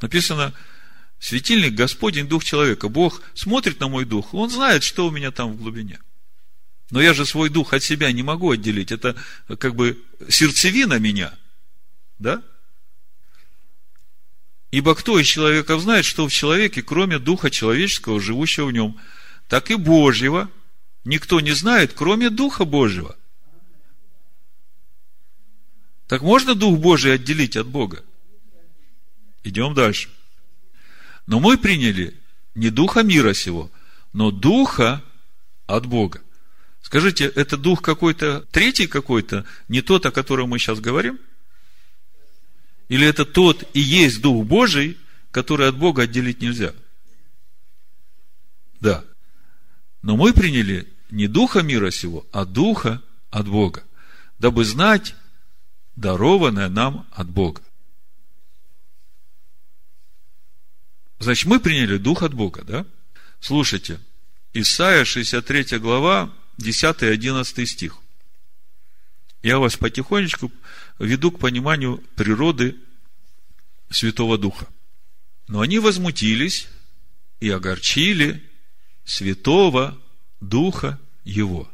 Написано, 0.00 0.54
светильник 1.20 1.74
Господень, 1.74 2.26
дух 2.26 2.42
человека. 2.42 2.88
Бог 2.88 3.22
смотрит 3.34 3.78
на 3.78 3.88
мой 3.88 4.04
дух, 4.04 4.34
он 4.34 4.50
знает, 4.50 4.82
что 4.82 5.06
у 5.06 5.10
меня 5.10 5.30
там 5.30 5.52
в 5.52 5.56
глубине. 5.56 6.00
Но 6.90 7.00
я 7.00 7.14
же 7.14 7.24
свой 7.24 7.50
дух 7.50 7.72
от 7.72 7.84
себя 7.84 8.10
не 8.10 8.24
могу 8.24 8.50
отделить. 8.50 8.90
Это 8.90 9.14
как 9.58 9.76
бы 9.76 10.02
сердцевина 10.28 10.98
меня. 10.98 11.32
Да? 12.18 12.42
Ибо 14.72 14.94
кто 14.94 15.18
из 15.18 15.26
человеков 15.26 15.82
знает, 15.82 16.04
что 16.04 16.26
в 16.26 16.32
человеке, 16.32 16.82
кроме 16.82 17.18
духа 17.18 17.50
человеческого, 17.50 18.20
живущего 18.20 18.66
в 18.66 18.72
нем, 18.72 18.98
так 19.48 19.70
и 19.70 19.76
Божьего, 19.76 20.50
никто 21.04 21.40
не 21.40 21.52
знает, 21.52 21.92
кроме 21.92 22.30
Духа 22.30 22.64
Божьего. 22.64 23.16
Так 26.06 26.22
можно 26.22 26.54
Дух 26.54 26.78
Божий 26.78 27.14
отделить 27.14 27.56
от 27.56 27.66
Бога? 27.66 28.04
Идем 29.42 29.74
дальше. 29.74 30.08
Но 31.26 31.40
мы 31.40 31.58
приняли 31.58 32.14
не 32.54 32.70
Духа 32.70 33.02
мира 33.02 33.32
сего, 33.34 33.70
но 34.12 34.30
Духа 34.30 35.02
от 35.66 35.86
Бога. 35.86 36.20
Скажите, 36.82 37.26
это 37.26 37.56
Дух 37.56 37.82
какой-то, 37.82 38.44
третий 38.50 38.86
какой-то, 38.86 39.44
не 39.68 39.82
тот, 39.82 40.06
о 40.06 40.10
котором 40.10 40.50
мы 40.50 40.58
сейчас 40.58 40.80
говорим? 40.80 41.18
Или 42.88 43.06
это 43.06 43.24
тот 43.24 43.64
и 43.74 43.80
есть 43.80 44.20
Дух 44.20 44.44
Божий, 44.44 44.98
который 45.30 45.68
от 45.68 45.76
Бога 45.76 46.02
отделить 46.02 46.40
нельзя? 46.40 46.74
Да. 48.80 49.04
Но 50.02 50.16
мы 50.16 50.32
приняли 50.32 50.88
не 51.10 51.28
Духа 51.28 51.62
мира 51.62 51.90
сего, 51.90 52.26
а 52.32 52.44
Духа 52.44 53.00
от 53.30 53.46
Бога, 53.46 53.84
дабы 54.38 54.64
знать 54.64 55.14
дарованное 55.94 56.68
нам 56.68 57.06
от 57.12 57.28
Бога. 57.28 57.62
Значит, 61.20 61.46
мы 61.46 61.60
приняли 61.60 61.98
Дух 61.98 62.22
от 62.22 62.32
Бога, 62.32 62.62
да? 62.64 62.86
Слушайте, 63.40 64.00
Исайя 64.54 65.04
63 65.04 65.78
глава, 65.78 66.32
10 66.56 67.02
и 67.02 67.06
11 67.06 67.68
стих. 67.68 67.98
Я 69.42 69.58
вас 69.58 69.76
потихонечку 69.76 70.50
веду 70.98 71.30
к 71.30 71.38
пониманию 71.38 72.02
природы 72.16 72.76
Святого 73.90 74.38
Духа. 74.38 74.66
Но 75.46 75.60
они 75.60 75.78
возмутились 75.78 76.68
и 77.38 77.50
огорчили 77.50 78.42
Святого 79.04 79.98
Духа 80.40 80.98
Его. 81.24 81.70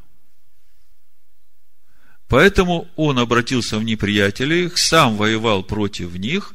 Поэтому 2.28 2.88
он 2.96 3.20
обратился 3.20 3.78
в 3.78 3.84
неприятелей 3.84 4.70
сам 4.74 5.16
воевал 5.16 5.62
против 5.62 6.14
них. 6.14 6.54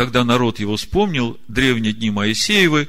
Тогда 0.00 0.24
народ 0.24 0.58
его 0.58 0.78
вспомнил 0.78 1.38
древние 1.46 1.92
дни 1.92 2.10
Моисеевы, 2.10 2.88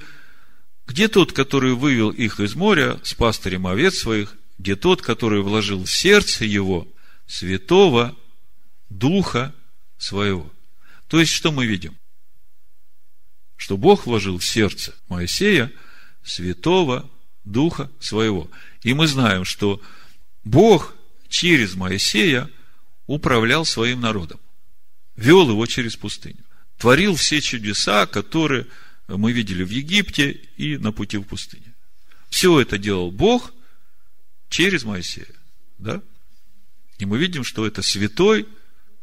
где 0.87 1.09
тот, 1.09 1.33
который 1.33 1.73
вывел 1.73 2.09
их 2.09 2.39
из 2.39 2.55
моря 2.55 3.01
с 3.03 3.13
пастырем 3.13 3.67
овец 3.67 3.97
своих, 3.97 4.37
где 4.57 4.77
тот, 4.77 5.01
который 5.01 5.41
вложил 5.41 5.83
в 5.83 5.91
сердце 5.91 6.45
его 6.45 6.87
святого 7.27 8.15
Духа 8.87 9.53
своего. 9.97 10.49
То 11.09 11.19
есть, 11.19 11.33
что 11.33 11.51
мы 11.51 11.65
видим? 11.65 11.97
Что 13.57 13.75
Бог 13.75 14.05
вложил 14.05 14.37
в 14.37 14.45
сердце 14.45 14.95
Моисея 15.09 15.69
святого 16.23 17.11
Духа 17.43 17.91
своего. 17.99 18.49
И 18.83 18.93
мы 18.93 19.07
знаем, 19.07 19.43
что 19.43 19.81
Бог 20.45 20.95
через 21.27 21.75
Моисея 21.75 22.49
управлял 23.05 23.65
своим 23.65 23.99
народом, 23.99 24.39
вел 25.17 25.49
его 25.49 25.65
через 25.65 25.97
пустыню, 25.97 26.45
творил 26.81 27.15
все 27.15 27.41
чудеса, 27.41 28.07
которые 28.07 28.65
мы 29.07 29.33
видели 29.33 29.63
в 29.63 29.69
Египте 29.69 30.31
и 30.57 30.77
на 30.77 30.91
пути 30.91 31.17
в 31.17 31.23
пустыне. 31.25 31.75
Все 32.31 32.59
это 32.59 32.79
делал 32.79 33.11
Бог 33.11 33.53
через 34.49 34.83
Моисея. 34.83 35.27
Да? 35.77 36.01
И 36.97 37.05
мы 37.05 37.19
видим, 37.19 37.43
что 37.43 37.67
это 37.67 37.83
святой 37.83 38.47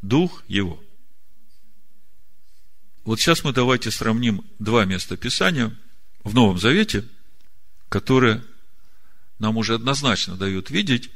Дух 0.02 0.42
Его. 0.48 0.82
Вот 3.04 3.20
сейчас 3.20 3.44
мы 3.44 3.52
давайте 3.52 3.92
сравним 3.92 4.44
два 4.58 4.84
места 4.84 5.16
Писания 5.16 5.72
в 6.24 6.34
Новом 6.34 6.58
Завете, 6.58 7.04
которые 7.88 8.42
нам 9.38 9.56
уже 9.56 9.76
однозначно 9.76 10.36
дают 10.36 10.70
видеть, 10.70 11.10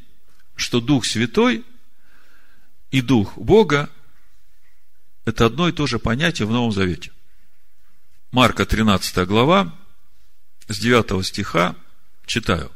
что 0.54 0.80
Дух 0.80 1.06
Святой 1.06 1.64
и 2.92 3.00
Дух 3.00 3.36
Бога– 3.36 3.90
это 5.24 5.46
одно 5.46 5.68
и 5.68 5.72
то 5.72 5.86
же 5.86 5.98
понятие 5.98 6.46
в 6.46 6.50
Новом 6.50 6.72
Завете. 6.72 7.12
Марка 8.30 8.64
13 8.64 9.26
глава, 9.26 9.74
с 10.68 10.78
9 10.78 11.24
стиха 11.24 11.76
читаю. 12.26 12.70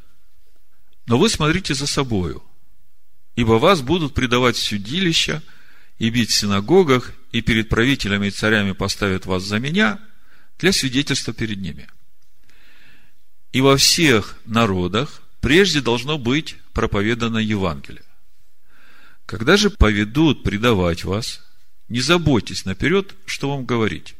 Но 1.06 1.18
вы 1.18 1.28
смотрите 1.28 1.74
за 1.74 1.86
собою, 1.86 2.44
ибо 3.36 3.52
вас 3.52 3.80
будут 3.80 4.14
предавать 4.14 4.56
в 4.56 4.62
судилища 4.62 5.42
и 5.98 6.10
бить 6.10 6.30
в 6.30 6.34
синагогах, 6.34 7.12
и 7.32 7.40
перед 7.40 7.68
правителями 7.68 8.28
и 8.28 8.30
царями 8.30 8.72
поставят 8.72 9.26
вас 9.26 9.42
за 9.42 9.58
меня 9.58 10.00
для 10.58 10.72
свидетельства 10.72 11.32
перед 11.32 11.58
ними. 11.58 11.88
И 13.52 13.60
во 13.60 13.76
всех 13.76 14.36
народах 14.44 15.22
прежде 15.40 15.80
должно 15.80 16.18
быть 16.18 16.56
проповедано 16.72 17.38
Евангелие. 17.38 18.04
Когда 19.26 19.56
же 19.56 19.70
поведут 19.70 20.42
предавать 20.42 21.04
вас, 21.04 21.45
не 21.88 22.00
заботьтесь 22.00 22.64
наперед, 22.64 23.14
что 23.26 23.50
вам 23.50 23.64
говорить 23.64 24.16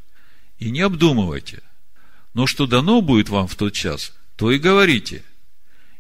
и 0.59 0.71
не 0.71 0.81
обдумывайте. 0.81 1.63
Но 2.35 2.47
что 2.47 2.67
дано 2.67 3.01
будет 3.01 3.29
вам 3.29 3.49
в 3.49 3.57
тот 3.57 3.73
час, 3.73 4.13
то 4.37 4.51
и 4.51 4.59
говорите. 4.59 5.25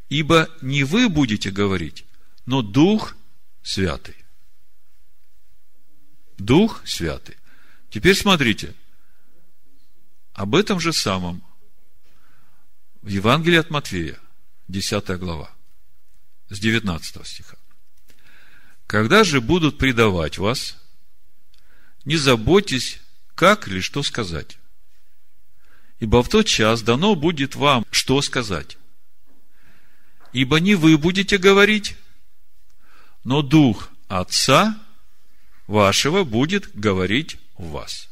Ибо 0.08 0.48
не 0.60 0.84
вы 0.84 1.08
будете 1.08 1.50
говорить, 1.50 2.04
но 2.44 2.62
Дух 2.62 3.16
Святый. 3.62 4.14
Дух 6.38 6.82
Святый. 6.84 7.36
Теперь 7.90 8.14
смотрите. 8.14 8.74
Об 10.34 10.54
этом 10.54 10.78
же 10.78 10.92
самом 10.92 11.42
в 13.00 13.08
Евангелии 13.08 13.58
от 13.58 13.70
Матфея, 13.70 14.18
10 14.68 15.18
глава, 15.18 15.50
с 16.50 16.58
19 16.58 17.26
стиха. 17.26 17.56
Когда 18.86 19.24
же 19.24 19.40
будут 19.40 19.78
предавать 19.78 20.38
вас, 20.38 20.76
не 22.06 22.16
заботьтесь 22.16 23.00
как 23.34 23.68
или 23.68 23.80
что 23.80 24.02
сказать. 24.02 24.56
Ибо 25.98 26.22
в 26.22 26.28
тот 26.28 26.46
час 26.46 26.82
дано 26.82 27.14
будет 27.14 27.54
вам, 27.54 27.84
что 27.90 28.22
сказать. 28.22 28.78
Ибо 30.32 30.60
не 30.60 30.74
вы 30.74 30.96
будете 30.96 31.36
говорить, 31.36 31.96
но 33.24 33.42
Дух 33.42 33.90
Отца 34.08 34.78
вашего 35.66 36.24
будет 36.24 36.70
говорить 36.74 37.38
в 37.58 37.70
вас. 37.70 38.08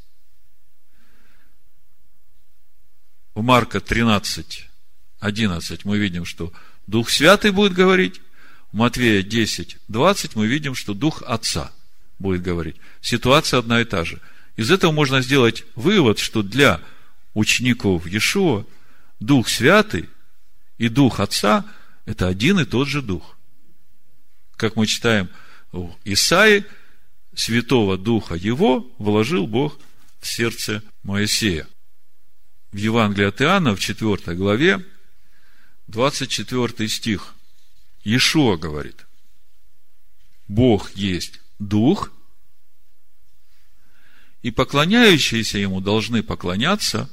В 3.35 3.42
Марка 3.42 3.80
13, 3.80 4.68
11 5.20 5.85
мы 5.85 5.98
видим, 5.98 6.24
что 6.24 6.52
Дух 6.87 7.11
Святый 7.11 7.52
будет 7.52 7.74
говорить. 7.74 8.20
В 8.72 8.76
Матвея 8.76 9.22
10, 9.22 9.78
20 9.87 10.35
мы 10.35 10.46
видим, 10.46 10.74
что 10.74 10.94
Дух 10.94 11.22
Отца 11.22 11.72
будет 12.18 12.42
говорить. 12.42 12.77
Ситуация 13.00 13.59
одна 13.59 13.81
и 13.81 13.85
та 13.85 14.05
же– 14.05 14.20
из 14.57 14.70
этого 14.70 14.92
можно 14.92 15.20
сделать 15.20 15.64
вывод, 15.74 16.18
что 16.18 16.42
для 16.42 16.81
учеников 17.35 18.07
Иешуа 18.07 18.64
Дух 19.18 19.48
Святый 19.48 20.09
и 20.79 20.88
Дух 20.88 21.20
Отца– 21.20 21.64
это 22.05 22.29
один 22.29 22.61
и 22.61 22.64
тот 22.64 22.88
же 22.88 23.03
Дух. 23.03 23.37
Как 24.57 24.77
мы 24.77 24.87
читаем 24.87 25.29
в 25.72 25.94
Исаии, 26.05 26.64
Святого 27.35 27.98
Духа 27.98 28.37
Его 28.37 28.88
вложил 28.98 29.48
Бог 29.48 29.79
в 30.20 30.27
сердце 30.29 30.83
Моисея. 31.03 31.66
В 32.70 32.77
Евангелии 32.77 33.27
от 33.27 33.42
Иоанна, 33.42 33.74
в 33.74 33.81
4 33.81 34.37
главе, 34.37 34.85
24 35.88 36.88
стих, 36.88 37.35
Иешуа 38.05 38.57
говорит, 38.57 39.05
Бог 40.46 40.92
есть 40.92 41.40
Дух– 41.58 42.10
и 44.44 44.50
поклоняющиеся 44.50 45.56
ему 45.56 45.80
должны 45.80 46.22
поклоняться 46.22 47.08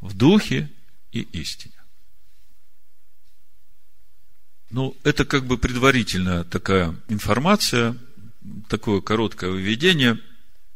в 0.00 0.16
духе 0.16 0.70
и 1.10 1.22
истине. 1.32 1.74
Ну, 4.70 4.96
это 5.02 5.24
как 5.24 5.44
бы 5.44 5.58
предварительная 5.58 6.44
такая 6.44 6.94
информация, 7.08 7.96
такое 8.68 9.00
короткое 9.00 9.50
введение. 9.50 10.20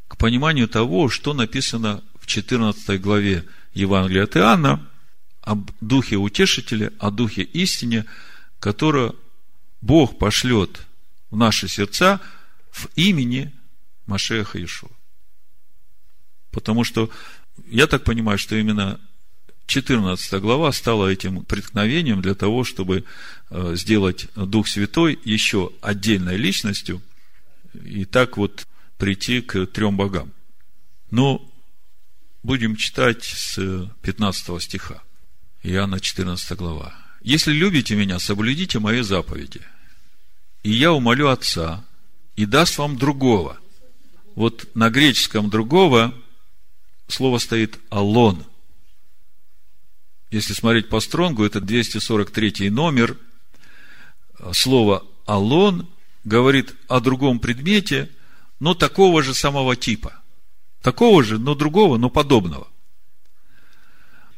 к 0.09 0.17
пониманию 0.17 0.69
того, 0.69 1.09
что 1.09 1.35
написано 1.35 2.03
в 2.19 2.27
14 2.27 3.01
главе 3.01 3.47
Евангелия 3.73 4.25
от 4.25 4.37
Иоанна 4.37 4.91
об 5.41 5.71
Духе 5.81 6.17
Утешителя, 6.17 6.93
о 6.99 7.13
Духе 7.13 7.43
Истине, 7.43 8.07
которое 8.59 9.13
Бог 9.81 10.19
пошлет 10.19 10.81
в 11.31 11.37
наши 11.37 11.69
сердца 11.69 12.21
в 12.71 12.89
имени 12.97 13.53
Машеха 14.07 14.63
Ишуа. 14.63 14.91
Потому 16.51 16.85
что 16.85 17.11
я 17.69 17.87
так 17.87 18.05
понимаю, 18.05 18.39
что 18.39 18.57
именно 18.57 19.01
14 19.67 20.41
глава 20.41 20.73
стала 20.73 21.09
этим 21.09 21.45
преткновением 21.45 22.21
для 22.23 22.35
того, 22.35 22.65
чтобы 22.65 23.05
э, 23.51 23.75
сделать 23.77 24.27
Дух 24.35 24.67
Святой 24.67 25.19
еще 25.25 25.71
отдельной 25.81 26.37
личностью 26.37 27.01
и 27.85 28.05
так 28.05 28.37
вот 28.37 28.67
прийти 28.99 29.41
к 29.41 29.67
трем 29.67 29.97
богам. 29.97 30.33
Но 31.11 31.49
будем 32.43 32.75
читать 32.75 33.23
с 33.23 33.89
15 34.03 34.63
стиха. 34.63 35.03
Иоанна 35.63 36.01
14 36.01 36.53
глава. 36.59 36.95
«Если 37.21 37.53
любите 37.53 37.95
меня, 37.95 38.19
соблюдите 38.19 38.79
мои 38.79 39.03
заповеди, 39.03 39.61
и 40.63 40.71
я 40.71 40.93
умолю 40.93 41.29
Отца, 41.29 41.85
и 42.41 42.47
даст 42.47 42.79
вам 42.79 42.97
другого». 42.97 43.59
Вот 44.35 44.75
на 44.75 44.89
греческом 44.89 45.51
другого 45.51 46.15
слово 47.07 47.37
стоит 47.37 47.79
«алон». 47.91 48.47
Если 50.31 50.55
смотреть 50.55 50.89
по 50.89 51.01
стронгу, 51.01 51.45
это 51.45 51.61
243 51.61 52.71
номер. 52.71 53.19
Слово 54.53 55.05
«алон» 55.27 55.87
говорит 56.25 56.75
о 56.89 57.01
другом 57.01 57.41
предмете, 57.41 58.09
но 58.59 58.73
такого 58.75 59.23
же 59.23 59.35
самого 59.35 59.77
типа. 59.77 60.15
Такого 60.81 61.23
же, 61.23 61.39
но 61.39 61.55
другого, 61.55 61.99
но 61.99 62.09
подобного. 62.09 62.69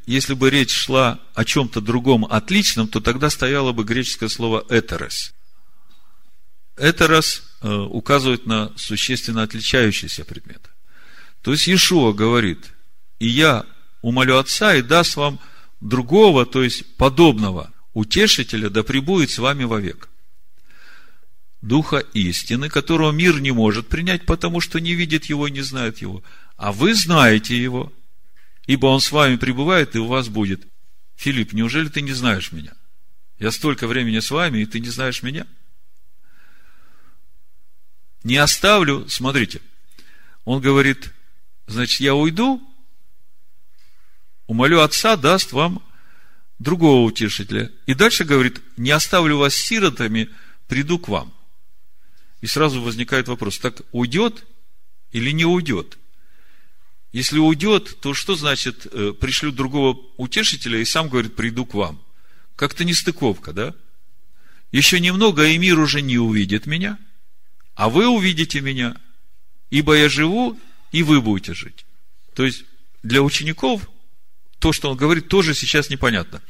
Если 0.06 0.34
бы 0.34 0.50
речь 0.50 0.74
шла 0.74 1.20
о 1.34 1.44
чем-то 1.44 1.80
другом 1.80 2.24
отличном, 2.24 2.88
то 2.88 3.00
тогда 3.00 3.30
стояло 3.30 3.70
бы 3.70 3.84
греческое 3.84 4.28
слово. 4.28 4.66
«Этерос» 4.68 5.32
э, 6.78 7.51
указывает 7.62 8.46
на 8.46 8.72
существенно 8.76 9.42
отличающийся 9.42 10.24
предмет. 10.24 10.68
То 11.42 11.52
есть 11.52 11.66
Иешуа 11.66 12.12
говорит, 12.12 12.72
и 13.18 13.28
я 13.28 13.64
умолю 14.00 14.38
Отца 14.38 14.74
и 14.74 14.82
даст 14.82 15.16
вам 15.16 15.38
другого, 15.80 16.44
то 16.44 16.62
есть 16.62 16.96
подобного 16.96 17.72
утешителя, 17.94 18.68
да 18.70 18.82
пребудет 18.82 19.30
с 19.30 19.38
вами 19.38 19.64
вовек. 19.64 20.08
Духа 21.60 21.98
истины, 21.98 22.68
которого 22.68 23.12
мир 23.12 23.40
не 23.40 23.52
может 23.52 23.86
принять, 23.86 24.26
потому 24.26 24.60
что 24.60 24.80
не 24.80 24.94
видит 24.94 25.26
его 25.26 25.46
и 25.46 25.52
не 25.52 25.60
знает 25.60 25.98
его. 25.98 26.22
А 26.56 26.72
вы 26.72 26.94
знаете 26.94 27.56
его, 27.56 27.92
ибо 28.66 28.86
он 28.86 29.00
с 29.00 29.12
вами 29.12 29.36
пребывает 29.36 29.94
и 29.94 29.98
у 29.98 30.06
вас 30.06 30.28
будет. 30.28 30.62
Филипп, 31.14 31.52
неужели 31.52 31.88
ты 31.88 32.02
не 32.02 32.12
знаешь 32.12 32.50
меня? 32.50 32.72
Я 33.38 33.52
столько 33.52 33.86
времени 33.86 34.18
с 34.18 34.30
вами, 34.30 34.60
и 34.60 34.66
ты 34.66 34.80
не 34.80 34.88
знаешь 34.88 35.22
меня? 35.22 35.46
Не 38.24 38.36
оставлю, 38.36 39.08
смотрите, 39.08 39.60
он 40.44 40.60
говорит, 40.60 41.10
значит, 41.66 42.00
я 42.00 42.14
уйду, 42.14 42.62
умолю 44.46 44.80
Отца, 44.80 45.16
даст 45.16 45.52
вам 45.52 45.82
другого 46.58 47.04
утешителя. 47.04 47.70
И 47.86 47.94
дальше 47.94 48.24
говорит, 48.24 48.60
не 48.76 48.90
оставлю 48.90 49.38
вас 49.38 49.54
сиротами, 49.54 50.28
приду 50.68 50.98
к 50.98 51.08
вам. 51.08 51.32
И 52.40 52.46
сразу 52.46 52.80
возникает 52.80 53.28
вопрос, 53.28 53.58
так 53.58 53.82
уйдет 53.92 54.44
или 55.10 55.30
не 55.30 55.44
уйдет? 55.44 55.98
Если 57.12 57.38
уйдет, 57.38 58.00
то 58.00 58.14
что 58.14 58.36
значит 58.36 58.86
э, 58.90 59.12
пришлю 59.12 59.52
другого 59.52 60.00
утешителя 60.16 60.78
и 60.78 60.84
сам 60.84 61.08
говорит, 61.08 61.36
приду 61.36 61.66
к 61.66 61.74
вам? 61.74 62.00
Как-то 62.56 62.84
нестыковка, 62.84 63.52
да? 63.52 63.74
Еще 64.70 64.98
немного, 64.98 65.46
и 65.46 65.58
мир 65.58 65.78
уже 65.78 66.00
не 66.00 66.18
увидит 66.18 66.64
меня, 66.66 66.98
а 67.74 67.88
вы 67.88 68.08
увидите 68.08 68.60
меня, 68.60 68.96
ибо 69.70 69.96
я 69.96 70.08
живу, 70.08 70.58
и 70.90 71.02
вы 71.02 71.20
будете 71.20 71.54
жить. 71.54 71.84
То 72.34 72.44
есть, 72.44 72.64
для 73.02 73.22
учеников 73.22 73.88
то, 74.58 74.72
что 74.72 74.90
он 74.90 74.96
говорит, 74.96 75.28
тоже 75.28 75.54
сейчас 75.54 75.90
непонятно. 75.90 76.40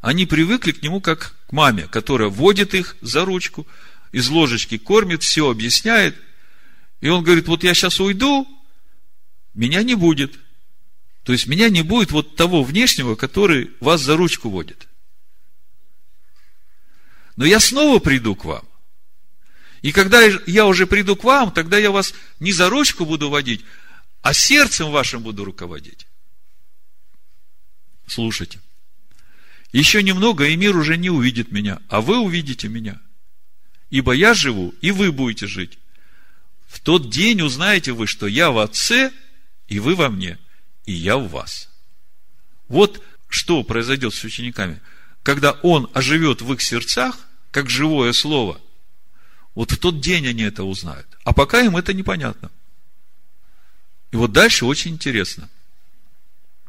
Они 0.00 0.24
привыкли 0.24 0.72
к 0.72 0.82
нему 0.82 1.00
как 1.00 1.36
к 1.46 1.52
маме, 1.52 1.88
которая 1.88 2.30
водит 2.30 2.74
их 2.74 2.96
за 3.02 3.24
ручку, 3.24 3.66
из 4.12 4.28
ложечки 4.30 4.78
кормит, 4.78 5.22
все 5.22 5.50
объясняет. 5.50 6.16
И 7.00 7.08
он 7.08 7.22
говорит, 7.22 7.48
вот 7.48 7.62
я 7.62 7.74
сейчас 7.74 8.00
уйду, 8.00 8.48
меня 9.52 9.82
не 9.82 9.94
будет. 9.94 10.38
То 11.22 11.32
есть 11.32 11.46
меня 11.46 11.68
не 11.68 11.82
будет 11.82 12.12
вот 12.12 12.34
того 12.34 12.62
внешнего, 12.62 13.14
который 13.14 13.72
вас 13.80 14.00
за 14.00 14.16
ручку 14.16 14.48
водит. 14.48 14.88
Но 17.36 17.44
я 17.44 17.60
снова 17.60 17.98
приду 17.98 18.34
к 18.34 18.44
вам. 18.46 18.64
И 19.82 19.92
когда 19.92 20.20
я 20.46 20.66
уже 20.66 20.86
приду 20.86 21.16
к 21.16 21.24
вам, 21.24 21.52
тогда 21.52 21.78
я 21.78 21.90
вас 21.90 22.14
не 22.38 22.52
за 22.52 22.68
ручку 22.68 23.06
буду 23.06 23.30
водить, 23.30 23.64
а 24.22 24.34
сердцем 24.34 24.90
вашим 24.90 25.22
буду 25.22 25.44
руководить. 25.44 26.06
Слушайте. 28.06 28.60
Еще 29.72 30.02
немного, 30.02 30.46
и 30.46 30.56
мир 30.56 30.76
уже 30.76 30.96
не 30.96 31.10
увидит 31.10 31.52
меня, 31.52 31.80
а 31.88 32.00
вы 32.00 32.18
увидите 32.18 32.68
меня. 32.68 33.00
Ибо 33.88 34.12
я 34.12 34.34
живу, 34.34 34.74
и 34.80 34.90
вы 34.90 35.12
будете 35.12 35.46
жить. 35.46 35.78
В 36.66 36.80
тот 36.80 37.08
день 37.08 37.40
узнаете 37.40 37.92
вы, 37.92 38.06
что 38.06 38.26
я 38.26 38.50
в 38.50 38.58
Отце, 38.58 39.12
и 39.68 39.78
вы 39.78 39.94
во 39.94 40.08
мне, 40.08 40.38
и 40.84 40.92
я 40.92 41.16
в 41.16 41.28
вас. 41.28 41.68
Вот 42.68 43.02
что 43.28 43.62
произойдет 43.62 44.12
с 44.12 44.22
учениками. 44.24 44.80
Когда 45.22 45.52
Он 45.62 45.88
оживет 45.94 46.42
в 46.42 46.52
их 46.52 46.60
сердцах, 46.60 47.18
как 47.50 47.70
живое 47.70 48.12
слово, 48.12 48.60
вот 49.54 49.72
в 49.72 49.78
тот 49.78 50.00
день 50.00 50.26
они 50.26 50.42
это 50.42 50.64
узнают. 50.64 51.06
А 51.24 51.32
пока 51.32 51.60
им 51.60 51.76
это 51.76 51.92
непонятно. 51.92 52.50
И 54.10 54.16
вот 54.16 54.32
дальше 54.32 54.64
очень 54.64 54.92
интересно– 54.92 55.48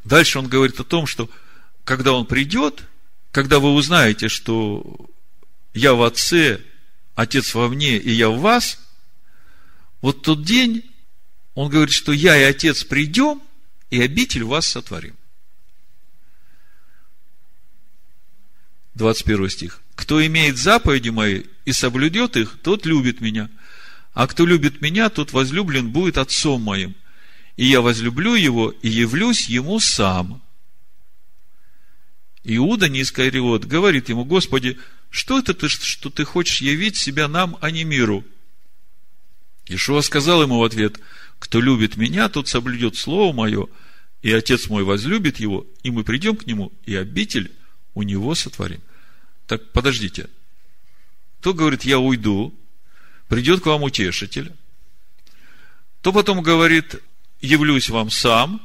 Дальше 0.04 0.40
он 0.40 0.48
говорит 0.48 0.80
о 0.80 0.84
том, 0.84 1.06
что 1.06 1.30
когда 1.84 2.14
он 2.14 2.26
придет, 2.26 2.84
когда 3.32 3.60
вы 3.60 3.74
узнаете, 3.74 4.30
что 4.30 5.10
я 5.74 5.94
в 5.94 6.02
Отце, 6.04 6.62
Отец 7.16 7.54
во 7.54 7.68
мне, 7.68 7.98
и 7.98 8.12
я 8.12 8.30
в 8.30 8.40
вас, 8.40 8.80
вот 10.02 10.24
тот 10.24 10.44
день, 10.44 10.90
он 11.54 11.70
говорит, 11.70 11.94
что 11.94 12.12
я 12.12 12.38
и 12.38 12.44
Отец 12.44 12.84
придем, 12.84 13.42
и 13.90 14.02
обитель 14.02 14.44
вас 14.44 14.66
сотворим. 14.66 15.16
21 18.96 19.50
стих. 19.50 19.81
Кто 19.96 20.26
имеет 20.26 20.58
заповеди 20.58 21.10
мои 21.10 21.44
и 21.66 21.74
соблюдет 21.74 22.38
их, 22.38 22.58
тот 22.64 22.86
любит 22.86 23.22
меня. 23.22 23.50
А 24.14 24.28
кто 24.28 24.46
любит 24.46 24.82
меня, 24.82 25.10
тот 25.10 25.32
возлюблен 25.32 25.90
будет 25.90 26.18
отцом 26.18 26.62
моим 26.62 26.96
и 27.62 27.66
я 27.66 27.82
возлюблю 27.82 28.34
его 28.34 28.72
и 28.72 28.90
явлюсь 28.90 29.48
ему 29.48 29.80
сам. 29.80 30.42
Иуда 32.44 32.90
Нискариот 32.90 33.66
говорит 33.66 34.10
ему, 34.10 34.26
Господи, 34.26 34.80
что 35.12 35.38
это 35.38 35.54
ты, 35.54 35.70
что 35.70 36.10
ты 36.10 36.26
хочешь 36.26 36.62
явить 36.62 36.98
себя 36.98 37.28
нам, 37.28 37.58
а 37.62 37.70
не 37.70 37.84
миру? 37.84 38.26
Ишуа 39.68 40.02
сказал 40.02 40.42
ему 40.42 40.58
в 40.58 40.64
ответ, 40.64 41.00
кто 41.38 41.62
любит 41.62 41.98
меня, 41.98 42.30
тот 42.30 42.48
соблюдет 42.48 42.96
слово 42.96 43.32
мое, 43.32 43.68
и 44.24 44.32
отец 44.32 44.68
мой 44.68 44.84
возлюбит 44.84 45.40
его, 45.40 45.68
и 45.84 45.92
мы 45.92 46.04
придем 46.04 46.36
к 46.38 46.48
нему, 46.48 46.72
и 46.86 46.96
обитель 46.96 47.52
у 47.94 48.02
него 48.02 48.34
сотворим. 48.34 48.82
Так, 49.52 49.70
подождите. 49.74 50.30
То 51.42 51.54
говорит, 51.54 51.84
я 51.84 52.00
уйду, 52.00 52.58
придет 53.28 53.62
к 53.62 53.66
вам 53.66 53.84
утешитель, 53.84 54.54
то 56.02 56.14
потом 56.14 56.42
говорит, 56.42 56.96
явлюсь 57.42 57.90
вам 57.90 58.10
сам. 58.12 58.62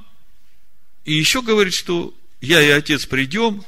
И 1.05 1.12
еще 1.12 1.43
говорит, 1.43 1.74
что 1.74 2.14
я 2.41 2.62
и 2.62 2.68
отец 2.68 3.05
придем, 3.05 3.64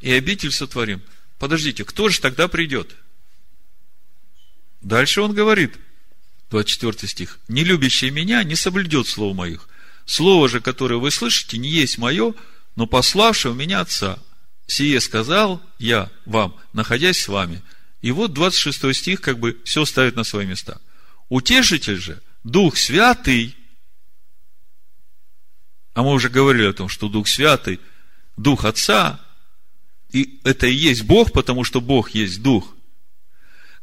и 0.00 0.12
обитель 0.12 0.52
сотворим. 0.52 1.02
Подождите, 1.40 1.84
кто 1.84 2.08
же 2.08 2.20
тогда 2.20 2.46
придет? 2.46 2.94
Дальше 4.80 5.22
он 5.22 5.34
говорит, 5.34 5.74
24 6.50 7.08
стих, 7.08 7.40
«Не 7.48 7.64
любящий 7.64 8.10
меня 8.10 8.44
не 8.44 8.54
соблюдет 8.54 9.08
слов 9.08 9.34
моих. 9.34 9.68
Слово 10.06 10.48
же, 10.48 10.60
которое 10.60 11.00
вы 11.00 11.10
слышите, 11.10 11.58
не 11.58 11.68
есть 11.68 11.98
мое, 11.98 12.32
но 12.76 12.86
пославшего 12.86 13.54
меня 13.54 13.80
Отца. 13.80 14.20
Сие 14.70 15.00
сказал 15.00 15.60
я 15.78 16.10
вам, 16.26 16.56
находясь 16.72 17.20
с 17.20 17.26
вами». 17.26 17.60
И 18.02 18.12
вот 18.12 18.32
26 18.32 18.94
стих 18.94 19.20
как 19.20 19.38
бы 19.40 19.60
все 19.64 19.84
ставит 19.84 20.14
на 20.14 20.22
свои 20.22 20.46
места. 20.46 20.80
Утешитель 21.28 21.98
же, 21.98 22.22
Дух 22.44 22.76
Святый, 22.76 23.56
а 25.92 26.02
мы 26.02 26.12
уже 26.12 26.28
говорили 26.28 26.68
о 26.68 26.72
том, 26.72 26.88
что 26.88 27.08
Дух 27.08 27.26
Святый, 27.26 27.80
Дух 28.36 28.64
Отца, 28.64 29.20
и 30.12 30.40
это 30.44 30.68
и 30.68 30.74
есть 30.74 31.02
Бог, 31.02 31.32
потому 31.32 31.64
что 31.64 31.80
Бог 31.80 32.10
есть 32.10 32.40
Дух, 32.40 32.74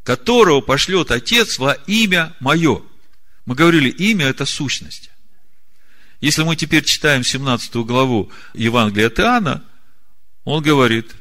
которого 0.03 0.61
пошлет 0.61 1.11
Отец 1.11 1.59
во 1.59 1.73
имя 1.73 2.33
Мое. 2.39 2.81
Мы 3.45 3.55
говорили, 3.55 3.89
имя– 3.89 4.25
это 4.27 4.45
сущность. 4.45 5.11
Если 6.21 6.43
мы 6.43 6.55
теперь 6.55 6.85
читаем 6.85 7.23
17 7.23 7.75
главу 7.75 8.31
Евангелия 8.53 9.07
от 9.07 9.19
Иоанна, 9.19 9.63
он 10.47 10.63
говорит, 10.63 11.13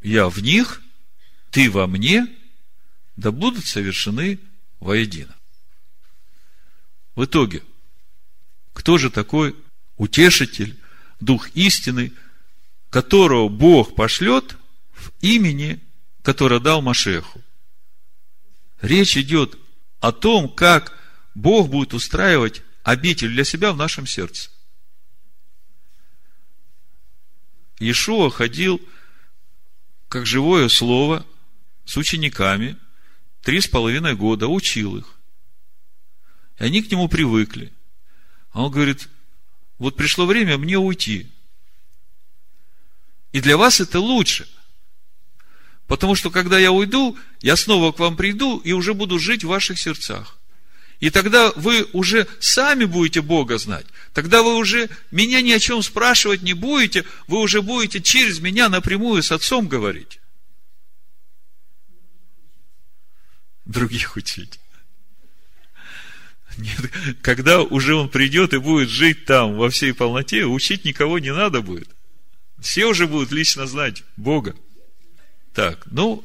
я 0.00 0.30
в 0.30 0.38
них, 0.38 0.80
ты 1.50 1.70
во 1.70 1.86
мне, 1.86 2.26
да 3.16 3.30
будут 3.30 3.66
совершены 3.66 4.38
воедино. 4.80 5.36
В 7.16 7.26
итоге, 7.26 7.62
кто 8.72 8.96
же 8.96 9.10
такой 9.10 9.54
утешитель, 9.98 10.78
дух 11.20 11.50
истины, 11.50 12.14
которого 12.88 13.50
Бог 13.50 13.94
пошлет 13.94 14.56
в 14.94 15.10
имени, 15.20 15.78
которое 16.22 16.60
дал 16.60 16.80
Машеху? 16.80 17.42
Речь 18.80 19.18
идет 19.18 19.58
о 20.00 20.12
том, 20.12 20.48
как 20.48 20.98
Бог 21.34 21.68
будет 21.68 21.92
устраивать 21.92 22.62
обитель 22.84 23.28
для 23.28 23.44
себя 23.44 23.74
в 23.74 23.76
нашем 23.76 24.06
сердце. 24.06 24.48
Иешуа 27.78 28.30
ходил 28.30 28.80
как 30.08 30.26
живое 30.26 30.68
слово 30.68 31.24
с 31.84 31.96
учениками 31.96 32.76
три 33.42 33.60
с 33.60 33.68
половиной 33.68 34.14
года, 34.14 34.48
учил 34.48 34.96
их. 34.96 35.14
И 36.58 36.64
они 36.64 36.82
к 36.82 36.90
нему 36.90 37.08
привыкли. 37.08 37.72
А 38.50 38.64
он 38.64 38.72
говорит, 38.72 39.08
вот 39.78 39.96
пришло 39.96 40.26
время 40.26 40.58
мне 40.58 40.76
уйти. 40.76 41.30
И 43.32 43.40
для 43.40 43.56
вас 43.56 43.80
это 43.80 44.00
лучше. 44.00 44.48
Потому 45.86 46.14
что 46.14 46.30
когда 46.30 46.58
я 46.58 46.72
уйду, 46.72 47.16
я 47.40 47.56
снова 47.56 47.92
к 47.92 47.98
вам 47.98 48.16
приду 48.16 48.58
и 48.58 48.72
уже 48.72 48.94
буду 48.94 49.18
жить 49.18 49.44
в 49.44 49.48
ваших 49.48 49.78
сердцах. 49.78 50.37
И 51.00 51.10
тогда 51.10 51.52
вы 51.54 51.86
уже 51.92 52.26
сами 52.40 52.84
будете 52.84 53.22
Бога 53.22 53.58
знать. 53.58 53.86
Тогда 54.12 54.42
вы 54.42 54.56
уже 54.56 54.90
меня 55.12 55.40
ни 55.42 55.52
о 55.52 55.60
чем 55.60 55.82
спрашивать 55.82 56.42
не 56.42 56.54
будете, 56.54 57.04
вы 57.28 57.40
уже 57.40 57.62
будете 57.62 58.00
через 58.00 58.40
меня 58.40 58.68
напрямую 58.68 59.22
с 59.22 59.30
Отцом 59.30 59.68
говорить. 59.68 60.18
Других 63.64 64.16
учить. 64.16 64.58
Нет, 66.56 66.90
когда 67.22 67.60
уже 67.60 67.94
он 67.94 68.08
придет 68.08 68.52
и 68.52 68.58
будет 68.58 68.88
жить 68.88 69.24
там 69.24 69.56
во 69.56 69.70
всей 69.70 69.94
полноте, 69.94 70.44
учить 70.44 70.84
никого 70.84 71.20
не 71.20 71.32
надо 71.32 71.62
будет. 71.62 71.88
Все 72.58 72.86
уже 72.86 73.06
будут 73.06 73.30
лично 73.30 73.66
знать 73.66 74.02
Бога. 74.16 74.56
Так, 75.54 75.86
ну, 75.92 76.24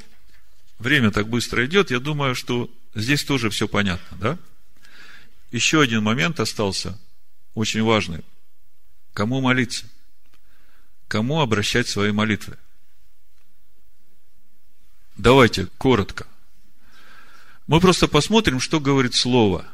время 0.79 1.11
так 1.11 1.27
быстро 1.27 1.63
идет, 1.67 1.91
я 1.91 1.99
думаю, 1.99 2.33
что 2.33 2.71
здесь 2.95 3.23
тоже 3.23 3.51
все 3.51 3.67
понятно, 3.67 4.17
да? 4.17 4.39
Еще 5.53 5.81
один 5.81 6.01
момент 6.01 6.39
остался, 6.39 6.99
очень 7.53 7.83
важный. 7.83 8.23
Кому 9.13 9.39
молиться? 9.39 9.85
Кому 11.07 11.41
обращать 11.41 11.87
свои 11.87 12.11
молитвы? 12.11 12.57
Давайте 15.15 15.67
коротко. 15.77 16.25
Мы 17.67 17.79
просто 17.79 18.07
посмотрим, 18.07 18.59
что 18.59 18.79
говорит 18.79 19.13
Слово. 19.13 19.67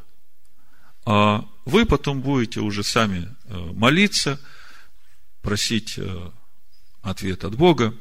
А 1.06 1.48
вы 1.64 1.86
потом 1.86 2.20
будете 2.20 2.60
уже 2.60 2.84
сами 2.84 3.34
э, 3.46 3.58
молиться, 3.58 4.38
просить 5.42 5.94
э, 5.98 6.32
ответ 7.04 7.46
от 7.46 7.56
Бога. 7.56 7.96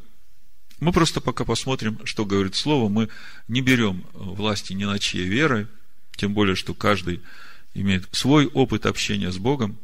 Мы 0.81 0.93
просто 0.93 1.21
пока 1.21 1.45
посмотрим, 1.45 2.05
что 2.05 2.25
говорит 2.25 2.57
Слово. 2.57 2.89
Мы 2.89 3.09
не 3.47 3.61
берем 3.61 4.05
власти 4.15 4.73
ни 4.73 4.85
на 4.85 4.99
чьей 4.99 5.29
веры, 5.29 5.69
тем 6.17 6.35
более, 6.35 6.57
что 6.57 6.75
каждый 6.75 7.23
имеет 7.75 8.09
свой 8.13 8.47
опыт 8.47 8.87
общения 8.87 9.31
с 9.31 9.39
Богом. 9.39 9.79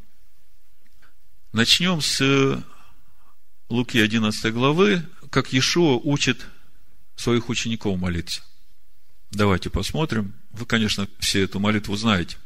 Начнем 1.53 2.01
с 2.01 2.64
Луки 3.68 3.99
11 3.99 4.53
главы, 4.53 5.07
как 5.30 5.53
Иешуа 5.53 5.97
учит 5.97 6.47
своих 7.16 7.49
учеников 7.49 7.99
молиться. 7.99 8.43
Давайте 9.30 9.70
посмотрим. 9.70 10.35
Вы, 10.51 10.66
конечно, 10.66 11.09
все 11.18 11.43
эту 11.43 11.61
молитву 11.61 11.97
знаете. 11.97 12.37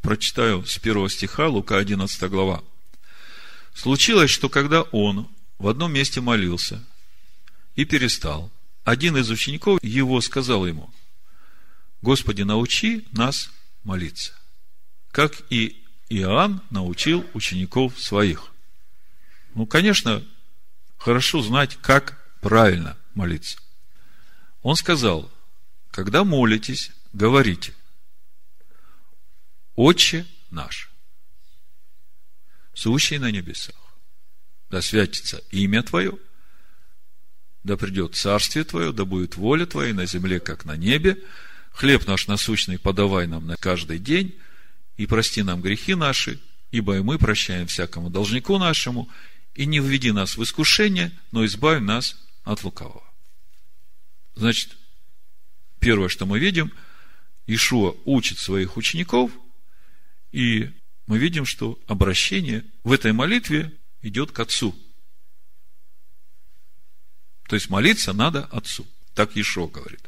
Прочитаю 0.00 0.64
с 0.64 0.78
первого 0.78 1.10
стиха, 1.10 1.48
Лука 1.48 1.78
11 1.78 2.30
глава. 2.30 2.62
Случилось, 3.74 4.30
что 4.30 4.48
когда 4.48 4.82
он 4.82 5.28
в 5.58 5.68
одном 5.68 5.92
месте 5.92 6.20
молился 6.20 6.84
и 7.76 7.84
перестал, 7.84 8.50
один 8.84 9.16
из 9.16 9.30
учеников 9.30 9.78
его 9.82 10.20
сказал 10.20 10.66
ему, 10.66 10.90
Господи, 12.00 12.42
научи 12.42 13.06
нас 13.12 13.50
молиться. 13.84 14.32
Как 15.10 15.32
и 15.50 15.84
Иоанн 16.08 16.62
научил 16.70 17.24
учеников 17.34 18.00
своих. 18.00 18.52
Ну, 19.54 19.66
конечно, 19.66 20.24
хорошо 20.96 21.42
знать, 21.42 21.76
как 21.80 22.18
правильно 22.40 22.96
молиться. 23.14 23.58
Он 24.62 24.76
сказал, 24.76 25.30
когда 25.90 26.24
молитесь, 26.24 26.92
говорите, 27.12 27.74
Отче 29.74 30.26
наш, 30.50 30.90
сущий 32.74 33.18
на 33.18 33.30
небесах, 33.30 33.76
да 34.70 34.82
святится 34.82 35.38
имя 35.50 35.84
Твое, 35.84 36.18
да 37.62 37.76
придет 37.76 38.16
царствие 38.16 38.64
Твое, 38.64 38.92
да 38.92 39.04
будет 39.04 39.36
воля 39.36 39.66
Твоя 39.66 39.94
на 39.94 40.04
земле, 40.04 40.40
как 40.40 40.64
на 40.64 40.76
небе, 40.76 41.22
Хлеб 41.72 42.06
наш 42.06 42.26
насущный 42.26 42.78
подавай 42.78 43.26
нам 43.26 43.46
на 43.46 43.56
каждый 43.56 43.98
день, 43.98 44.36
и 44.96 45.06
прости 45.06 45.42
нам 45.42 45.60
грехи 45.60 45.94
наши, 45.94 46.40
ибо 46.70 46.96
и 46.96 47.00
мы 47.00 47.18
прощаем 47.18 47.66
всякому 47.66 48.10
должнику 48.10 48.58
нашему, 48.58 49.08
и 49.54 49.66
не 49.66 49.80
введи 49.80 50.12
нас 50.12 50.36
в 50.36 50.42
искушение, 50.42 51.12
но 51.32 51.44
избавь 51.46 51.80
нас 51.80 52.16
от 52.44 52.64
лукавого. 52.64 53.02
Значит, 54.34 54.76
первое, 55.80 56.08
что 56.08 56.26
мы 56.26 56.38
видим, 56.38 56.72
Ишуа 57.46 57.96
учит 58.04 58.38
своих 58.38 58.76
учеников, 58.76 59.32
и 60.32 60.70
мы 61.06 61.18
видим, 61.18 61.44
что 61.46 61.78
обращение 61.86 62.64
в 62.84 62.92
этой 62.92 63.12
молитве 63.12 63.72
идет 64.02 64.30
к 64.30 64.38
Отцу. 64.40 64.76
То 67.48 67.56
есть 67.56 67.70
молиться 67.70 68.12
надо 68.12 68.44
Отцу. 68.44 68.86
Так 69.14 69.36
Ишуа 69.36 69.68
говорит. 69.68 70.07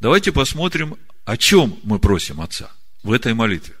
Давайте 0.00 0.32
посмотрим, 0.32 0.96
о 1.26 1.36
чем 1.36 1.78
мы 1.82 1.98
просим 1.98 2.40
Отца 2.40 2.72
в 3.02 3.12
этой 3.12 3.34
молитве. 3.34 3.74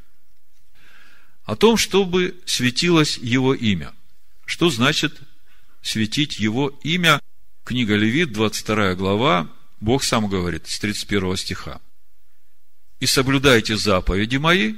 О 1.44 1.56
том, 1.56 1.78
чтобы 1.78 2.38
светилось 2.44 3.16
Его 3.16 3.54
имя. 3.54 3.94
Что 4.44 4.68
значит 4.68 5.18
светить 5.80 6.38
Его 6.38 6.78
имя? 6.82 7.20
Книга 7.64 7.96
Левит, 7.96 8.32
22 8.32 8.96
глава, 8.96 9.50
Бог 9.80 10.04
сам 10.04 10.28
говорит 10.28 10.68
с 10.68 10.78
31 10.78 11.36
стиха. 11.38 11.80
«И 13.00 13.06
соблюдайте 13.06 13.78
заповеди 13.78 14.36
мои, 14.36 14.74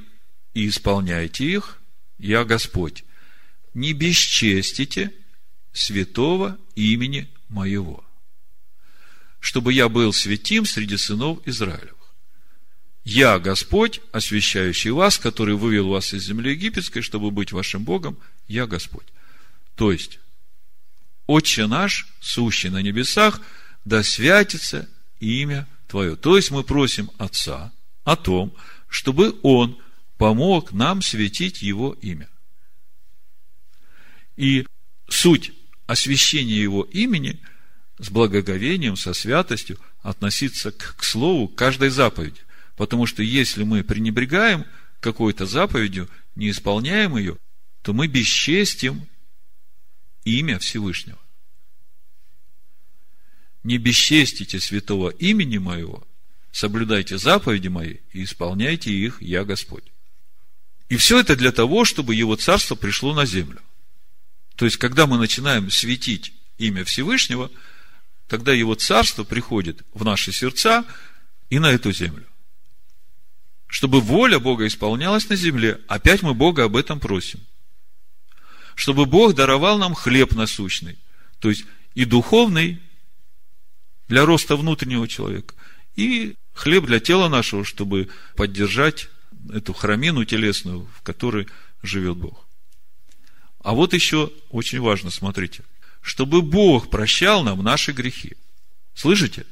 и 0.54 0.68
исполняйте 0.68 1.44
их, 1.44 1.80
я 2.18 2.44
Господь. 2.44 3.04
Не 3.74 3.94
бесчестите 3.94 5.12
святого 5.72 6.56
имени 6.76 7.28
моего» 7.48 8.04
чтобы 9.42 9.72
я 9.72 9.88
был 9.88 10.12
святим 10.12 10.64
среди 10.64 10.96
сынов 10.96 11.40
Израилевых. 11.46 12.14
Я 13.04 13.40
Господь, 13.40 14.00
освящающий 14.12 14.92
вас, 14.92 15.18
который 15.18 15.56
вывел 15.56 15.88
вас 15.88 16.14
из 16.14 16.24
земли 16.24 16.52
египетской, 16.52 17.00
чтобы 17.00 17.32
быть 17.32 17.50
вашим 17.50 17.82
Богом, 17.82 18.16
я 18.46 18.68
Господь. 18.68 19.06
То 19.74 19.90
есть, 19.90 20.20
Отче 21.26 21.66
наш, 21.66 22.06
сущий 22.20 22.70
на 22.70 22.82
небесах, 22.82 23.40
да 23.84 24.04
святится 24.04 24.88
имя 25.18 25.66
Твое. 25.88 26.14
То 26.14 26.36
есть, 26.36 26.52
мы 26.52 26.62
просим 26.62 27.10
Отца 27.18 27.72
о 28.04 28.14
том, 28.14 28.54
чтобы 28.86 29.36
Он 29.42 29.76
помог 30.18 30.70
нам 30.70 31.02
светить 31.02 31.62
Его 31.62 31.94
имя. 32.00 32.28
И 34.36 34.64
суть 35.08 35.52
освящения 35.88 36.62
Его 36.62 36.84
имени– 36.84 37.40
с 38.02 38.10
благоговением, 38.10 38.96
со 38.96 39.14
святостью 39.14 39.78
относиться 40.02 40.72
к, 40.72 40.96
к 40.96 41.04
слову 41.04 41.46
каждой 41.46 41.88
заповеди. 41.88 42.40
Потому 42.76 43.06
что 43.06 43.22
если 43.22 43.62
мы 43.62 43.84
пренебрегаем 43.84 44.66
какой-то 45.00 45.46
заповедью, 45.46 46.08
не 46.34 46.50
исполняем 46.50 47.16
ее, 47.16 47.38
то 47.82 47.92
мы 47.92 48.08
бесчестим 48.08 49.06
имя 50.24 50.58
Всевышнего. 50.58 51.18
Не 53.62 53.78
бесчестите 53.78 54.58
святого 54.58 55.10
имени 55.10 55.58
моего, 55.58 56.04
соблюдайте 56.50 57.18
заповеди 57.18 57.68
мои 57.68 57.98
и 58.12 58.24
исполняйте 58.24 58.92
их, 58.92 59.22
я 59.22 59.44
Господь. 59.44 59.84
И 60.88 60.96
все 60.96 61.20
это 61.20 61.36
для 61.36 61.52
того, 61.52 61.84
чтобы 61.84 62.16
его 62.16 62.34
царство 62.34 62.74
пришло 62.74 63.14
на 63.14 63.26
землю. 63.26 63.60
То 64.56 64.64
есть, 64.64 64.76
когда 64.76 65.06
мы 65.06 65.18
начинаем 65.18 65.70
светить 65.70 66.32
имя 66.58 66.84
Всевышнего– 66.84 67.48
тогда 68.28 68.52
его 68.52 68.74
царство 68.74 69.24
приходит 69.24 69.82
в 69.94 70.04
наши 70.04 70.32
сердца 70.32 70.84
и 71.50 71.58
на 71.58 71.70
эту 71.72 71.92
землю. 71.92 72.26
чтобы 73.72 74.02
воля 74.02 74.38
Бога 74.38 74.66
исполнялась 74.66 75.30
на 75.30 75.34
земле. 75.34 75.80
Опять 75.88 76.20
мы 76.20 76.34
Бога 76.34 76.64
об 76.64 76.76
этом 76.76 77.00
просим. 77.00 77.40
Чтобы 78.74 79.06
Бог 79.06 79.34
даровал 79.34 79.78
нам 79.78 79.94
хлеб 79.94 80.34
насущный, 80.34 80.98
то 81.38 81.48
есть 81.48 81.64
и 81.94 82.04
духовный 82.04 82.82
для 84.08 84.26
роста 84.26 84.56
внутреннего 84.56 85.08
человека, 85.08 85.54
и 85.96 86.36
хлеб 86.52 86.84
для 86.84 87.00
тела 87.00 87.30
нашего, 87.30 87.64
чтобы 87.64 88.10
поддержать 88.36 89.08
эту 89.50 89.72
храмину 89.72 90.26
телесную, 90.26 90.86
в 90.94 91.00
которой 91.00 91.48
живет 91.82 92.18
Бог. 92.18 92.46
А 93.60 93.72
вот 93.72 93.94
еще 93.94 94.30
очень 94.50 94.80
важно, 94.80 95.08
смотрите, 95.08 95.64
чтобы 96.02 96.42
Бог 96.42 96.90
прощал 96.90 97.44
нам 97.44 97.62
наши 97.62 97.92
грехи. 97.92 98.36
Слышите? 98.92 99.46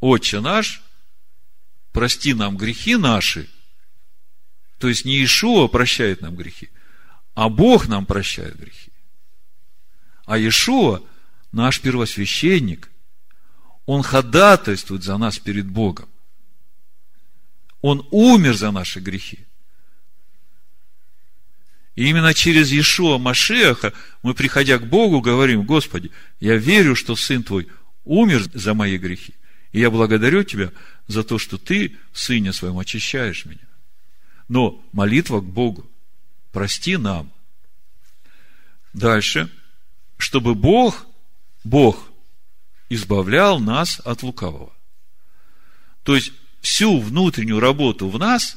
Отче 0.00 0.40
наш, 0.40 0.82
прости 1.92 2.32
нам 2.32 2.56
грехи 2.56 2.96
наши. 2.96 3.50
То 4.78 4.88
есть 4.88 5.04
не 5.04 5.22
Ишуа 5.22 5.68
прощает 5.68 6.20
нам 6.20 6.36
грехи, 6.36 6.70
а 7.34 7.48
Бог 7.48 7.88
нам 7.88 8.06
прощает 8.06 8.56
грехи. 8.56 8.92
А 10.26 10.38
Иешуа, 10.38 11.02
наш 11.52 11.80
первосвященник, 11.80 12.90
он 13.84 14.02
ходатайствует 14.02 15.02
за 15.02 15.16
нас 15.16 15.38
перед 15.38 15.66
Богом. 15.66 16.08
Он 17.80 18.06
умер 18.10 18.54
за 18.56 18.70
наши 18.70 19.00
грехи. 19.00 19.45
И 21.96 22.08
именно 22.08 22.34
через 22.34 22.70
Иешуа 22.70 23.16
Машеха 23.16 23.92
мы, 24.22 24.34
приходя 24.34 24.78
к 24.78 24.86
Богу, 24.86 25.22
говорим, 25.22 25.64
Господи, 25.64 26.10
я 26.40 26.56
верю, 26.56 26.94
что 26.94 27.16
Сын 27.16 27.42
Твой 27.42 27.68
умер 28.04 28.44
за 28.52 28.74
мои 28.74 28.98
грехи. 28.98 29.34
И 29.72 29.80
я 29.80 29.90
благодарю 29.90 30.44
Тебя 30.44 30.72
за 31.08 31.24
то, 31.24 31.38
что 31.38 31.56
Ты 31.56 31.96
Сыне 32.12 32.52
Своем 32.52 32.78
очищаешь 32.78 33.46
меня. 33.46 33.66
Но 34.48 34.84
молитва 34.92 35.40
к 35.40 35.44
Богу. 35.44 35.90
Прости 36.52 36.98
нам. 36.98 37.32
Дальше. 38.92 39.50
Чтобы 40.18 40.54
Бог, 40.54 41.06
Бог 41.64 42.10
избавлял 42.90 43.58
нас 43.58 44.00
от 44.04 44.22
лукавого. 44.22 44.72
То 46.02 46.14
есть, 46.14 46.32
всю 46.60 47.00
внутреннюю 47.00 47.58
работу 47.58 48.08
в 48.08 48.18
нас 48.18 48.56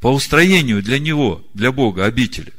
по 0.00 0.12
устроению 0.12 0.82
для 0.82 0.98
Него, 0.98 1.44
для 1.54 1.72
Бога 1.72 2.04
обители, 2.04 2.52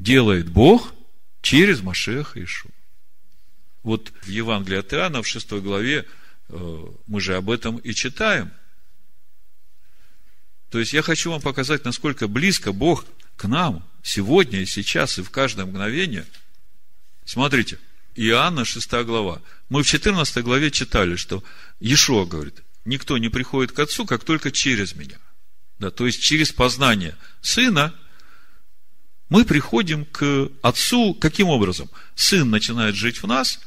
делает 0.00 0.48
Бог 0.48 0.94
через 1.42 1.82
Машеха 1.82 2.42
Ишу. 2.42 2.68
Вот 3.82 4.12
в 4.22 4.28
Евангелии 4.28 4.78
от 4.78 4.92
Иоанна 4.92 5.22
в 5.22 5.28
6 5.28 5.52
главе 5.52 6.06
э, 6.48 6.86
мы 7.06 7.20
же 7.20 7.36
об 7.36 7.50
этом 7.50 7.76
и 7.76 7.94
читаем. 7.94 8.50
То 10.70 10.78
есть 10.78 10.92
я 10.92 11.02
хочу 11.02 11.30
вам 11.30 11.40
показать, 11.40 11.84
насколько 11.84 12.28
близко 12.28 12.72
Бог 12.72 13.04
к 13.36 13.44
нам 13.46 13.86
сегодня 14.02 14.60
и 14.60 14.66
сейчас 14.66 15.18
и 15.18 15.22
в 15.22 15.30
каждое 15.30 15.66
мгновение. 15.66 16.26
Смотрите, 17.24 17.78
Иоанна 18.14 18.64
6 18.64 18.90
глава. 19.04 19.40
Мы 19.68 19.82
в 19.82 19.86
14 19.86 20.42
главе 20.44 20.70
читали, 20.70 21.16
что 21.16 21.42
Иешуа 21.78 22.24
говорит, 22.24 22.62
никто 22.84 23.18
не 23.18 23.28
приходит 23.28 23.72
к 23.72 23.78
Отцу, 23.78 24.06
как 24.06 24.24
только 24.24 24.50
через 24.50 24.94
меня. 24.94 25.18
Да, 25.78 25.90
то 25.90 26.06
есть 26.06 26.22
через 26.22 26.52
познание 26.52 27.16
Сына– 27.42 27.94
мы 29.30 29.44
приходим 29.44 30.04
к 30.04 30.50
Отцу 30.60 31.14
каким 31.14 31.48
образом? 31.48 31.88
Сын 32.16 32.50
начинает 32.50 32.96
жить 32.96 33.22
в 33.22 33.26
нас, 33.26 33.60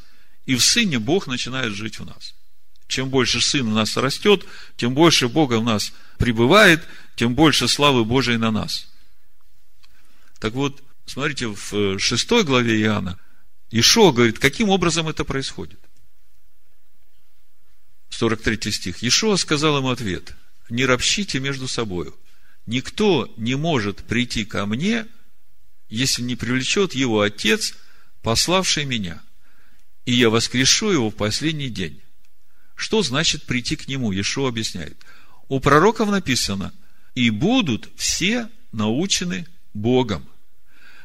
и 0.46 0.56
в 0.56 0.64
Сыне 0.64 1.00
Бог 1.00 1.26
начинает 1.26 1.74
жить 1.74 2.00
в 2.00 2.06
нас. 2.06 2.36
Чем 2.88 3.10
больше 3.10 3.42
Сын 3.42 3.68
в 3.68 3.74
нас 3.74 3.96
растет, 3.98 4.46
тем 4.76 4.94
больше 4.94 5.30
Бога 5.30 5.60
в 5.60 5.64
нас 5.64 5.94
пребывает, 6.18 6.84
тем 7.16 7.34
больше 7.34 7.70
славы 7.70 8.04
Божией 8.04 8.38
на 8.38 8.52
нас. 8.52 8.88
Так 10.40 10.54
вот, 10.54 10.84
смотрите, 11.06 11.48
в 11.48 11.98
шестой 11.98 12.44
главе 12.44 12.80
Иоанна 12.82 13.18
Ишо 13.72 14.12
говорит, 14.12 14.40
каким 14.40 14.70
образом 14.70 15.08
это 15.08 15.24
происходит. 15.24 15.80
43 18.10 18.72
стих. 18.72 19.04
Ишуа 19.04 19.38
сказал 19.38 19.78
ему 19.78 19.90
ответ, 19.90 20.36
не 20.70 20.86
ропщите 20.86 21.40
между 21.40 21.70
собою. 21.70 22.16
Никто 22.66 23.34
не 23.38 23.56
может 23.56 24.04
прийти 24.04 24.44
ко 24.44 24.66
мне, 24.66 25.08
если 25.90 26.22
не 26.22 26.36
привлечет 26.36 26.94
его 26.96 27.22
Отец, 27.22 27.76
пославший 28.22 28.86
меня, 28.86 29.22
и 30.06 30.14
я 30.14 30.30
воскрешу 30.30 30.92
его 30.92 31.10
в 31.10 31.16
последний 31.16 31.70
день. 31.70 32.02
Что 32.76 33.04
значит 33.04 33.44
прийти 33.44 33.76
к 33.76 33.88
нему? 33.88 34.12
Ешо 34.12 34.48
объясняет. 34.48 34.98
У 35.48 35.60
пророков 35.60 36.10
написано, 36.10 36.74
и 37.16 37.30
будут 37.30 37.90
все 37.96 38.50
научены 38.72 39.46
Богом. 39.74 40.28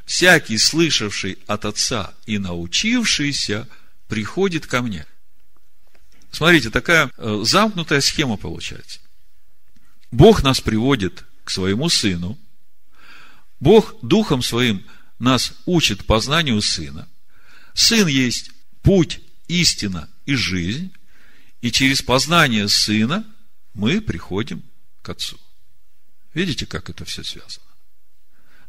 Всякий, 0.07 0.57
слышавший 0.57 1.39
от 1.47 1.67
Отца 1.67 2.15
и 2.25 2.39
научившийся, 2.39 3.69
приходит 4.09 4.67
ко 4.67 4.81
мне. 4.81 5.07
Смотрите, 6.31 6.71
такая 6.71 7.11
э, 7.17 7.41
замкнутая 7.45 8.01
схема 8.01 8.37
получается. 8.39 9.01
Бог 10.11 10.43
нас 10.43 10.61
приводит 10.61 11.25
к 11.45 11.51
своему 11.51 11.89
Сыну– 11.89 12.39
Бог 13.61 13.97
Духом 14.03 14.43
Своим 14.43 14.85
нас 15.19 15.55
учит 15.67 16.05
познанию 16.05 16.61
Сына. 16.63 17.09
Сын 17.75 18.07
есть 18.07 18.51
путь, 18.83 19.21
истина 19.49 20.09
и 20.27 20.35
жизнь. 20.35 20.93
И 21.61 21.73
через 21.73 22.03
познание 22.03 22.69
Сына 22.69 23.27
мы 23.75 24.01
приходим 24.01 24.63
к 25.03 25.09
Отцу. 25.09 25.39
Видите, 26.35 26.67
как 26.67 26.89
это 26.89 27.05
все 27.05 27.25
связано? 27.25 27.67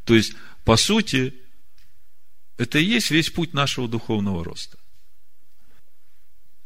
То 0.05 0.15
есть, 0.15 0.33
по 0.63 0.75
сути, 0.75 1.35
это 2.57 2.79
и 2.79 2.85
есть 2.85 3.11
весь 3.11 3.29
путь 3.29 3.53
нашего 3.53 3.87
духовного 3.87 4.43
роста. 4.43 4.77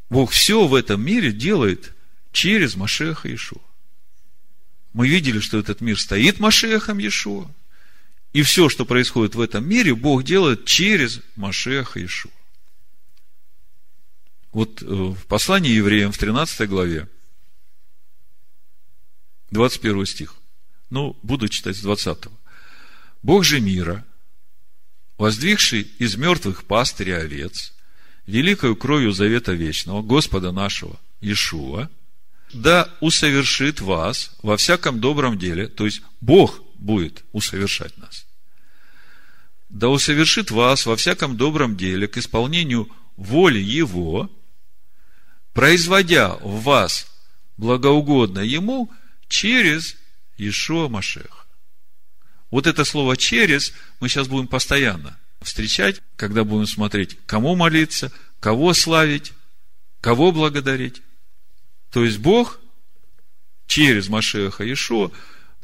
Бог 0.10 0.32
все 0.32 0.66
в 0.68 0.76
этом 0.76 1.02
мире 1.02 1.32
делает 1.32 1.94
через 2.32 2.76
Машеха 2.76 3.34
Ишуа. 3.34 3.62
Мы 4.94 5.08
видели, 5.08 5.40
что 5.40 5.58
этот 5.58 5.82
мир 5.82 6.00
стоит 6.00 6.40
Машехом 6.40 7.00
Иешуа, 7.00 7.52
и 8.34 8.42
все, 8.42 8.68
что 8.68 8.86
происходит 8.86 9.36
в 9.36 9.42
этом 9.42 9.68
мире, 9.68 9.96
Бог 9.96 10.24
делает 10.24 10.66
через 10.66 11.22
Машеха 11.36 12.04
Ишу. 12.04 12.32
Вот 14.52 14.82
э, 14.82 14.86
в 14.86 15.26
послании 15.28 15.72
евреям 15.72 16.12
в 16.12 16.18
13 16.18 16.68
главе, 16.68 17.08
21 19.52 20.06
стих. 20.08 20.36
Ну, 20.90 21.16
буду 21.22 21.48
читать 21.48 21.78
с 21.78 21.82
20. 21.82 22.26
Бог 23.22 23.44
же 23.44 23.62
мира, 23.62 24.06
воздвигший 25.18 25.82
из 26.00 26.16
мертвых 26.16 26.66
пастыря 26.66 27.18
овец, 27.18 27.74
великою 28.26 28.76
кровью 28.76 29.12
завета 29.12 29.54
вечного, 29.54 30.02
Господа 30.02 30.52
нашего, 30.52 31.00
Иешуа, 31.22 31.90
да 32.52 32.90
усовершит 33.00 33.80
вас 33.82 34.36
во 34.42 34.58
всяком 34.58 35.00
добром 35.00 35.38
деле, 35.38 35.68
то 35.68 35.86
есть 35.86 36.02
Бог 36.22 36.62
будет 36.84 37.24
усовершать 37.32 37.98
нас. 37.98 38.23
Да 39.74 39.90
усовершит 39.90 40.52
вас 40.52 40.86
во 40.86 40.96
всяком 40.96 41.36
добром 41.36 41.76
деле 41.76 42.08
к 42.08 42.18
исполнению 42.18 42.92
воли 43.18 43.58
Его, 43.58 44.30
производя 45.52 46.36
в 46.36 46.62
вас 46.62 47.08
благоугодно 47.58 48.42
Ему 48.42 48.92
через 49.28 49.96
Ишуа 50.38 50.90
Машех. 50.90 51.48
Вот 52.52 52.68
это 52.68 52.86
слово 52.86 53.18
«через» 53.18 53.74
мы 54.00 54.10
сейчас 54.10 54.28
будем 54.28 54.48
постоянно 54.48 55.18
встречать, 55.42 56.04
когда 56.18 56.44
будем 56.44 56.68
смотреть, 56.68 57.18
кому 57.26 57.56
молиться, 57.56 58.12
кого 58.40 58.76
славить, 58.76 59.34
кого 60.02 60.32
благодарить. 60.32 61.02
То 61.92 62.06
есть 62.06 62.20
Бог 62.20 62.60
через 63.66 64.08
Машеха 64.08 64.72
Ишуа 64.72 65.10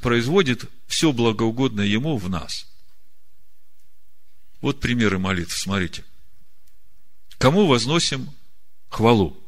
производит 0.01 0.66
все 0.88 1.12
благоугодное 1.12 1.86
Ему 1.86 2.18
в 2.18 2.28
нас. 2.28 2.69
Вот 4.62 4.80
примеры 4.80 5.20
молитв, 5.20 5.57
смотрите. 5.57 6.03
Кому 7.38 7.68
возносим 7.68 8.30
хвалу? 8.89 9.41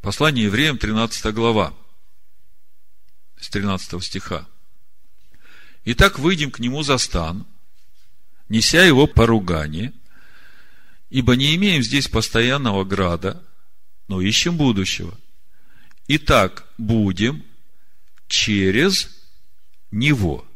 Послание 0.00 0.44
евреям, 0.44 0.78
13 0.78 1.34
глава, 1.34 1.74
с 3.40 3.50
13 3.50 4.02
стиха. 4.02 4.46
Итак, 5.84 6.18
выйдем 6.18 6.52
к 6.52 6.60
нему 6.60 6.82
за 6.82 6.98
стан, 6.98 7.46
неся 8.48 8.84
его 8.84 9.08
поругание, 9.08 9.92
ибо 11.10 11.34
не 11.34 11.56
имеем 11.56 11.82
здесь 11.82 12.06
постоянного 12.06 12.84
града, 12.84 13.42
но 14.06 14.20
ищем 14.20 14.56
будущего. 14.56 15.18
Итак, 16.06 16.66
будем 16.78 17.44
через 18.28 19.10
Него 19.90 20.47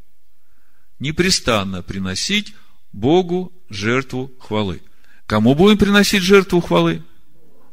непрестанно 1.03 1.83
приносить 1.83 2.55
Богу 2.93 3.53
жертву 3.69 4.33
хвалы. 4.41 4.81
Кому 5.27 5.55
будем 5.55 5.79
приносить 5.79 6.23
жертву 6.23 6.61
хвалы? 6.61 7.03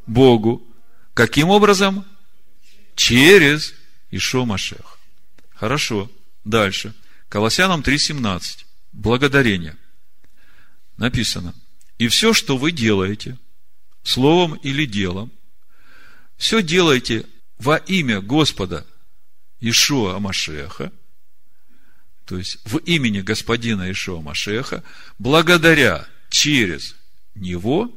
Богу. 0.05 0.67
Каким 1.13 1.49
образом? 1.49 2.05
через 2.99 3.73
Ишо 4.11 4.45
Машех. 4.45 4.99
Хорошо. 5.55 6.11
Дальше. 6.43 6.93
Колоссянам 7.29 7.79
3.17. 7.79 8.65
Благодарение. 8.91 9.77
Написано. 10.97 11.55
И 11.97 12.09
все, 12.09 12.33
что 12.33 12.57
вы 12.57 12.73
делаете, 12.73 13.37
словом 14.03 14.55
или 14.55 14.85
делом, 14.85 15.31
все 16.35 16.61
делайте 16.61 17.25
во 17.57 17.77
имя 17.77 18.19
Господа 18.19 18.85
Ишуа 19.61 20.19
Машеха, 20.19 20.91
то 22.29 22.37
есть 22.37 22.59
в 22.63 22.77
имени 22.77 23.21
Господина 23.21 23.91
Ишуа 23.91 24.21
Машеха, 24.21 24.83
благодаря 25.17 26.07
через 26.29 26.95
Него, 27.33 27.91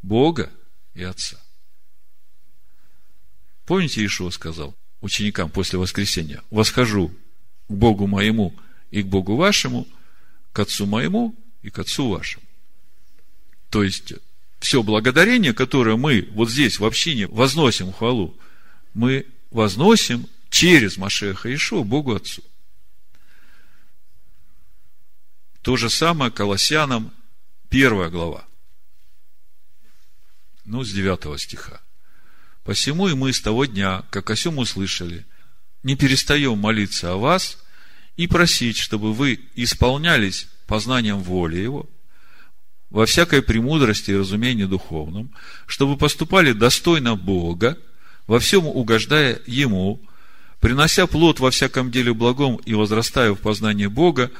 Бога 0.00 0.50
и 0.94 1.02
Отца. 1.02 1.38
Помните, 3.66 4.02
Ишуа 4.06 4.30
сказал 4.30 4.74
ученикам 5.02 5.50
после 5.50 5.78
воскресения, 5.78 6.42
восхожу 6.50 7.12
к 7.68 7.72
Богу 7.72 8.06
моему 8.06 8.54
и 8.90 9.02
к 9.02 9.06
Богу 9.06 9.36
вашему, 9.36 9.86
к 10.54 10.58
Отцу 10.58 10.86
моему 10.86 11.36
и 11.60 11.68
к 11.68 11.78
Отцу 11.78 12.08
вашему. 12.08 12.46
То 13.68 13.82
есть, 13.82 14.14
все 14.60 14.82
благодарение, 14.82 15.52
которое 15.52 15.96
мы 15.96 16.26
вот 16.32 16.48
здесь 16.48 16.78
в 16.78 16.86
общине 16.86 17.26
возносим 17.26 17.92
хвалу, 17.92 18.34
мы 18.94 19.26
возносим 19.50 20.26
через 20.48 20.96
Машеха 20.96 21.54
Ишуа 21.54 21.82
Богу 21.82 22.14
Отцу. 22.14 22.42
То 25.62 25.76
же 25.76 25.90
самое 25.90 26.32
Колоссянам, 26.32 27.12
первая 27.68 28.10
глава. 28.10 28.44
Ну, 30.64 30.84
с 30.84 30.92
9 30.92 31.40
стиха. 31.40 31.80
Посему 32.64 33.08
и 33.08 33.14
мы 33.14 33.32
с 33.32 33.40
того 33.40 33.64
дня, 33.64 34.02
как 34.10 34.30
о 34.30 34.36
сем 34.36 34.58
услышали, 34.58 35.24
не 35.84 35.96
перестаем 35.96 36.58
молиться 36.58 37.12
о 37.12 37.16
вас 37.16 37.58
и 38.16 38.26
просить, 38.26 38.76
чтобы 38.76 39.12
вы 39.12 39.40
исполнялись 39.54 40.48
познанием 40.66 41.20
воли 41.20 41.56
Его, 41.56 41.88
во 42.90 43.06
всякой 43.06 43.42
премудрости 43.42 44.10
и 44.10 44.16
разумении 44.16 44.64
духовном, 44.64 45.32
чтобы 45.66 45.96
поступали 45.96 46.52
достойно 46.52 47.16
Бога, 47.16 47.78
во 48.26 48.38
всем 48.38 48.66
угождая 48.66 49.40
Ему, 49.46 50.00
принося 50.60 51.06
плод 51.06 51.40
во 51.40 51.50
всяком 51.50 51.90
деле 51.90 52.12
благом 52.14 52.56
и 52.56 52.74
возрастая 52.74 53.32
в 53.32 53.40
познании 53.40 53.86
Бога, 53.86 54.30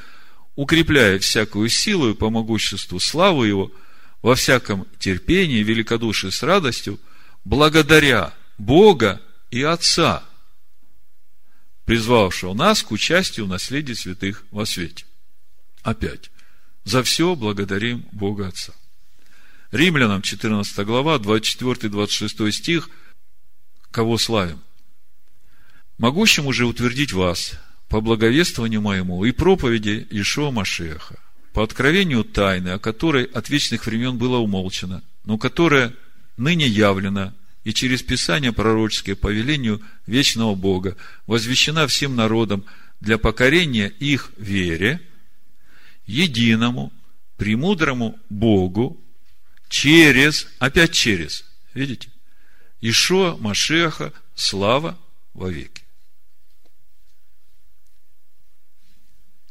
укрепляя 0.55 1.19
всякую 1.19 1.69
силу 1.69 2.11
и 2.11 2.13
по 2.13 2.29
могуществу 2.29 2.99
славу 2.99 3.43
Его, 3.43 3.71
во 4.21 4.35
всяком 4.35 4.87
терпении, 4.99 5.63
великодушии 5.63 6.29
с 6.29 6.43
радостью– 6.43 6.99
благодаря 7.45 8.33
Бога 8.57 9.21
и 9.51 9.61
Отца, 9.61 10.23
призвавшего 11.85 12.53
нас 12.53 12.83
к 12.83 12.91
участию 12.91 13.45
в 13.45 13.49
наследии 13.49 13.93
святых 13.93 14.45
во 14.51 14.65
свете. 14.65 15.05
Опять. 15.81 16.31
За 16.85 17.03
все 17.03 17.35
благодарим 17.35 18.05
Бога 18.11 18.47
Отца. 18.47 18.73
Римлянам 19.71 20.21
14 20.21 20.85
глава, 20.85 21.17
24-26 21.17 22.51
стих. 22.51 22.89
Кого 23.91 24.17
славим? 24.17 24.61
Могущим 25.97 26.47
уже 26.47 26.65
утвердить 26.65 27.13
вас 27.13 27.53
по 27.93 28.01
благовествованию 28.01 28.81
моему 28.81 29.23
и 29.23 29.31
проповеди 29.31 30.07
Ишуа 30.09 30.49
Машеха, 30.49 31.19
по 31.53 31.61
откровению 31.61 32.23
тайны, 32.23 32.69
о 32.69 32.79
которой 32.79 33.25
от 33.25 33.49
вечных 33.49 33.85
времен 33.85 34.17
было 34.17 34.37
умолчено, 34.37 35.03
но 35.25 35.37
которая 35.37 35.93
ныне 36.35 36.65
явлена 36.65 37.35
и 37.63 37.71
через 37.71 38.01
Писание 38.01 38.51
пророческое 38.51 39.15
по 39.15 39.27
велению 39.27 39.79
вечного 40.07 40.55
Бога 40.55 40.97
возвещена 41.27 41.85
всем 41.85 42.15
народам 42.15 42.65
для 42.99 43.19
покорения 43.19 43.89
их 43.99 44.31
вере, 44.37 44.99
единому, 46.07 46.91
премудрому 47.37 48.17
Богу, 48.27 48.99
через, 49.69 50.47
опять 50.57 50.93
через, 50.93 51.45
видите, 51.75 52.09
Ишуа 52.81 53.37
Машеха, 53.37 54.11
слава 54.33 54.97
во 55.35 55.51
веки. 55.51 55.83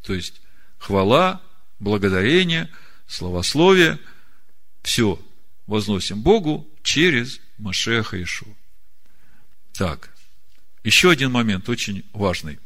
То 0.03 0.15
есть, 0.15 0.41
хвала, 0.79 1.41
благодарение, 1.79 2.69
славословие, 3.07 3.99
все 4.83 5.21
возносим 5.67 6.23
Богу 6.23 6.69
через 6.83 7.41
Машеха 7.59 8.23
Ишу. 8.23 8.47
Так, 9.73 10.11
еще 10.85 11.11
один 11.11 11.31
момент 11.31 11.69
очень 11.69 12.05
важный. 12.13 12.59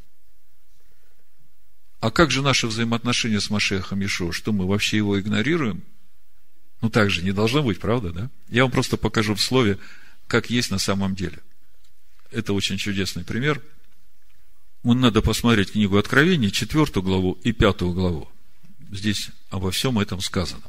А 2.00 2.10
как 2.10 2.30
же 2.30 2.42
наши 2.42 2.66
взаимоотношения 2.66 3.40
с 3.40 3.50
Машехом 3.50 4.04
Ишу? 4.04 4.32
Что 4.32 4.52
мы 4.52 4.66
вообще 4.66 4.96
его 4.98 5.18
игнорируем? 5.18 5.82
Ну, 6.80 6.90
так 6.90 7.10
же 7.10 7.22
не 7.22 7.32
должно 7.32 7.62
быть, 7.62 7.80
правда, 7.80 8.12
да? 8.12 8.30
Я 8.48 8.62
вам 8.62 8.70
просто 8.70 8.96
покажу 8.96 9.34
в 9.34 9.40
слове, 9.40 9.78
как 10.26 10.50
есть 10.50 10.70
на 10.70 10.78
самом 10.78 11.14
деле. 11.14 11.38
Это 12.30 12.52
очень 12.52 12.76
чудесный 12.76 13.24
пример. 13.24 13.62
Надо 14.82 15.20
посмотреть 15.20 15.72
книгу 15.72 15.96
Откровений, 15.96 16.50
четвертую 16.50 17.02
главу 17.02 17.38
и 17.42 17.52
пятую 17.52 17.92
главу. 17.92 18.28
Здесь 18.90 19.30
обо 19.50 19.70
всем 19.70 19.98
этом 19.98 20.20
сказано 20.20 20.62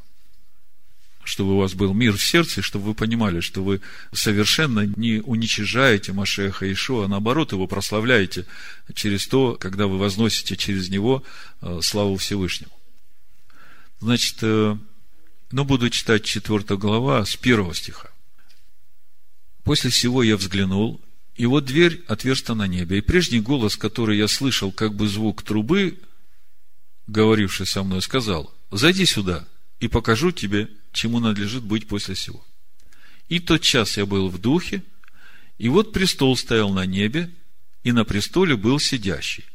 чтобы 1.27 1.55
у 1.55 1.57
вас 1.57 1.73
был 1.73 1.93
мир 1.93 2.15
в 2.15 2.23
сердце, 2.23 2.61
чтобы 2.61 2.85
вы 2.85 2.93
понимали, 2.93 3.41
что 3.41 3.61
вы 3.61 3.81
совершенно 4.13 4.87
не 4.95 5.19
уничижаете 5.19 6.13
Машеха 6.13 6.71
Ишуа, 6.71 7.05
а 7.05 7.07
наоборот 7.07 7.51
его 7.51 7.67
прославляете 7.67 8.45
через 8.93 9.27
то, 9.27 9.55
когда 9.55 9.87
вы 9.87 9.97
возносите 9.97 10.55
через 10.55 10.89
него 10.89 11.23
э, 11.61 11.79
славу 11.83 12.15
Всевышнему. 12.15 12.71
Значит, 13.99 14.37
э, 14.41 14.77
ну, 15.51 15.63
буду 15.65 15.89
читать 15.89 16.23
4 16.23 16.77
глава 16.77 17.25
с 17.25 17.35
1 17.35 17.73
стиха. 17.73 18.09
После 19.63 19.89
всего 19.89 20.23
я 20.23 20.37
взглянул, 20.37 21.01
и 21.37 21.45
вот 21.45 21.65
дверь 21.65 22.03
отверста 22.07 22.55
на 22.55 22.67
небе, 22.67 22.97
и 22.97 23.01
прежний 23.01 23.39
голос, 23.39 23.77
который 23.77 24.17
я 24.17 24.27
слышал, 24.27 24.71
как 24.71 24.95
бы 24.95 25.07
звук 25.07 25.43
трубы, 25.43 25.99
говоривший 27.05 27.67
со 27.67 27.83
мной, 27.83 28.01
сказал, 28.01 28.53
зайди 28.71 29.05
сюда, 29.05 29.47
и 29.79 29.87
покажу 29.87 30.31
тебе 30.31 30.67
чему 30.91 31.19
надлежит 31.19 31.63
быть 31.63 31.87
после 31.87 32.15
сего. 32.15 32.43
И 33.29 33.39
тот 33.39 33.61
час 33.61 33.97
я 33.97 34.07
был 34.07 34.29
в 34.29 34.39
духе, 34.39 34.83
и 35.59 35.69
вот 35.69 35.93
престол 35.93 36.35
стоял 36.35 36.71
на 36.71 36.87
небе, 36.87 37.29
и 37.83 37.91
на 37.91 38.03
престоле 38.03 38.55
был 38.55 38.79
сидящий. 38.79 39.45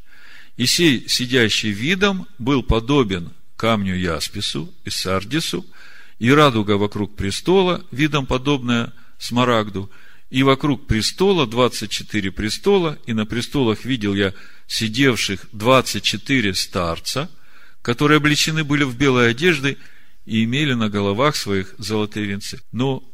И 0.57 0.67
сей 0.67 1.09
сидящий 1.09 1.71
видом 1.71 2.29
был 2.39 2.63
подобен 2.63 3.33
камню 3.57 3.97
Яспису 3.97 4.73
и 4.85 4.91
Сардису, 4.91 5.67
и 6.21 6.31
радуга 6.31 6.77
вокруг 6.77 7.17
престола, 7.17 7.85
видом 7.91 8.27
подобная 8.27 8.93
Смарагду, 9.19 9.91
и 10.33 10.43
вокруг 10.45 10.87
престола 10.87 11.47
24 11.47 12.33
престола, 12.33 12.99
и 13.05 13.13
на 13.13 13.27
престолах 13.27 13.85
видел 13.85 14.15
я 14.15 14.33
сидевших 14.67 15.47
24 15.53 16.55
старца, 16.55 17.31
которые 17.83 18.17
облечены 18.17 18.65
были 18.65 18.85
в 18.85 18.97
белые 18.97 19.29
одежды, 19.29 19.77
и 20.25 20.43
имели 20.45 20.73
на 20.73 20.89
головах 20.89 21.37
своих 21.37 21.75
золотые 21.77 22.25
венцы. 22.25 22.63
Но 22.73 23.05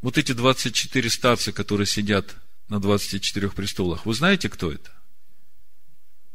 вот 0.00 0.16
эти 0.16 0.30
24 0.30 1.10
старца, 1.10 1.50
которые 1.50 1.88
сидят 1.88 2.36
на 2.68 2.80
24 2.80 3.48
престолах, 3.48 4.06
вы 4.06 4.14
знаете, 4.14 4.48
кто 4.48 4.70
это? 4.70 4.92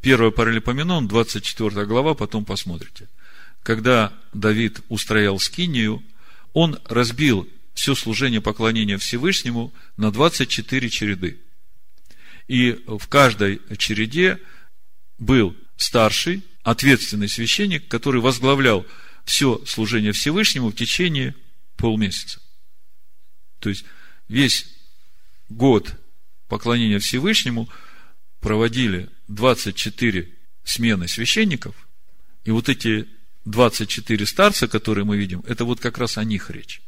Первое 0.01 0.31
Паралипоменон, 0.31 1.07
24 1.07 1.85
глава, 1.85 2.13
потом 2.13 2.43
посмотрите. 2.43 3.07
Когда 3.63 4.11
Давид 4.33 4.81
устроял 4.89 5.39
скинию, 5.39 6.03
он 6.51 6.77
разбил 6.83 7.47
все 7.79 7.95
служение 7.95 8.41
поклонения 8.41 8.97
Всевышнему 8.97 9.73
на 9.95 10.11
24 10.11 10.89
череды. 10.89 11.39
И 12.49 12.73
в 12.87 13.07
каждой 13.07 13.61
череде 13.77 14.37
был 15.17 15.55
старший, 15.77 16.43
ответственный 16.63 17.29
священник, 17.29 17.87
который 17.87 18.19
возглавлял 18.19 18.85
все 19.23 19.63
служение 19.65 20.11
Всевышнему 20.11 20.71
в 20.71 20.75
течение 20.75 21.35
полмесяца. 21.77 22.41
То 23.59 23.69
есть, 23.69 23.85
весь 24.27 24.67
год 25.47 25.95
поклонения 26.49 26.99
Всевышнему 26.99 27.69
проводили 28.41 29.09
24 29.29 30.29
смены 30.65 31.07
священников, 31.07 31.87
и 32.43 32.51
вот 32.51 32.67
эти 32.67 33.07
24 33.45 34.25
старца, 34.25 34.67
которые 34.67 35.05
мы 35.05 35.15
видим, 35.15 35.45
это 35.47 35.63
вот 35.63 35.79
как 35.79 35.97
раз 35.97 36.17
о 36.17 36.25
них 36.25 36.49
речь. 36.49 36.81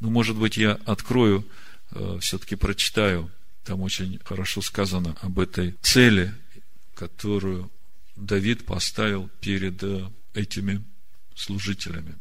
Ну, 0.00 0.10
может 0.10 0.36
быть, 0.36 0.56
я 0.56 0.72
открою, 0.84 1.44
э, 1.90 2.18
все-таки 2.20 2.54
прочитаю, 2.54 3.30
там 3.64 3.82
очень 3.82 4.20
хорошо 4.24 4.62
сказано 4.62 5.16
об 5.22 5.38
этой 5.40 5.74
цели, 5.82 6.32
которую 6.94 7.70
Давид 8.14 8.64
поставил 8.64 9.28
перед 9.40 9.82
э, 9.82 10.08
этими 10.34 10.84
служителями. 11.34 12.14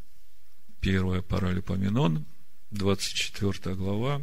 Первая 0.82 1.22
Паралипоменон, 1.22 2.26
24 2.72 3.76
глава. 3.76 4.22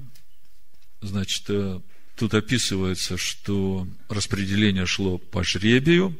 Значит, 1.00 1.44
э, 1.48 1.80
Тут 2.16 2.32
описывается, 2.32 3.16
что 3.16 3.88
распределение 4.08 4.86
шло 4.86 5.18
по 5.18 5.42
жребию. 5.42 6.16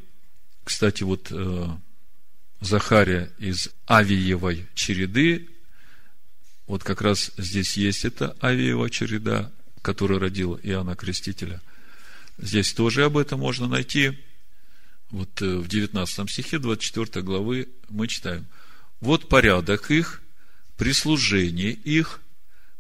Кстати, 0.65 1.05
вот 1.05 1.33
Захария 2.61 3.31
из 3.39 3.71
Авиевой 3.89 4.67
череды, 4.75 5.54
вот 6.67 6.83
как 6.83 7.03
раз 7.03 7.31
здесь 7.37 7.77
есть 7.77 8.05
эта 8.05 8.37
Авиева 8.43 8.89
череда, 8.91 9.53
которая 9.83 10.19
родила 10.19 10.59
Иоанна 10.63 10.97
Крестителя. 10.97 11.61
Здесь 12.39 12.73
тоже 12.73 13.05
об 13.05 13.17
этом 13.17 13.41
можно 13.41 13.69
найти. 13.69 14.19
Вот 15.11 15.43
э, 15.43 15.59
в 15.59 15.69
19 15.69 16.31
стихе 16.31 16.59
24 16.59 17.23
главы 17.23 17.69
мы 17.91 18.09
читаем. 18.09 18.47
Вот 19.01 19.29
порядок 19.29 19.91
их, 19.91 20.23
прислужение 20.79 21.73
их, 21.73 22.21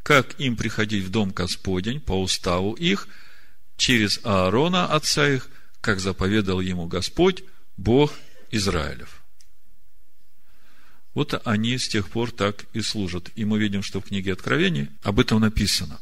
как 0.02 0.40
им 0.40 0.56
приходить 0.56 1.04
в 1.04 1.10
дом 1.10 1.30
Господень 1.30 2.00
по 2.00 2.20
уставу 2.20 2.72
их, 2.72 3.06
через 3.76 4.20
Аарона, 4.24 4.86
отца 4.86 5.28
их, 5.28 5.48
как 5.80 6.00
заповедал 6.00 6.60
ему 6.60 6.86
Господь, 6.86 7.44
Бог 7.76 8.12
Израилев. 8.50 9.23
Вот 11.14 11.40
они 11.44 11.78
с 11.78 11.88
тех 11.88 12.08
пор 12.08 12.32
так 12.32 12.66
и 12.74 12.80
служат. 12.80 13.30
И 13.36 13.44
мы 13.44 13.58
видим, 13.58 13.82
что 13.82 14.00
в 14.00 14.04
книге 14.04 14.32
Откровений 14.32 14.88
об 15.02 15.20
этом 15.20 15.40
написано. 15.40 16.00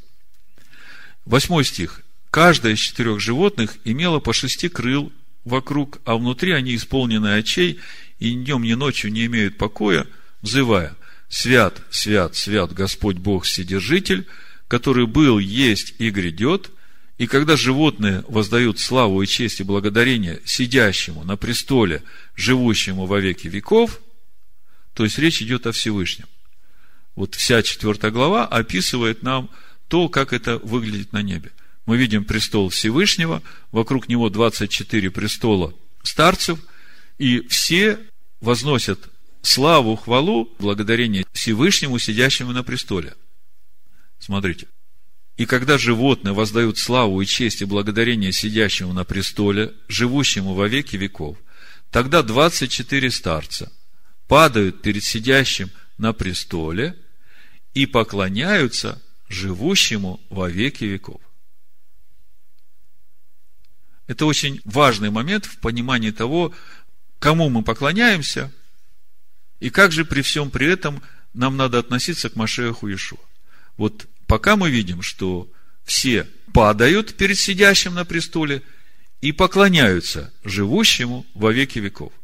Восьмой 1.24 1.64
стих. 1.64 2.00
Каждое 2.30 2.72
из 2.72 2.78
четырех 2.78 3.20
животных 3.20 3.76
имело 3.84 4.18
по 4.18 4.32
шести 4.32 4.68
крыл 4.68 5.12
вокруг, 5.44 6.00
а 6.04 6.16
внутри 6.16 6.52
они 6.52 6.74
исполнены 6.74 7.34
очей, 7.34 7.78
и 8.18 8.34
ни 8.34 8.44
днем, 8.44 8.62
ни 8.62 8.72
ночью 8.72 9.12
не 9.12 9.26
имеют 9.26 9.58
покоя, 9.58 10.06
взывая, 10.40 10.96
«Свят, 11.28 11.82
свят, 11.90 12.36
свят 12.36 12.72
Господь 12.72 13.16
Бог 13.16 13.44
Вседержитель, 13.44 14.26
который 14.68 15.06
был, 15.06 15.38
есть 15.38 15.94
и 15.98 16.10
грядет». 16.10 16.70
И 17.18 17.26
когда 17.26 17.56
животные 17.56 18.24
воздают 18.28 18.78
славу 18.78 19.22
и 19.22 19.26
честь 19.26 19.60
и 19.60 19.64
благодарение 19.64 20.40
сидящему 20.44 21.24
на 21.24 21.36
престоле, 21.36 22.02
живущему 22.34 23.06
во 23.06 23.20
веки 23.20 23.48
веков, 23.48 24.00
то 24.94 25.04
есть 25.04 25.18
речь 25.18 25.42
идет 25.42 25.66
о 25.66 25.72
Всевышнем. 25.72 26.26
Вот 27.14 27.34
вся 27.34 27.62
четвертая 27.62 28.10
глава 28.10 28.46
описывает 28.46 29.22
нам 29.22 29.50
то, 29.88 30.08
как 30.08 30.32
это 30.32 30.58
выглядит 30.58 31.12
на 31.12 31.22
небе. 31.22 31.52
Мы 31.84 31.96
видим 31.96 32.24
престол 32.24 32.68
Всевышнего, 32.68 33.42
вокруг 33.70 34.08
него 34.08 34.30
24 34.30 35.10
престола 35.10 35.74
старцев, 36.02 36.58
и 37.18 37.46
все 37.48 37.98
возносят 38.40 39.10
славу, 39.42 39.96
хвалу, 39.96 40.54
благодарение 40.58 41.24
Всевышнему, 41.32 41.98
сидящему 41.98 42.52
на 42.52 42.62
престоле. 42.62 43.14
Смотрите. 44.18 44.68
И 45.36 45.46
когда 45.46 45.78
животные 45.78 46.34
воздают 46.34 46.78
славу 46.78 47.20
и 47.20 47.26
честь 47.26 47.62
и 47.62 47.64
благодарение 47.64 48.32
сидящему 48.32 48.92
на 48.92 49.04
престоле, 49.04 49.72
живущему 49.88 50.54
во 50.54 50.68
веки 50.68 50.96
веков, 50.96 51.36
тогда 51.90 52.22
24 52.22 53.10
старца 53.10 53.72
падают 54.32 54.80
перед 54.80 55.04
сидящим 55.04 55.70
на 55.98 56.14
престоле 56.14 56.96
и 57.74 57.84
поклоняются 57.84 58.98
живущему 59.28 60.22
во 60.30 60.48
веки 60.48 60.84
веков. 60.84 61.20
Это 64.06 64.24
очень 64.24 64.62
важный 64.64 65.10
момент 65.10 65.44
в 65.44 65.58
понимании 65.58 66.12
того, 66.12 66.54
кому 67.18 67.50
мы 67.50 67.62
поклоняемся, 67.62 68.50
и 69.60 69.68
как 69.68 69.92
же 69.92 70.06
при 70.06 70.22
всем 70.22 70.50
при 70.50 70.66
этом 70.66 71.02
нам 71.34 71.58
надо 71.58 71.78
относиться 71.78 72.30
к 72.30 72.34
Машеху 72.34 72.88
Иешуа. 72.88 73.20
Вот 73.76 74.06
пока 74.26 74.56
мы 74.56 74.70
видим, 74.70 75.02
что 75.02 75.46
все 75.84 76.26
падают 76.54 77.18
перед 77.18 77.36
сидящим 77.36 77.92
на 77.92 78.06
престоле 78.06 78.62
и 79.20 79.32
поклоняются 79.32 80.32
живущему 80.42 81.26
во 81.34 81.52
веки 81.52 81.80
веков. 81.80 82.14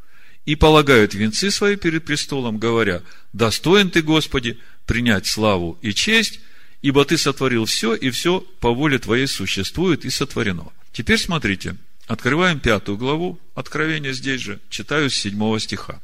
И 0.49 0.57
полагают 0.57 1.12
венцы 1.12 1.51
свои 1.51 1.76
перед 1.76 2.07
престолом, 2.07 2.57
говоря, 2.57 3.03
достоин 3.34 3.90
ты, 3.90 4.01
Господи, 4.01 4.59
принять 4.86 5.26
славу 5.26 5.78
и 5.82 5.92
честь, 5.92 6.40
ибо 6.80 7.05
ты 7.05 7.18
сотворил 7.18 7.66
все, 7.66 7.94
и 7.94 8.09
все 8.09 8.40
по 8.40 8.72
воле 8.72 8.99
твоей 8.99 9.26
существует 9.26 10.07
и 10.07 10.09
сотворено. 10.09 10.72
Теперь 10.90 11.18
смотрите, 11.18 11.76
открываем 12.07 12.61
пятую 12.61 12.96
главу, 12.96 13.38
Откровения 13.55 14.14
здесь 14.14 14.40
же, 14.40 14.59
читаю 14.70 15.11
с 15.11 15.16
седьмого 15.16 15.61
стиха. 15.61 16.01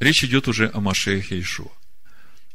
Речь 0.00 0.24
идет 0.24 0.48
уже 0.48 0.70
о 0.72 0.80
Машехе 0.80 1.38
Ишуа. 1.38 1.70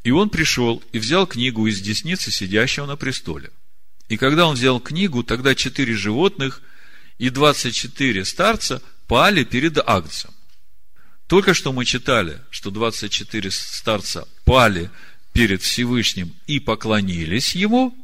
И 0.04 0.10
он 0.10 0.32
пришел 0.32 0.82
и 0.94 0.98
взял 0.98 1.28
книгу 1.28 1.68
из 1.68 1.80
десницы 1.80 2.32
сидящего 2.32 2.88
на 2.88 2.96
престоле. 2.96 3.52
И 4.10 4.18
когда 4.18 4.48
он 4.48 4.56
взял 4.56 4.80
книгу, 4.80 5.22
тогда 5.22 5.54
четыре 5.54 5.94
животных 5.94 6.64
и 7.20 7.30
двадцать 7.30 7.76
четыре 7.76 8.26
старца 8.26 8.82
пали 9.08 9.44
перед 9.44 9.78
Агнцем. 9.78 10.32
Только 11.28 11.54
что 11.54 11.74
мы 11.74 11.86
читали, 11.86 12.40
что 12.50 12.70
24 12.70 13.52
старца 13.52 14.28
пали 14.46 14.90
перед 15.32 15.62
Всевышним 15.62 16.34
и 16.48 16.60
поклонились 16.60 17.56
Ему. 17.56 17.98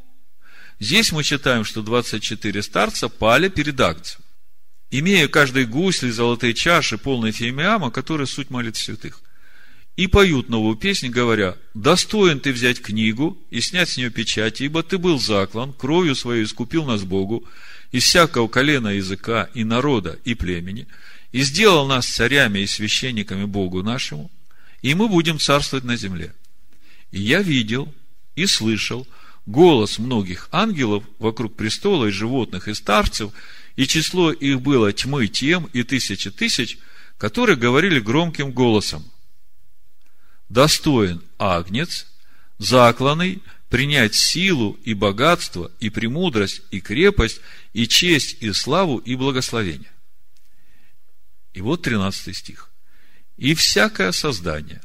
Здесь 0.80 1.12
мы 1.12 1.24
читаем, 1.24 1.66
что 1.66 1.82
24 1.82 2.64
старца 2.64 3.10
пали 3.10 3.50
перед 3.50 3.80
Агнцем, 3.80 4.22
имея 4.92 5.28
каждый 5.28 5.66
гусли, 5.66 6.10
золотые 6.10 6.54
чаши, 6.54 6.98
полные 6.98 7.34
фимиама, 7.34 7.92
которые 7.92 8.28
суть 8.28 8.50
молит 8.50 8.78
святых 8.78 9.22
и 10.00 10.08
поют 10.08 10.48
новую 10.48 10.78
песнь, 10.78 11.10
говоря, 11.10 11.58
«Достоин 11.74 12.40
ты 12.40 12.54
взять 12.54 12.82
книгу 12.82 13.38
и 13.50 13.60
снять 13.60 13.90
с 13.90 13.98
нее 13.98 14.10
печать, 14.10 14.62
ибо 14.62 14.82
ты 14.82 14.98
был 14.98 15.20
заклан, 15.20 15.74
кровью 15.74 16.16
свою 16.16 16.46
искупил 16.46 16.86
нас 16.86 17.04
Богу, 17.04 17.46
из 17.92 18.04
всякого 18.04 18.48
колена 18.48 18.90
языка 18.90 19.50
и 19.54 19.64
народа 19.64 20.20
и 20.24 20.34
племени, 20.36 20.88
и 21.32 21.42
сделал 21.42 21.88
нас 21.88 22.06
царями 22.06 22.60
и 22.60 22.68
священниками 22.68 23.46
Богу 23.46 23.84
нашему, 23.84 24.32
и 24.82 24.94
мы 24.96 25.08
будем 25.08 25.40
царствовать 25.40 25.86
на 25.86 25.96
земле. 25.96 26.34
И 27.12 27.22
я 27.22 27.42
видел 27.42 27.94
и 28.36 28.46
слышал 28.46 29.08
голос 29.46 30.00
многих 30.00 30.48
ангелов 30.52 31.04
вокруг 31.18 31.56
престола 31.56 32.06
и 32.06 32.12
животных 32.12 32.68
и 32.68 32.74
старцев, 32.74 33.32
и 33.76 33.88
число 33.88 34.32
их 34.32 34.62
было 34.62 34.92
тьмы 34.94 35.28
тем 35.28 35.70
и 35.74 35.84
тысячи 35.84 36.32
тысяч, 36.32 36.78
которые 37.18 37.58
говорили 37.58 38.00
громким 38.00 38.52
голосом– 38.52 39.04
достоин 40.50 41.22
агнец, 41.38 42.08
закланный 42.58 43.42
принять 43.70 44.16
силу 44.16 44.78
и 44.84 44.94
богатство, 44.96 45.72
и 45.80 45.90
премудрость, 45.90 46.64
и 46.72 46.82
крепость, 46.82 47.40
и 47.74 47.88
честь, 47.88 48.38
и 48.42 48.52
славу, 48.54 48.98
и 48.98 49.16
благословение. 49.16 49.92
И 51.54 51.62
вот 51.62 51.82
13 51.82 52.36
стих. 52.36 52.72
И 53.38 53.54
всякое 53.54 54.12
создание, 54.12 54.82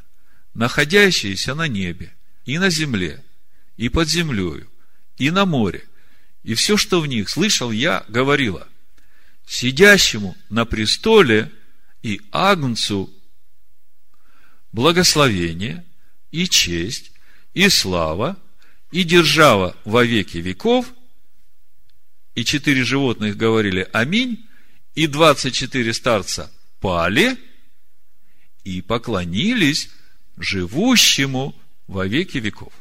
находящееся 0.55 1.55
на 1.55 1.68
небе, 1.68 2.14
и 2.45 2.59
на 2.59 2.70
земле, 2.70 3.24
и 3.76 3.89
под 3.89 4.09
землею, 4.09 4.70
и 5.16 5.30
на 5.30 5.45
море, 5.45 5.85
и 6.43 6.55
все, 6.55 6.76
что 6.76 7.01
в 7.01 7.07
них, 7.07 7.28
слышал 7.28 7.70
я, 7.70 8.05
говорила, 8.09 8.68
сидящему 9.47 10.37
на 10.51 10.64
престоле 10.64 11.51
и 12.03 12.20
агнцу 12.30 13.11
благословение 14.72 15.85
и 16.32 16.49
честь 16.49 17.12
и 17.55 17.68
слава 17.68 18.37
и 18.91 19.05
держава 19.05 19.76
во 19.85 20.05
веки 20.05 20.39
веков. 20.39 20.93
И 22.35 22.45
четыре 22.45 22.85
животных 22.85 23.37
говорили 23.37 23.89
аминь, 23.93 24.47
и 24.95 25.07
двадцать 25.07 25.55
четыре 25.55 25.93
старца 25.93 26.53
пали 26.80 27.39
и 28.64 28.80
поклонились 28.80 29.91
живущему 30.37 31.55
во 31.87 32.07
веки 32.07 32.39
веков. 32.39 32.72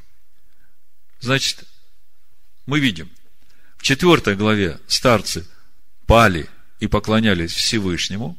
Значит, 1.19 1.63
мы 2.65 2.79
видим, 2.79 3.09
в 3.77 3.83
четвертой 3.83 4.35
главе 4.35 4.79
старцы 4.87 5.47
пали 6.05 6.49
и 6.79 6.87
поклонялись 6.87 7.53
Всевышнему. 7.53 8.37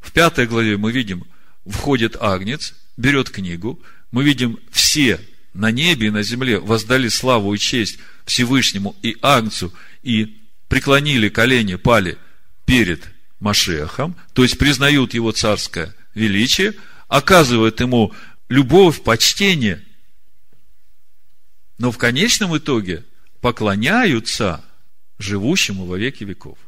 В 0.00 0.12
пятой 0.12 0.46
главе 0.46 0.76
мы 0.76 0.92
видим, 0.92 1.26
входит 1.66 2.16
агнец 2.20 2.74
берет 2.96 3.30
книгу, 3.30 3.82
мы 4.10 4.24
видим 4.24 4.58
все 4.70 5.20
на 5.52 5.70
небе 5.70 6.08
и 6.08 6.10
на 6.10 6.22
земле 6.22 6.58
воздали 6.58 7.08
славу 7.08 7.54
и 7.54 7.58
честь 7.58 7.98
Всевышнему 8.24 8.96
и 9.02 9.16
Агнцу, 9.22 9.72
и 10.02 10.43
преклонили 10.74 11.28
колени, 11.28 11.76
пали 11.76 12.18
перед 12.64 13.08
Машехом, 13.38 14.16
то 14.32 14.42
есть 14.42 14.58
признают 14.58 15.14
его 15.14 15.30
царское 15.30 15.94
величие, 16.14 16.74
оказывают 17.06 17.78
ему 17.78 18.12
любовь, 18.48 19.04
почтение, 19.04 19.84
но 21.78 21.92
в 21.92 21.96
конечном 21.96 22.58
итоге 22.58 23.04
поклоняются 23.40 24.64
живущему 25.20 25.86
во 25.86 25.96
веки 25.96 26.24
веков. 26.24 26.58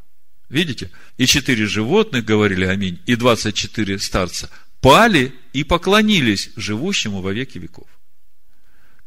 Видите? 0.49 0.93
И 1.17 1.27
четыре 1.27 1.67
животных 1.67 2.25
говорили 2.25 2.65
аминь, 2.65 3.01
и 3.07 3.17
двадцать 3.17 3.57
четыре 3.57 3.99
старца 3.99 4.51
пали 4.81 5.35
и 5.53 5.65
поклонились 5.65 6.51
живущему 6.55 7.23
во 7.23 7.33
веки 7.33 7.59
веков. 7.59 7.89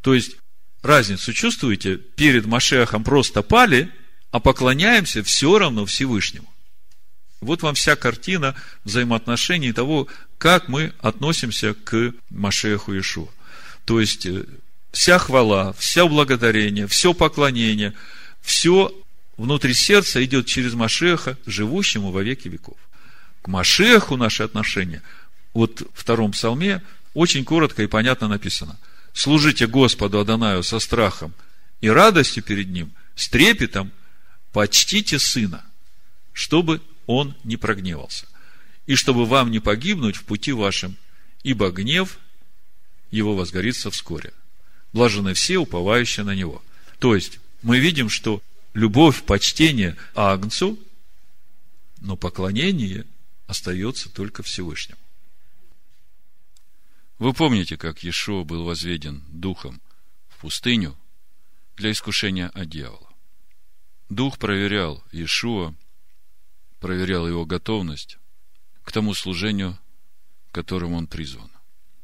То 0.02 0.12
есть, 0.12 0.36
разницу 0.82 1.32
чувствуете? 1.32 1.96
Перед 1.96 2.44
Машехом 2.44 3.02
просто 3.02 3.40
пали, 3.40 3.90
а 4.30 4.40
поклоняемся 4.40 5.22
все 5.22 5.58
равно 5.58 5.86
Всевышнему. 5.86 6.48
Вот 7.40 7.62
вам 7.62 7.74
вся 7.74 7.96
картина 7.96 8.54
взаимоотношений 8.84 9.72
того, 9.72 10.08
как 10.38 10.68
мы 10.68 10.92
относимся 11.00 11.74
к 11.74 12.12
Машеху 12.28 12.92
Иешуа. 12.92 13.28
То 13.84 14.00
есть, 14.00 14.26
э, 14.26 14.44
вся 14.92 15.18
хвала, 15.18 15.72
все 15.74 16.06
благодарение, 16.06 16.86
все 16.86 17.14
поклонение, 17.14 17.94
все 18.42 18.94
внутри 19.36 19.72
сердца 19.72 20.22
идет 20.22 20.46
через 20.46 20.74
Машеха, 20.74 21.38
живущему 21.46 22.10
во 22.10 22.22
веки 22.22 22.48
веков. 22.48 22.76
К 23.42 23.48
Машеху 23.48 24.16
наши 24.16 24.42
отношения, 24.42 25.02
вот 25.54 25.80
в 25.80 26.00
втором 26.00 26.32
псалме 26.32 26.82
очень 27.14 27.44
коротко 27.44 27.82
и 27.82 27.86
понятно 27.86 28.28
написано. 28.28 28.78
Служите 29.14 29.66
Господу 29.66 30.20
Адонаю 30.20 30.62
со 30.62 30.78
страхом 30.78 31.32
и 31.80 31.88
радостью 31.88 32.42
перед 32.42 32.68
Ним, 32.68 32.92
с 33.16 33.28
трепетом, 33.28 33.90
почтите 34.52 35.18
Сына, 35.18 35.64
чтобы 36.32 36.80
Он 37.06 37.34
не 37.44 37.56
прогневался, 37.56 38.26
и 38.86 38.94
чтобы 38.94 39.26
вам 39.26 39.50
не 39.50 39.60
погибнуть 39.60 40.16
в 40.16 40.24
пути 40.24 40.52
вашем, 40.52 40.96
ибо 41.42 41.70
гнев 41.70 42.18
Его 43.10 43.34
возгорится 43.34 43.90
вскоре. 43.90 44.32
Блажены 44.92 45.34
все, 45.34 45.58
уповающие 45.58 46.24
на 46.24 46.34
Него. 46.34 46.62
То 46.98 47.14
есть, 47.14 47.38
мы 47.62 47.78
видим, 47.78 48.08
что 48.08 48.42
любовь, 48.74 49.22
почтение 49.22 49.96
Агнцу, 50.14 50.78
но 52.00 52.16
поклонение 52.16 53.06
остается 53.46 54.08
только 54.08 54.42
Всевышнему. 54.42 55.00
Вы 57.18 57.34
помните, 57.34 57.76
как 57.76 58.02
Иешуа 58.02 58.44
был 58.44 58.64
возведен 58.64 59.22
духом 59.28 59.80
в 60.28 60.38
пустыню 60.38 60.96
для 61.76 61.90
искушения 61.92 62.48
от 62.48 62.70
дьявола? 62.70 63.09
Дух 64.10 64.38
проверял 64.38 65.04
Иешуа, 65.12 65.72
проверял 66.80 67.28
его 67.28 67.46
готовность 67.46 68.18
к 68.82 68.90
тому 68.90 69.14
служению, 69.14 69.78
которым 70.50 70.94
он 70.94 71.06
призван. 71.06 71.48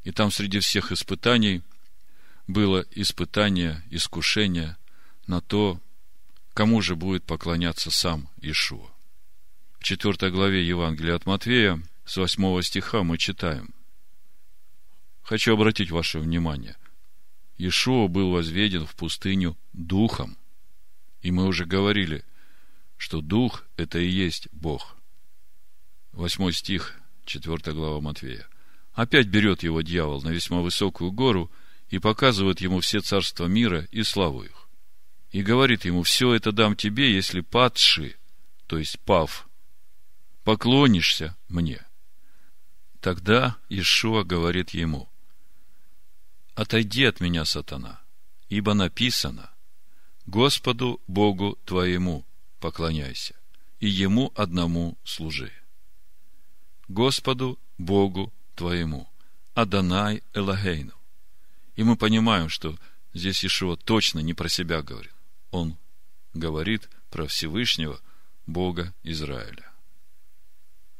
И 0.05 0.11
там 0.11 0.31
среди 0.31 0.59
всех 0.59 0.93
испытаний 0.93 1.63
было 2.47 2.85
испытание, 2.91 3.83
искушение 3.89 4.77
на 5.27 5.41
то, 5.41 5.81
кому 6.53 6.81
же 6.81 6.95
будет 6.95 7.25
поклоняться 7.25 7.91
сам 7.91 8.29
Ишуа. 8.39 8.89
В 9.77 9.83
4 9.83 10.31
главе 10.31 10.65
Евангелия 10.65 11.15
от 11.15 11.25
Матвея, 11.25 11.83
с 12.05 12.15
8 12.15 12.61
стиха 12.61 13.03
мы 13.03 13.17
читаем. 13.17 13.73
Хочу 15.23 15.53
обратить 15.53 15.91
ваше 15.91 16.19
внимание. 16.19 16.77
Ишуа 17.57 18.07
был 18.07 18.31
возведен 18.31 18.85
в 18.85 18.95
пустыню 18.95 19.57
духом. 19.73 20.37
И 21.27 21.31
мы 21.31 21.45
уже 21.45 21.65
говорили, 21.65 22.23
что 22.95 23.19
дух– 23.19 23.65
это 23.75 23.99
и 23.99 24.07
есть 24.07 24.47
Бог. 24.53 24.95
8 26.13 26.51
стих, 26.53 26.95
4 27.25 27.73
глава 27.73 27.99
Матвея. 27.99 28.47
Опять 28.93 29.27
берет 29.27 29.61
его 29.61 29.81
дьявол 29.81 30.21
на 30.21 30.29
весьма 30.29 30.61
высокую 30.61 31.11
гору 31.11 31.51
и 31.89 31.99
показывает 31.99 32.61
ему 32.61 32.79
все 32.79 33.01
царства 33.01 33.47
мира 33.47 33.89
и 33.91 34.03
славу 34.03 34.43
их 34.43 34.69
и 35.31 35.41
говорит 35.41 35.83
ему, 35.83 36.03
все 36.03 36.33
это 36.33 36.53
дам 36.53 36.77
тебе, 36.77 37.13
если 37.13 37.41
падши, 37.41 38.15
то 38.65 38.77
есть 38.77 38.97
пав, 39.01 39.49
поклонишься 40.45 41.35
мне. 41.49 41.85
Тогда 43.01 43.57
Ишуа 43.67 44.23
говорит 44.23 44.69
ему, 44.69 45.09
отойди 46.55 47.03
от 47.03 47.19
меня, 47.19 47.43
сатана, 47.43 47.99
ибо 48.47 48.73
написано, 48.73 49.51
Господу 50.27 51.01
Богу 51.07 51.57
твоему 51.65 52.25
поклоняйся, 52.59 53.35
и 53.79 53.87
Ему 53.87 54.31
одному 54.35 54.97
служи. 55.03 55.51
Господу 56.87 57.59
Богу 57.77 58.31
твоему, 58.55 59.09
Адонай 59.55 60.23
Элагейну. 60.33 60.93
И 61.75 61.83
мы 61.83 61.97
понимаем, 61.97 62.49
что 62.49 62.77
здесь 63.13 63.43
Ишуа 63.43 63.75
точно 63.75 64.19
не 64.19 64.33
про 64.33 64.47
себя 64.49 64.81
говорит 64.81 65.13
он 65.51 65.77
говорит 66.33 66.89
про 67.09 67.27
Всевышнего 67.27 67.99
Бога 68.45 68.93
Израиля. 69.03 69.71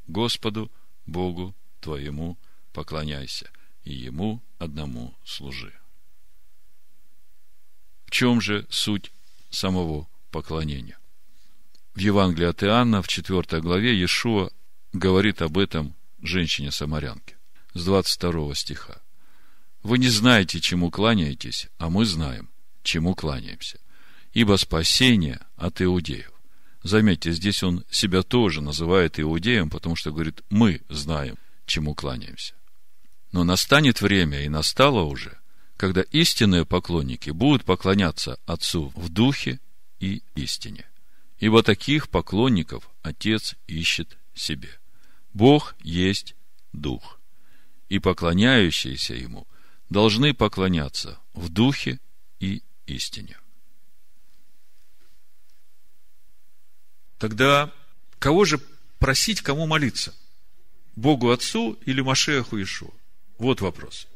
Господу, 0.08 0.72
Богу 1.06 1.56
твоему 1.80 2.38
поклоняйся, 2.74 3.50
и 3.84 3.94
Ему 3.94 4.42
одному 4.58 5.16
служи. 5.24 5.74
В 8.06 8.12
чем 8.12 8.42
же 8.42 8.66
суть 8.70 9.12
самого 9.50 10.08
поклонения? 10.32 10.98
В 11.96 12.00
Евангелии 12.00 12.48
от 12.48 12.64
Иоанна, 12.64 13.02
в 13.02 13.08
4 13.08 13.62
главе, 13.62 13.94
Иешуа 13.94 14.50
говорит 14.94 15.42
об 15.42 15.58
этом 15.58 15.96
женщине-самарянке 16.22 17.36
с 17.74 17.84
22 17.86 18.56
стиха. 18.56 19.02
Вы 19.84 19.98
не 19.98 20.10
знаете, 20.10 20.60
чему 20.60 20.92
кланяетесь, 20.92 21.70
а 21.78 21.90
мы 21.90 22.06
знаем, 22.06 22.50
чему 22.84 23.16
кланяемся 23.16 23.80
ибо 24.38 24.56
спасение 24.58 25.40
от 25.56 25.82
иудеев. 25.82 26.32
Заметьте, 26.84 27.32
здесь 27.32 27.64
он 27.64 27.84
себя 27.90 28.22
тоже 28.22 28.62
называет 28.62 29.20
иудеем, 29.20 29.68
потому 29.72 29.96
что 29.96 30.12
говорит, 30.12 30.44
мы 30.52 30.84
знаем, 30.90 31.40
чему 31.66 31.96
кланяемся. 31.96 32.54
Но 33.32 33.44
настанет 33.44 34.00
время, 34.00 34.44
и 34.44 34.48
настало 34.48 35.02
уже, 35.02 35.40
когда 35.78 36.02
истинные 36.02 36.66
поклонники 36.66 37.30
будут 37.30 37.64
поклоняться 37.64 38.40
Отцу 38.46 38.92
в 38.96 39.10
духе 39.10 39.60
и 40.00 40.24
истине. 40.36 40.86
Ибо 41.40 41.62
таких 41.62 42.10
поклонников 42.10 42.90
Отец 43.04 43.56
ищет 43.68 44.18
себе. 44.34 44.80
Бог 45.34 45.76
есть 45.80 46.36
Дух, 46.74 47.20
и 47.90 48.00
поклоняющиеся 48.00 49.14
Ему 49.14 49.48
должны 49.90 50.34
поклоняться 50.34 51.20
в 51.34 51.50
духе 51.50 52.00
и 52.40 52.64
истине. 52.88 53.38
Тогда 57.20 57.72
кого 58.20 58.46
же 58.46 58.60
просить, 59.00 59.42
кому 59.42 59.68
молиться? 59.68 60.14
Богу 60.96 61.30
Отцу 61.30 61.74
или 61.86 62.02
Машеху 62.02 62.62
Ишуа? 62.62 62.92
Вот 63.38 63.62
вопрос. 63.62 64.08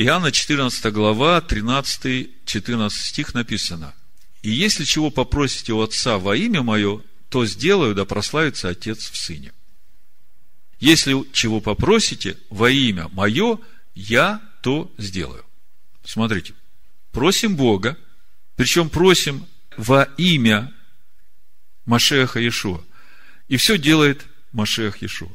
Иоанна 0.00 0.30
14 0.30 0.92
глава, 0.92 1.40
13-14 1.40 2.88
стих 2.88 3.34
написано. 3.34 3.96
«И 4.42 4.50
если 4.50 4.84
чего 4.84 5.10
попросите 5.10 5.72
у 5.72 5.82
Отца 5.82 6.18
во 6.18 6.36
имя 6.36 6.62
Мое, 6.62 7.02
то 7.28 7.44
сделаю, 7.44 7.96
да 7.96 8.04
прославится 8.04 8.68
Отец 8.68 9.10
в 9.10 9.16
Сыне. 9.16 9.52
Если 10.78 11.16
чего 11.32 11.60
попросите 11.60 12.38
во 12.48 12.70
имя 12.70 13.08
Мое, 13.08 13.58
я 13.96 14.40
то 14.62 14.88
сделаю». 14.98 15.44
Смотрите, 16.04 16.54
просим 17.10 17.56
Бога, 17.56 17.98
причем 18.54 18.90
просим 18.90 19.48
во 19.76 20.04
имя 20.16 20.72
Машеха 21.86 22.38
Иешуа. 22.38 22.84
И 23.48 23.56
все 23.56 23.76
делает 23.76 24.26
Машех 24.52 25.02
Иешуа. 25.02 25.32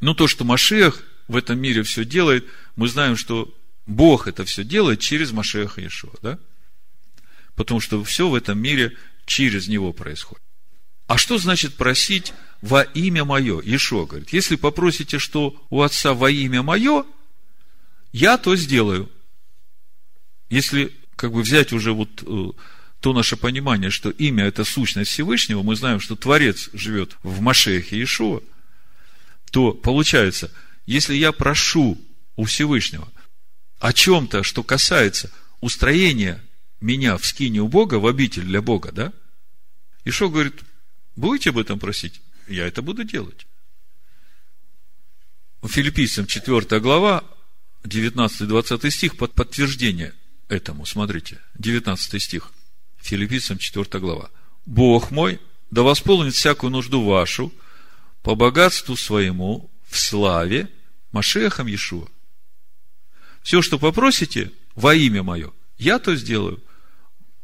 Но 0.00 0.14
то, 0.14 0.26
что 0.26 0.42
Машех 0.42 1.00
в 1.28 1.36
этом 1.36 1.60
мире 1.60 1.84
все 1.84 2.04
делает, 2.04 2.44
мы 2.74 2.88
знаем, 2.88 3.16
что 3.16 3.54
Бог 3.88 4.28
это 4.28 4.44
все 4.44 4.64
делает 4.64 5.00
через 5.00 5.32
Машеха 5.32 5.80
Иешуа, 5.80 6.12
да? 6.22 6.38
Потому 7.56 7.80
что 7.80 8.04
все 8.04 8.28
в 8.28 8.34
этом 8.34 8.58
мире 8.58 8.94
через 9.24 9.66
него 9.66 9.94
происходит. 9.94 10.44
А 11.06 11.16
что 11.16 11.38
значит 11.38 11.74
просить 11.74 12.34
во 12.60 12.82
имя 12.82 13.24
мое? 13.24 13.62
Иешуа 13.62 14.04
говорит, 14.04 14.32
если 14.32 14.56
попросите, 14.56 15.18
что 15.18 15.56
у 15.70 15.80
Отца 15.80 16.12
во 16.12 16.30
имя 16.30 16.62
мое, 16.62 17.06
я 18.12 18.36
то 18.36 18.54
сделаю. 18.56 19.10
Если 20.50 20.94
как 21.16 21.32
бы 21.32 21.40
взять 21.40 21.72
уже 21.72 21.92
вот 21.92 22.22
э, 22.26 22.50
то 23.00 23.12
наше 23.14 23.38
понимание, 23.38 23.90
что 23.90 24.10
имя– 24.10 24.44
это 24.46 24.64
сущность 24.64 25.10
Всевышнего, 25.10 25.62
мы 25.62 25.76
знаем, 25.76 26.00
что 26.00 26.14
Творец 26.14 26.68
живет 26.74 27.16
в 27.22 27.40
Машехе 27.40 27.96
Иешуа, 27.96 28.42
то 29.50 29.72
получается, 29.72 30.52
если 30.84 31.14
я 31.14 31.32
прошу 31.32 31.98
у 32.36 32.44
Всевышнего 32.44 33.08
о 33.78 33.92
чем-то, 33.92 34.42
что 34.42 34.62
касается 34.62 35.30
устроения 35.60 36.42
меня 36.80 37.16
в 37.16 37.26
скине 37.26 37.60
у 37.60 37.68
Бога, 37.68 37.96
в 37.96 38.06
обитель 38.06 38.44
для 38.44 38.62
Бога, 38.62 38.92
да? 38.92 39.12
Ишо 40.04 40.28
говорит, 40.28 40.60
будете 41.16 41.50
об 41.50 41.58
этом 41.58 41.78
просить? 41.78 42.20
Я 42.46 42.66
это 42.66 42.82
буду 42.82 43.04
делать. 43.04 43.46
Филиппийцам 45.64 46.26
4 46.26 46.80
глава, 46.80 47.24
19-20 47.84 48.90
стих, 48.90 49.16
под 49.16 49.34
подтверждение 49.34 50.14
этому, 50.48 50.86
смотрите, 50.86 51.40
19 51.58 52.22
стих. 52.22 52.52
Филиппийцам 52.98 53.58
4 53.58 54.00
глава. 54.00 54.30
Бог 54.66 55.10
мой, 55.10 55.40
да 55.70 55.82
восполнит 55.82 56.34
всякую 56.34 56.70
нужду 56.70 57.04
вашу 57.04 57.52
по 58.22 58.34
богатству 58.34 58.96
своему 58.96 59.70
в 59.88 59.98
славе 59.98 60.68
Машехом 61.12 61.66
Иешуа. 61.66 62.08
Все, 63.48 63.62
что 63.62 63.78
попросите 63.78 64.52
во 64.74 64.94
имя 64.94 65.22
мое, 65.22 65.52
я 65.78 65.98
то 65.98 66.14
сделаю. 66.14 66.62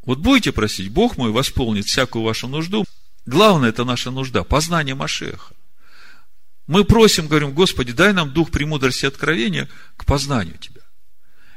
Вот 0.03 0.19
будете 0.19 0.53
просить, 0.53 0.91
Бог 0.91 1.17
мой 1.17 1.31
восполнит 1.31 1.87
всякую 1.87 2.25
вашу 2.25 2.47
нужду. 2.47 2.85
Главное, 3.25 3.71
это 3.71 3.85
наша 3.85 4.11
нужда, 4.11 4.45
познание 4.45 4.95
Машеха. 4.95 5.55
Мы 6.67 6.85
просим, 6.85 7.27
говорим, 7.27 7.55
Господи, 7.55 7.93
дай 7.93 8.13
нам 8.13 8.35
дух 8.35 8.51
премудрости 8.51 9.07
и 9.07 9.09
откровения 9.09 9.67
к 9.97 10.05
познанию 10.05 10.59
Тебя. 10.59 10.83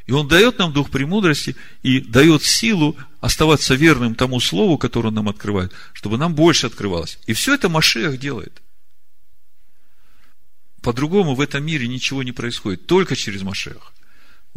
И 0.05 0.13
Он 0.13 0.29
дает 0.29 0.59
нам 0.59 0.71
дух 0.71 0.91
премудрости 0.91 1.57
и 1.83 1.99
дает 1.99 2.41
силу 2.41 2.95
оставаться 3.19 3.75
верным 3.75 4.15
тому 4.15 4.39
слову, 4.39 4.77
которое 4.77 5.09
Он 5.09 5.15
нам 5.15 5.27
открывает, 5.27 5.73
чтобы 5.91 6.17
нам 6.17 6.33
больше 6.33 6.67
открывалось. 6.67 7.19
И 7.25 7.33
все 7.33 7.53
это 7.53 7.67
Машех 7.67 8.17
делает. 8.17 8.61
По-другому 10.81 11.35
в 11.35 11.41
этом 11.41 11.65
мире 11.65 11.89
ничего 11.89 12.23
не 12.23 12.31
происходит, 12.31 12.87
только 12.87 13.17
через 13.17 13.41
Машех. 13.41 13.91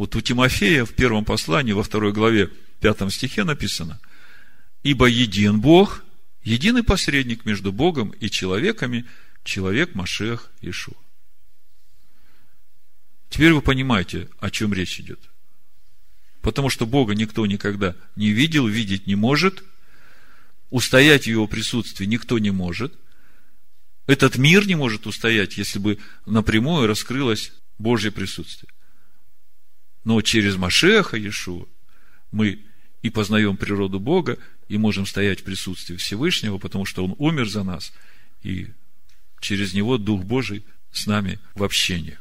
Вот 0.01 0.17
у 0.17 0.23
Тимофея 0.23 0.87
в 0.87 0.95
первом 0.95 1.27
послании, 1.27 1.73
во 1.73 1.83
второй 1.83 2.15
главе, 2.15 2.49
пятом 2.81 3.11
стихе 3.11 3.45
написано, 3.45 4.01
«Ибо 4.83 5.05
един 5.05 5.61
Бог, 5.61 6.03
единый 6.43 6.83
посредник 6.83 7.45
между 7.45 7.71
Богом 7.71 8.09
и 8.09 8.31
человеками, 8.31 9.05
человек 9.45 9.95
Машех 9.95 10.51
Ишуа». 10.63 10.97
Теперь 13.29 13.53
вы 13.53 13.61
понимаете, 13.61 14.31
о 14.39 14.51
чем 14.51 14.73
речь 14.73 14.99
идет. 15.01 15.21
Потому 16.41 16.71
что 16.71 16.87
Бога 16.87 17.15
никто 17.15 17.45
никогда 17.45 17.95
не 18.17 18.31
видел, 18.31 18.67
видеть 18.67 19.07
не 19.07 19.17
может, 19.17 19.63
устоять 20.71 21.25
в 21.25 21.27
Его 21.27 21.47
присутствии 21.47 22.07
никто 22.07 22.39
не 22.39 22.51
может. 22.51 22.95
Этот 24.07 24.39
мир 24.39 24.67
не 24.67 24.77
может 24.77 25.07
устоять, 25.07 25.59
если 25.59 25.79
бы 25.79 25.99
напрямую 26.25 26.87
раскрылось 26.87 27.53
Божье 27.77 28.11
присутствие. 28.11 28.73
Но 30.05 30.21
через 30.23 30.57
Машеха 30.57 31.17
Иешуа 31.17 31.67
мы 32.33 32.61
и 33.03 33.11
познаем 33.11 33.57
природу 33.57 33.99
Бога, 33.99 34.39
и 34.69 34.79
можем 34.79 35.07
стоять 35.07 35.41
в 35.41 35.45
присутствии 35.45 35.97
Всевышнего, 35.97 36.59
потому 36.59 36.85
что 36.85 37.05
Он 37.05 37.15
умер 37.19 37.49
за 37.49 37.65
нас, 37.65 37.93
и 38.43 38.69
через 39.41 39.73
Него 39.75 39.99
Дух 39.99 40.23
Божий 40.23 40.65
с 40.93 41.07
нами 41.07 41.39
в 41.55 41.65
общении. 41.65 42.19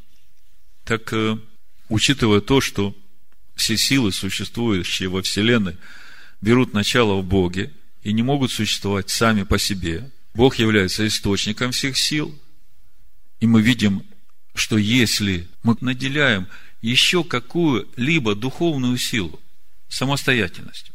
Так, 0.84 1.14
э, 1.14 1.38
учитывая 1.90 2.42
то, 2.42 2.62
что 2.62 2.96
все 3.56 3.78
силы, 3.78 4.12
существующие 4.12 5.10
во 5.10 5.22
Вселенной, 5.22 5.78
берут 6.42 6.74
начало 6.74 7.22
в 7.22 7.26
Боге 7.26 7.72
и 8.04 8.14
не 8.14 8.24
могут 8.24 8.52
существовать 8.52 9.10
сами 9.10 9.44
по 9.44 9.60
себе. 9.60 10.10
Бог 10.34 10.56
является 10.56 11.06
источником 11.06 11.72
всех 11.72 11.98
сил. 11.98 12.34
И 13.40 13.48
мы 13.48 13.62
видим, 13.62 14.04
что 14.56 14.78
если 14.78 15.48
мы 15.64 15.76
наделяем 15.82 16.48
еще 16.82 17.24
какую-либо 17.24 18.36
духовную 18.36 18.98
силу 18.98 19.40
самостоятельностью, 19.88 20.94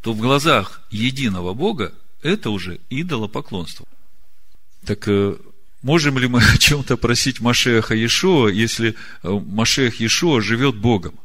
то 0.00 0.12
в 0.12 0.18
глазах 0.18 0.82
единого 0.90 1.54
Бога 1.54 1.92
это 2.22 2.50
уже 2.50 2.80
идолопоклонство. 2.90 3.86
Так 4.84 5.08
э, 5.08 5.36
можем 5.82 6.18
ли 6.18 6.28
мы 6.28 6.40
о 6.54 6.58
чем-то 6.58 6.96
просить 6.96 7.40
Машеха 7.40 7.94
Иешуа, 7.94 8.48
если 8.48 8.94
э, 9.22 9.28
Машех 9.28 10.00
Иешуа 10.00 10.40
живет 10.40 10.76
Богом? 10.76 11.18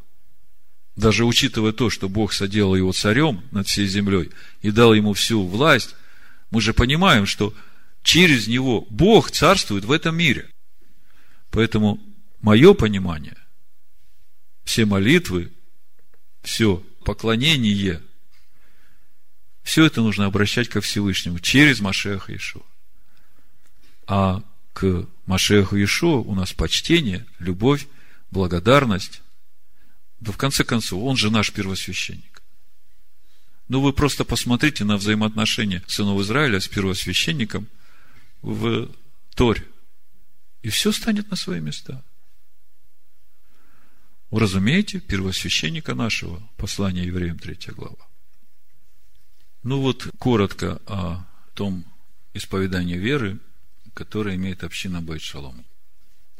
даже 0.96 1.26
учитывая 1.26 1.72
то, 1.72 1.90
что 1.90 2.08
Бог 2.08 2.34
соделал 2.34 2.76
его 2.76 2.92
царем 2.94 3.44
над 3.52 3.68
всей 3.68 3.88
землей 3.88 4.32
и 4.62 4.72
дал 4.72 4.94
ему 4.94 5.14
всю 5.14 5.46
власть, 5.46 5.96
мы 6.52 6.62
же 6.62 6.74
понимаем, 6.74 7.26
что 7.26 7.54
через 8.04 8.48
него 8.48 8.86
Бог 8.90 9.32
царствует 9.32 9.86
в 9.86 9.92
этом 9.92 10.16
мире. 10.16 10.50
Поэтому 11.50 12.00
мое 12.42 12.74
понимание, 12.74 13.38
все 14.64 14.86
молитвы, 14.86 15.52
все 16.42 16.78
поклонение, 17.06 18.02
все 19.64 19.86
это 19.86 20.02
нужно 20.02 20.26
обращать 20.26 20.70
ко 20.70 20.82
Всевышнему 20.82 21.40
через 21.40 21.80
Машеха 21.80 22.36
Ишуа. 22.36 22.64
А 24.08 24.44
к 24.74 25.08
Машеху 25.26 25.82
Ишуа 25.82 26.18
у 26.18 26.36
нас 26.36 26.54
почтение, 26.54 27.26
любовь, 27.40 27.88
благодарность, 28.32 29.22
да 30.20 30.32
в 30.32 30.38
конце 30.38 30.64
концов, 30.64 31.04
он 31.04 31.18
же 31.18 31.30
наш 31.32 31.52
первосвященник. 31.52 32.42
Ну, 33.68 33.82
вы 33.82 33.94
просто 33.94 34.26
посмотрите 34.26 34.84
на 34.84 34.98
взаимоотношения 34.98 35.84
сынов 35.88 36.22
Израиля 36.22 36.60
с 36.60 36.68
первосвященником 36.68 37.68
в 38.42 38.90
Торе. 39.36 39.66
И 40.62 40.70
все 40.70 40.92
станет 40.92 41.30
на 41.30 41.36
свои 41.36 41.60
места. 41.60 42.04
Уразумеете 44.34 45.00
первосвященника 45.00 45.94
нашего, 45.94 46.42
послание 46.58 47.06
евреям, 47.06 47.38
3 47.38 47.56
глава. 47.76 48.08
Ну 49.62 49.80
вот, 49.80 50.08
коротко 50.18 50.82
о 50.88 51.24
том 51.54 51.86
исповедании 52.34 52.98
веры, 52.98 53.38
которое 53.94 54.36
имеет 54.36 54.64
община 54.64 55.04
Байт 55.04 55.22
Шалом. 55.22 55.64